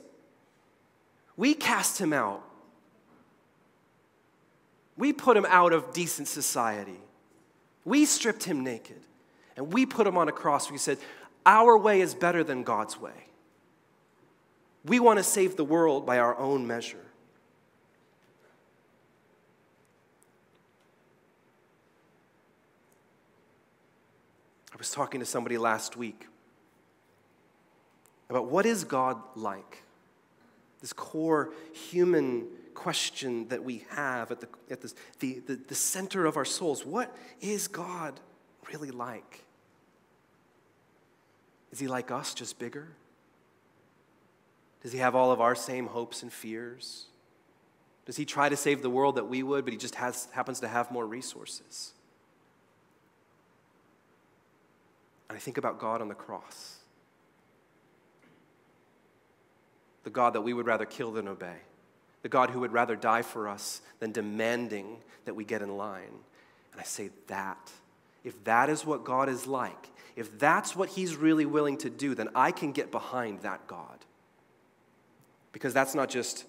we 1.40 1.54
cast 1.54 2.00
him 2.00 2.12
out. 2.12 2.44
We 4.98 5.14
put 5.14 5.38
him 5.38 5.46
out 5.48 5.72
of 5.72 5.94
decent 5.94 6.28
society. 6.28 7.00
We 7.86 8.04
stripped 8.04 8.44
him 8.44 8.62
naked 8.62 9.00
and 9.56 9.72
we 9.72 9.86
put 9.86 10.06
him 10.06 10.18
on 10.18 10.28
a 10.28 10.34
cross. 10.34 10.70
We 10.70 10.78
said, 10.78 10.98
Our 11.46 11.78
way 11.78 12.02
is 12.02 12.14
better 12.14 12.44
than 12.44 12.64
God's 12.64 13.00
way. 13.00 13.28
We 14.84 15.00
want 15.00 15.18
to 15.18 15.24
save 15.24 15.56
the 15.56 15.64
world 15.64 16.06
by 16.06 16.20
our 16.20 16.38
own 16.38 16.68
measure. 16.68 17.06
I 24.74 24.76
was 24.78 24.92
talking 24.92 25.22
to 25.22 25.26
somebody 25.26 25.58
last 25.58 25.96
week 25.96 26.28
about 28.30 28.48
what 28.48 28.66
is 28.66 28.84
God 28.84 29.22
like? 29.38 29.84
This 30.82 30.94
core 30.94 31.54
human 31.74 32.48
question 32.74 33.48
that 33.50 33.64
we 33.64 33.86
have 33.90 34.32
at, 34.32 34.40
the, 34.40 34.48
at 34.70 34.82
this, 34.82 34.96
the, 35.20 35.40
the, 35.46 35.56
the 35.56 35.76
center 35.76 36.26
of 36.26 36.38
our 36.38 36.46
souls. 36.46 36.86
What 36.86 37.14
is 37.42 37.68
God 37.68 38.20
really 38.72 38.92
like? 38.92 39.44
Is 41.72 41.80
he 41.80 41.88
like 41.88 42.12
us, 42.12 42.34
just 42.34 42.58
bigger? 42.58 42.88
Does 44.82 44.94
he 44.94 45.00
have 45.00 45.16
all 45.16 45.32
of 45.32 45.42
our 45.42 45.56
same 45.56 45.88
hopes 45.88 46.24
and 46.24 46.32
fears? 46.32 47.08
Does 48.06 48.16
he 48.16 48.26
try 48.26 48.50
to 48.50 48.56
save 48.56 48.82
the 48.82 48.90
world 48.90 49.16
that 49.16 49.28
we 49.28 49.44
would, 49.44 49.66
but 49.66 49.74
he 49.74 49.78
just 49.78 49.96
has, 49.96 50.28
happens 50.32 50.62
to 50.62 50.68
have 50.68 50.90
more 50.90 51.06
resources? 51.06 51.92
And 55.28 55.36
I 55.36 55.40
think 55.40 55.58
about 55.58 55.80
God 55.80 56.02
on 56.02 56.08
the 56.08 56.16
cross. 56.16 56.79
The 60.10 60.14
God 60.14 60.34
that 60.34 60.41
we 60.41 60.53
would 60.53 60.66
rather 60.66 60.86
kill 60.86 61.12
than 61.12 61.28
obey. 61.28 61.57
The 62.24 62.30
God 62.30 62.49
who 62.49 62.62
would 62.62 62.74
rather 62.74 62.95
die 62.95 63.22
for 63.22 63.47
us 63.47 63.80
than 63.99 64.12
demanding 64.12 64.97
that 65.26 65.36
we 65.36 65.45
get 65.45 65.62
in 65.62 65.78
line. 65.78 66.24
And 66.72 66.82
I 66.82 66.84
say 66.84 67.12
that. 67.28 67.72
If 68.24 68.43
that 68.45 68.72
is 68.72 68.84
what 68.84 69.03
God 69.03 69.30
is 69.30 69.45
like, 69.45 69.91
if 70.16 70.39
that's 70.39 70.76
what 70.76 70.89
He's 70.89 71.16
really 71.16 71.45
willing 71.45 71.78
to 71.78 71.91
do, 71.91 72.16
then 72.16 72.28
I 72.34 72.51
can 72.51 72.72
get 72.72 72.89
behind 72.89 73.41
that 73.41 73.68
God. 73.68 74.03
Because 75.51 75.76
that's 75.76 75.93
not 75.93 76.10
just 76.10 76.45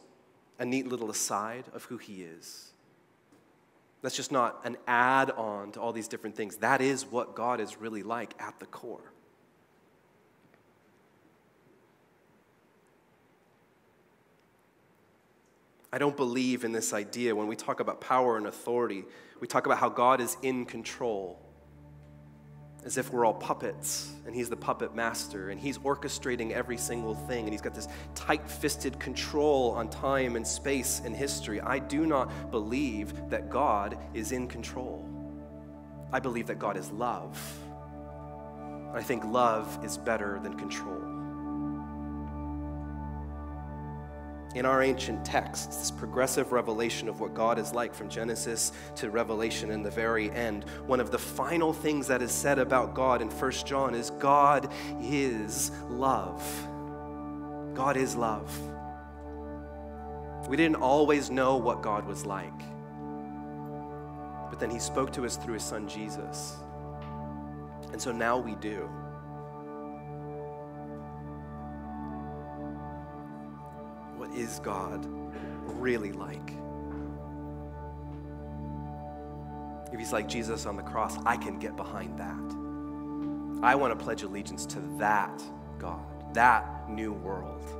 a 0.58 0.64
neat 0.64 0.86
little 0.86 1.10
aside 1.10 1.64
of 1.74 1.84
who 1.84 1.98
He 1.98 2.22
is. 2.22 2.70
That's 4.00 4.16
just 4.16 4.32
not 4.32 4.58
an 4.64 4.78
add 4.88 5.32
on 5.32 5.72
to 5.72 5.80
all 5.82 5.92
these 5.92 6.08
different 6.08 6.34
things. 6.34 6.56
That 6.56 6.80
is 6.80 7.04
what 7.04 7.34
God 7.34 7.60
is 7.60 7.78
really 7.78 8.02
like 8.02 8.32
at 8.40 8.58
the 8.58 8.64
core. 8.64 9.12
I 15.92 15.98
don't 15.98 16.16
believe 16.16 16.64
in 16.64 16.72
this 16.72 16.92
idea 16.92 17.34
when 17.34 17.48
we 17.48 17.56
talk 17.56 17.80
about 17.80 18.00
power 18.00 18.36
and 18.36 18.46
authority. 18.46 19.04
We 19.40 19.48
talk 19.48 19.66
about 19.66 19.78
how 19.78 19.88
God 19.88 20.20
is 20.20 20.36
in 20.42 20.64
control, 20.64 21.40
as 22.84 22.96
if 22.96 23.12
we're 23.12 23.24
all 23.24 23.34
puppets 23.34 24.12
and 24.24 24.34
He's 24.34 24.48
the 24.48 24.56
puppet 24.56 24.94
master 24.94 25.50
and 25.50 25.60
He's 25.60 25.78
orchestrating 25.78 26.52
every 26.52 26.76
single 26.76 27.14
thing 27.14 27.44
and 27.44 27.52
He's 27.52 27.60
got 27.60 27.74
this 27.74 27.88
tight 28.14 28.48
fisted 28.48 29.00
control 29.00 29.72
on 29.72 29.90
time 29.90 30.36
and 30.36 30.46
space 30.46 31.02
and 31.04 31.14
history. 31.14 31.60
I 31.60 31.80
do 31.80 32.06
not 32.06 32.52
believe 32.52 33.12
that 33.30 33.50
God 33.50 33.98
is 34.14 34.30
in 34.30 34.46
control. 34.46 35.08
I 36.12 36.20
believe 36.20 36.46
that 36.46 36.60
God 36.60 36.76
is 36.76 36.90
love. 36.92 37.36
I 38.94 39.02
think 39.02 39.24
love 39.24 39.84
is 39.84 39.96
better 39.98 40.38
than 40.42 40.56
control. 40.56 41.19
In 44.54 44.66
our 44.66 44.82
ancient 44.82 45.24
texts, 45.24 45.76
this 45.76 45.90
progressive 45.90 46.50
revelation 46.50 47.08
of 47.08 47.20
what 47.20 47.34
God 47.34 47.58
is 47.58 47.72
like 47.72 47.94
from 47.94 48.08
Genesis 48.08 48.72
to 48.96 49.10
Revelation 49.10 49.70
in 49.70 49.82
the 49.82 49.90
very 49.90 50.30
end, 50.32 50.64
one 50.86 50.98
of 50.98 51.12
the 51.12 51.18
final 51.18 51.72
things 51.72 52.08
that 52.08 52.20
is 52.20 52.32
said 52.32 52.58
about 52.58 52.94
God 52.94 53.22
in 53.22 53.28
1 53.28 53.52
John 53.64 53.94
is 53.94 54.10
God 54.10 54.72
is 55.00 55.70
love. 55.88 56.42
God 57.74 57.96
is 57.96 58.16
love. 58.16 58.52
We 60.48 60.56
didn't 60.56 60.76
always 60.76 61.30
know 61.30 61.56
what 61.56 61.80
God 61.80 62.04
was 62.06 62.26
like, 62.26 62.58
but 64.50 64.58
then 64.58 64.70
He 64.70 64.80
spoke 64.80 65.12
to 65.12 65.24
us 65.24 65.36
through 65.36 65.54
His 65.54 65.62
Son 65.62 65.86
Jesus. 65.86 66.56
And 67.92 68.02
so 68.02 68.10
now 68.10 68.36
we 68.36 68.56
do. 68.56 68.90
Is 74.50 74.58
God 74.60 75.06
really 75.64 76.12
like? 76.12 76.54
If 79.92 79.98
he's 79.98 80.12
like 80.12 80.28
Jesus 80.28 80.66
on 80.66 80.76
the 80.76 80.82
cross, 80.82 81.16
I 81.24 81.36
can 81.36 81.58
get 81.58 81.76
behind 81.76 82.18
that. 82.18 83.64
I 83.64 83.74
want 83.74 83.98
to 83.98 84.04
pledge 84.04 84.22
allegiance 84.22 84.64
to 84.66 84.80
that 84.98 85.42
God, 85.78 86.34
that 86.34 86.88
new 86.90 87.12
world. 87.12 87.79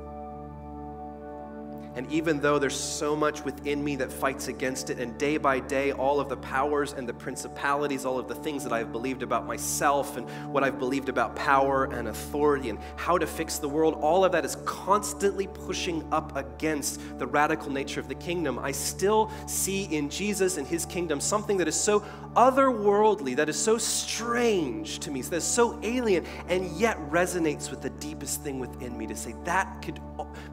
And 1.95 2.09
even 2.11 2.39
though 2.39 2.57
there's 2.57 2.79
so 2.79 3.15
much 3.15 3.43
within 3.43 3.83
me 3.83 3.95
that 3.97 4.11
fights 4.11 4.47
against 4.47 4.89
it, 4.89 4.99
and 4.99 5.17
day 5.17 5.37
by 5.37 5.59
day, 5.59 5.91
all 5.91 6.19
of 6.19 6.29
the 6.29 6.37
powers 6.37 6.93
and 6.93 7.07
the 7.07 7.13
principalities, 7.13 8.05
all 8.05 8.17
of 8.17 8.27
the 8.27 8.35
things 8.35 8.63
that 8.63 8.71
I've 8.71 8.91
believed 8.91 9.23
about 9.23 9.45
myself 9.45 10.15
and 10.17 10.29
what 10.51 10.63
I've 10.63 10.79
believed 10.79 11.09
about 11.09 11.35
power 11.35 11.85
and 11.85 12.07
authority 12.07 12.69
and 12.69 12.79
how 12.95 13.17
to 13.17 13.27
fix 13.27 13.57
the 13.57 13.67
world, 13.67 13.95
all 14.01 14.23
of 14.23 14.31
that 14.31 14.45
is 14.45 14.55
constantly 14.65 15.47
pushing 15.47 16.07
up 16.13 16.35
against 16.37 17.01
the 17.19 17.27
radical 17.27 17.71
nature 17.71 17.99
of 17.99 18.07
the 18.07 18.15
kingdom. 18.15 18.57
I 18.59 18.71
still 18.71 19.29
see 19.47 19.83
in 19.85 20.09
Jesus 20.09 20.57
and 20.57 20.65
his 20.67 20.85
kingdom 20.85 21.19
something 21.19 21.57
that 21.57 21.67
is 21.67 21.75
so 21.75 22.05
otherworldly, 22.35 23.35
that 23.35 23.49
is 23.49 23.57
so 23.57 23.77
strange 23.77 24.99
to 24.99 25.11
me, 25.11 25.21
that 25.23 25.35
is 25.35 25.43
so 25.43 25.79
alien, 25.83 26.25
and 26.47 26.65
yet 26.77 26.97
resonates 27.09 27.69
with 27.69 27.81
the 27.81 27.89
deepest 27.89 28.41
thing 28.41 28.59
within 28.59 28.97
me 28.97 29.07
to 29.07 29.15
say 29.15 29.35
that 29.43 29.81
could 29.81 29.99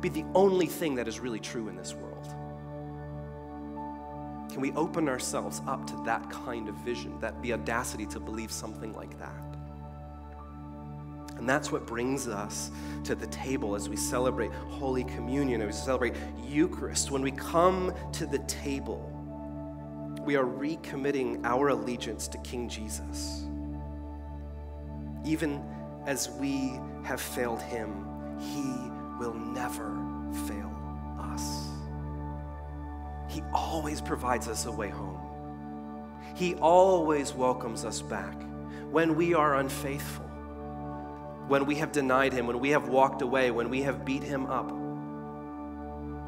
be 0.00 0.08
the 0.08 0.24
only 0.34 0.66
thing 0.66 0.94
that 0.96 1.06
is 1.06 1.20
really 1.20 1.27
true 1.36 1.68
in 1.68 1.76
this 1.76 1.94
world? 1.94 2.34
Can 4.50 4.62
we 4.62 4.72
open 4.72 5.08
ourselves 5.08 5.60
up 5.66 5.86
to 5.88 5.96
that 6.04 6.30
kind 6.30 6.68
of 6.68 6.74
vision, 6.76 7.20
that 7.20 7.40
the 7.42 7.52
audacity 7.52 8.06
to 8.06 8.18
believe 8.18 8.50
something 8.50 8.94
like 8.94 9.18
that? 9.18 9.44
And 11.36 11.48
that's 11.48 11.70
what 11.70 11.86
brings 11.86 12.26
us 12.26 12.70
to 13.04 13.14
the 13.14 13.26
table 13.28 13.76
as 13.76 13.88
we 13.88 13.96
celebrate 13.96 14.50
Holy 14.52 15.04
Communion, 15.04 15.60
as 15.62 15.66
we 15.66 15.72
celebrate 15.72 16.14
Eucharist. 16.42 17.10
When 17.10 17.22
we 17.22 17.30
come 17.30 17.92
to 18.12 18.26
the 18.26 18.38
table, 18.40 19.14
we 20.24 20.34
are 20.34 20.44
recommitting 20.44 21.44
our 21.44 21.68
allegiance 21.68 22.26
to 22.28 22.38
King 22.38 22.68
Jesus. 22.68 23.44
Even 25.24 25.62
as 26.06 26.30
we 26.30 26.72
have 27.04 27.20
failed 27.20 27.62
him, 27.62 28.04
he 28.40 28.90
will 29.20 29.34
never 29.34 29.96
fail. 30.48 30.77
He 33.38 33.44
always 33.52 34.00
provides 34.00 34.48
us 34.48 34.66
a 34.66 34.72
way 34.72 34.88
home. 34.88 35.20
He 36.34 36.56
always 36.56 37.32
welcomes 37.32 37.84
us 37.84 38.02
back 38.02 38.34
when 38.90 39.14
we 39.14 39.32
are 39.32 39.58
unfaithful, 39.58 40.24
when 41.46 41.64
we 41.64 41.76
have 41.76 41.92
denied 41.92 42.32
Him, 42.32 42.48
when 42.48 42.58
we 42.58 42.70
have 42.70 42.88
walked 42.88 43.22
away, 43.22 43.52
when 43.52 43.70
we 43.70 43.82
have 43.82 44.04
beat 44.04 44.24
Him 44.24 44.46
up, 44.46 44.72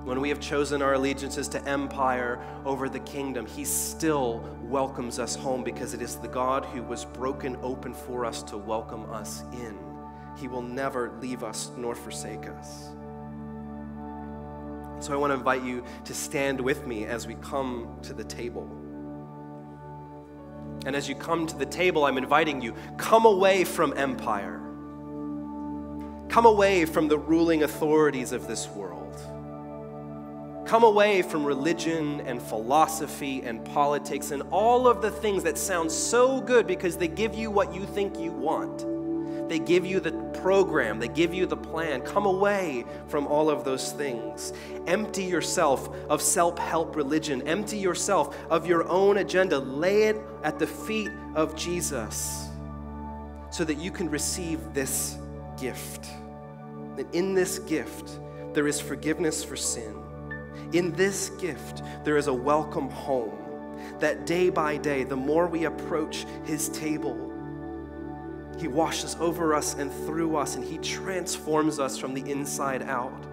when 0.04 0.20
we 0.20 0.28
have 0.28 0.38
chosen 0.38 0.82
our 0.82 0.94
allegiances 0.94 1.48
to 1.48 1.68
empire 1.68 2.40
over 2.64 2.88
the 2.88 3.00
kingdom. 3.00 3.44
He 3.44 3.64
still 3.64 4.48
welcomes 4.62 5.18
us 5.18 5.34
home 5.34 5.64
because 5.64 5.94
it 5.94 6.02
is 6.02 6.14
the 6.14 6.28
God 6.28 6.64
who 6.64 6.80
was 6.80 7.04
broken 7.06 7.56
open 7.60 7.92
for 7.92 8.24
us 8.24 8.40
to 8.44 8.56
welcome 8.56 9.10
us 9.10 9.42
in. 9.52 9.76
He 10.38 10.46
will 10.46 10.62
never 10.62 11.10
leave 11.20 11.42
us 11.42 11.72
nor 11.76 11.96
forsake 11.96 12.46
us. 12.46 12.90
So 15.00 15.14
I 15.14 15.16
want 15.16 15.30
to 15.30 15.34
invite 15.34 15.62
you 15.62 15.82
to 16.04 16.14
stand 16.14 16.60
with 16.60 16.86
me 16.86 17.06
as 17.06 17.26
we 17.26 17.34
come 17.36 17.98
to 18.02 18.12
the 18.12 18.24
table. 18.24 18.70
And 20.86 20.94
as 20.94 21.08
you 21.08 21.14
come 21.14 21.46
to 21.46 21.56
the 21.56 21.66
table, 21.66 22.04
I'm 22.04 22.18
inviting 22.18 22.60
you 22.60 22.74
come 22.96 23.24
away 23.24 23.64
from 23.64 23.96
empire. 23.96 24.60
Come 26.28 26.46
away 26.46 26.84
from 26.84 27.08
the 27.08 27.18
ruling 27.18 27.62
authorities 27.62 28.32
of 28.32 28.46
this 28.46 28.68
world. 28.68 29.16
Come 30.66 30.84
away 30.84 31.22
from 31.22 31.44
religion 31.44 32.20
and 32.20 32.40
philosophy 32.40 33.42
and 33.42 33.64
politics 33.64 34.30
and 34.30 34.42
all 34.50 34.86
of 34.86 35.02
the 35.02 35.10
things 35.10 35.42
that 35.42 35.58
sound 35.58 35.90
so 35.90 36.40
good 36.40 36.66
because 36.66 36.96
they 36.96 37.08
give 37.08 37.34
you 37.34 37.50
what 37.50 37.74
you 37.74 37.84
think 37.86 38.18
you 38.18 38.30
want. 38.30 38.84
They 39.50 39.58
give 39.58 39.84
you 39.84 39.98
the 39.98 40.12
program, 40.42 41.00
they 41.00 41.08
give 41.08 41.34
you 41.34 41.44
the 41.44 41.56
plan. 41.56 42.02
Come 42.02 42.24
away 42.24 42.84
from 43.08 43.26
all 43.26 43.50
of 43.50 43.64
those 43.64 43.90
things. 43.90 44.52
Empty 44.86 45.24
yourself 45.24 45.92
of 46.08 46.22
self 46.22 46.56
help 46.56 46.94
religion, 46.94 47.42
empty 47.48 47.76
yourself 47.76 48.38
of 48.48 48.64
your 48.64 48.88
own 48.88 49.16
agenda. 49.16 49.58
Lay 49.58 50.04
it 50.04 50.16
at 50.44 50.60
the 50.60 50.68
feet 50.68 51.10
of 51.34 51.56
Jesus 51.56 52.46
so 53.50 53.64
that 53.64 53.74
you 53.78 53.90
can 53.90 54.08
receive 54.08 54.72
this 54.72 55.18
gift. 55.60 56.06
And 56.96 57.12
in 57.12 57.34
this 57.34 57.58
gift, 57.58 58.20
there 58.52 58.68
is 58.68 58.80
forgiveness 58.80 59.42
for 59.42 59.56
sin. 59.56 59.96
In 60.72 60.92
this 60.92 61.30
gift, 61.40 61.82
there 62.04 62.16
is 62.16 62.28
a 62.28 62.34
welcome 62.34 62.88
home. 62.88 63.36
that 63.98 64.26
day 64.26 64.48
by 64.48 64.76
day, 64.76 65.02
the 65.02 65.16
more 65.16 65.48
we 65.48 65.64
approach 65.64 66.24
his 66.44 66.68
table, 66.68 67.29
he 68.60 68.68
washes 68.68 69.16
over 69.20 69.54
us 69.54 69.74
and 69.74 69.90
through 69.90 70.36
us, 70.36 70.56
and 70.56 70.62
he 70.62 70.76
transforms 70.78 71.80
us 71.80 71.96
from 71.96 72.12
the 72.12 72.30
inside 72.30 72.82
out 72.82 73.26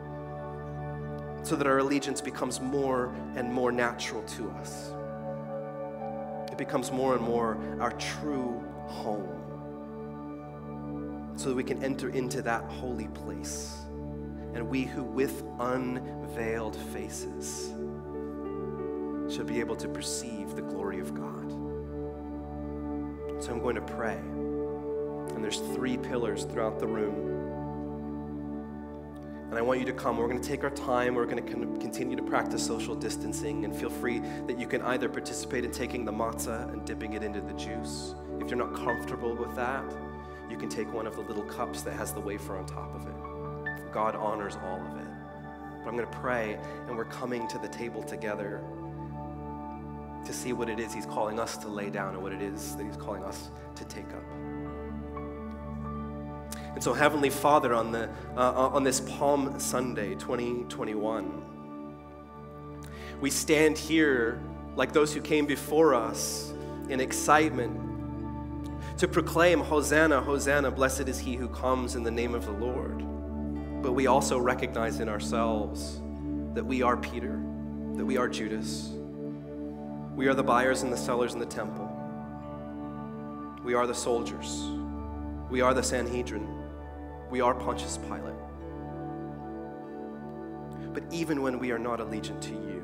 so 1.44 1.58
that 1.58 1.68
our 1.68 1.80
allegiance 1.80 2.22
becomes 2.22 2.62
more 2.62 3.14
and 3.36 3.52
more 3.52 3.70
natural 3.74 4.24
to 4.24 4.50
us. 4.52 4.94
It 6.50 6.58
becomes 6.58 6.94
more 6.94 7.16
and 7.16 7.22
more 7.22 7.58
our 7.82 7.92
true 7.92 8.64
home 8.86 9.34
so 11.36 11.50
that 11.50 11.56
we 11.56 11.64
can 11.64 11.84
enter 11.84 12.08
into 12.10 12.42
that 12.44 12.64
holy 12.64 13.10
place. 13.10 13.76
And 14.54 14.70
we 14.70 14.84
who 14.84 15.04
with 15.04 15.44
unveiled 15.60 16.78
faces 16.94 17.74
shall 19.30 19.44
be 19.44 19.60
able 19.60 19.76
to 19.76 19.90
perceive 19.90 20.56
the 20.56 20.62
glory 20.62 21.00
of 21.02 21.14
God. 21.14 21.52
So 23.44 23.52
I'm 23.52 23.60
going 23.62 23.76
to 23.76 23.82
pray. 23.82 24.18
And 25.38 25.44
there's 25.44 25.60
three 25.60 25.98
pillars 25.98 26.46
throughout 26.46 26.80
the 26.80 26.88
room. 26.88 27.14
And 29.52 29.56
I 29.56 29.62
want 29.62 29.80
you 29.80 29.86
to 29.86 29.94
come. 29.94 30.18
We're 30.18 30.28
going 30.28 30.42
to 30.42 30.48
take 30.48 30.64
our 30.64 30.72
time. 30.72 31.14
We're 31.14 31.28
going 31.28 31.46
to 31.46 31.78
continue 31.80 32.18
to 32.18 32.24
practice 32.24 32.66
social 32.66 32.96
distancing. 32.96 33.64
And 33.64 33.76
feel 33.76 33.92
free 33.92 34.18
that 34.48 34.58
you 34.60 34.66
can 34.66 34.82
either 34.82 35.08
participate 35.08 35.64
in 35.64 35.70
taking 35.70 36.06
the 36.06 36.12
matzah 36.12 36.74
and 36.74 36.84
dipping 36.86 37.14
it 37.14 37.22
into 37.22 37.40
the 37.40 37.54
juice. 37.54 38.16
If 38.40 38.50
you're 38.50 38.58
not 38.58 38.74
comfortable 38.74 39.36
with 39.36 39.56
that, 39.56 39.84
you 40.50 40.58
can 40.58 40.70
take 40.70 40.92
one 40.92 41.06
of 41.06 41.16
the 41.16 41.22
little 41.22 41.44
cups 41.44 41.84
that 41.84 41.94
has 41.94 42.14
the 42.14 42.20
wafer 42.20 42.58
on 42.58 42.66
top 42.66 42.96
of 42.96 43.06
it. 43.06 43.92
God 43.94 44.16
honors 44.16 44.58
all 44.64 44.82
of 44.88 44.98
it. 44.98 45.08
But 45.84 45.90
I'm 45.90 45.96
going 45.98 46.10
to 46.10 46.18
pray, 46.18 46.58
and 46.88 46.98
we're 46.98 47.06
coming 47.06 47.48
to 47.50 47.60
the 47.60 47.70
table 47.70 48.02
together 48.02 48.64
to 50.26 50.34
see 50.34 50.52
what 50.52 50.68
it 50.68 50.80
is 50.80 50.96
He's 50.96 51.06
calling 51.06 51.40
us 51.40 51.58
to 51.58 51.68
lay 51.68 51.92
down 51.92 52.16
and 52.16 52.24
what 52.24 52.34
it 52.34 52.42
is 52.42 52.76
that 52.76 52.88
He's 52.88 52.98
calling 52.98 53.24
us 53.24 53.52
to 53.76 53.86
take 53.86 54.08
up. 54.08 54.24
And 56.78 56.84
so, 56.84 56.94
Heavenly 56.94 57.32
Father, 57.32 57.74
on, 57.74 57.92
the, 57.92 58.08
uh, 58.36 58.40
uh 58.40 58.70
on 58.72 58.84
this 58.84 59.00
Palm 59.00 59.60
Sunday 59.60 60.14
2021, 60.14 61.42
we 63.20 63.32
stand 63.32 63.76
here 63.76 64.40
like 64.76 64.94
those 64.94 65.12
who 65.12 65.20
came 65.20 65.48
before 65.48 65.96
us 65.96 66.54
in 66.88 67.00
excitement 67.00 67.82
to 69.00 69.08
proclaim, 69.08 69.60
Hosanna, 69.60 70.22
Hosanna, 70.22 70.70
blessed 70.70 71.08
is 71.08 71.18
he 71.18 71.36
who 71.36 71.48
comes 71.48 71.96
in 71.96 72.04
the 72.04 72.12
name 72.12 72.36
of 72.36 72.46
the 72.46 72.52
Lord. 72.52 73.04
But 73.82 73.94
we 73.94 74.06
also 74.06 74.38
recognize 74.38 75.00
in 75.00 75.10
ourselves 75.10 76.00
that 76.54 76.64
we 76.64 76.84
are 76.84 76.96
Peter, 76.96 77.42
that 77.96 78.06
we 78.06 78.18
are 78.18 78.28
Judas. 78.28 78.92
We 80.16 80.28
are 80.28 80.36
the 80.36 80.44
buyers 80.44 80.84
and 80.84 80.94
the 80.94 80.98
sellers 80.98 81.34
in 81.34 81.40
the 81.40 81.46
temple. 81.48 81.92
We 83.64 83.74
are 83.74 83.88
the 83.88 83.96
soldiers. 83.96 84.62
We 85.50 85.62
are 85.62 85.74
the 85.74 85.82
Sanhedrin. 85.82 86.57
We 87.30 87.42
are 87.42 87.54
Pontius 87.54 87.98
Pilate. 87.98 88.34
But 90.94 91.04
even 91.12 91.42
when 91.42 91.60
we 91.60 91.72
are 91.72 91.80
not 91.80 92.00
allegiant 92.00 92.42
to 92.42 92.54
you, 92.54 92.84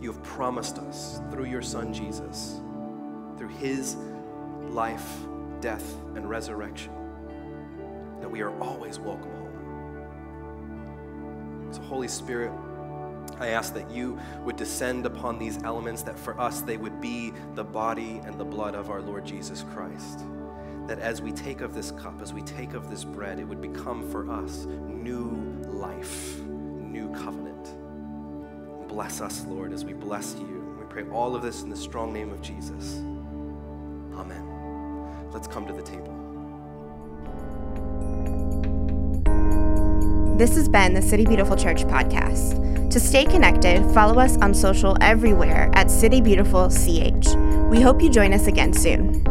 you 0.00 0.12
have 0.12 0.22
promised 0.22 0.78
us 0.78 1.20
through 1.30 1.46
your 1.46 1.62
Son 1.62 1.94
Jesus, 1.94 2.60
through 3.38 3.48
his 3.48 3.96
life, 4.68 5.08
death, 5.60 5.94
and 6.14 6.28
resurrection, 6.28 6.92
that 8.20 8.28
we 8.30 8.42
are 8.42 8.50
always 8.60 8.98
welcome 8.98 9.30
home. 9.30 9.44
So, 11.70 11.80
Holy 11.82 12.08
Spirit, 12.08 12.52
I 13.38 13.48
ask 13.48 13.72
that 13.74 13.90
you 13.90 14.18
would 14.44 14.56
descend 14.56 15.06
upon 15.06 15.38
these 15.38 15.62
elements, 15.62 16.02
that 16.02 16.18
for 16.18 16.38
us 16.40 16.60
they 16.60 16.76
would 16.76 17.00
be 17.00 17.32
the 17.54 17.64
body 17.64 18.20
and 18.24 18.38
the 18.38 18.44
blood 18.44 18.74
of 18.74 18.90
our 18.90 19.00
Lord 19.00 19.24
Jesus 19.24 19.64
Christ. 19.72 20.20
That 20.86 20.98
as 20.98 21.22
we 21.22 21.32
take 21.32 21.60
of 21.60 21.74
this 21.74 21.90
cup, 21.90 22.20
as 22.20 22.32
we 22.32 22.42
take 22.42 22.74
of 22.74 22.90
this 22.90 23.04
bread, 23.04 23.38
it 23.38 23.44
would 23.44 23.62
become 23.62 24.10
for 24.10 24.30
us 24.30 24.66
new 24.66 25.30
life, 25.66 26.38
new 26.40 27.08
covenant. 27.14 28.88
Bless 28.88 29.20
us, 29.20 29.44
Lord, 29.46 29.72
as 29.72 29.84
we 29.84 29.92
bless 29.94 30.34
you. 30.34 30.76
We 30.78 30.84
pray 30.86 31.04
all 31.10 31.34
of 31.34 31.42
this 31.42 31.62
in 31.62 31.70
the 31.70 31.76
strong 31.76 32.12
name 32.12 32.30
of 32.30 32.42
Jesus. 32.42 32.96
Amen. 34.14 35.30
Let's 35.32 35.48
come 35.48 35.66
to 35.66 35.72
the 35.72 35.82
table. 35.82 36.14
This 40.36 40.54
has 40.56 40.68
been 40.68 40.94
the 40.94 41.02
City 41.02 41.24
Beautiful 41.24 41.56
Church 41.56 41.84
podcast. 41.84 42.90
To 42.90 43.00
stay 43.00 43.24
connected, 43.24 43.84
follow 43.94 44.20
us 44.20 44.36
on 44.38 44.52
social 44.52 44.96
everywhere 45.00 45.70
at 45.74 45.90
City 45.90 46.20
Beautiful 46.20 46.68
CH. 46.68 47.34
We 47.70 47.80
hope 47.80 48.02
you 48.02 48.10
join 48.10 48.32
us 48.32 48.46
again 48.46 48.72
soon. 48.72 49.24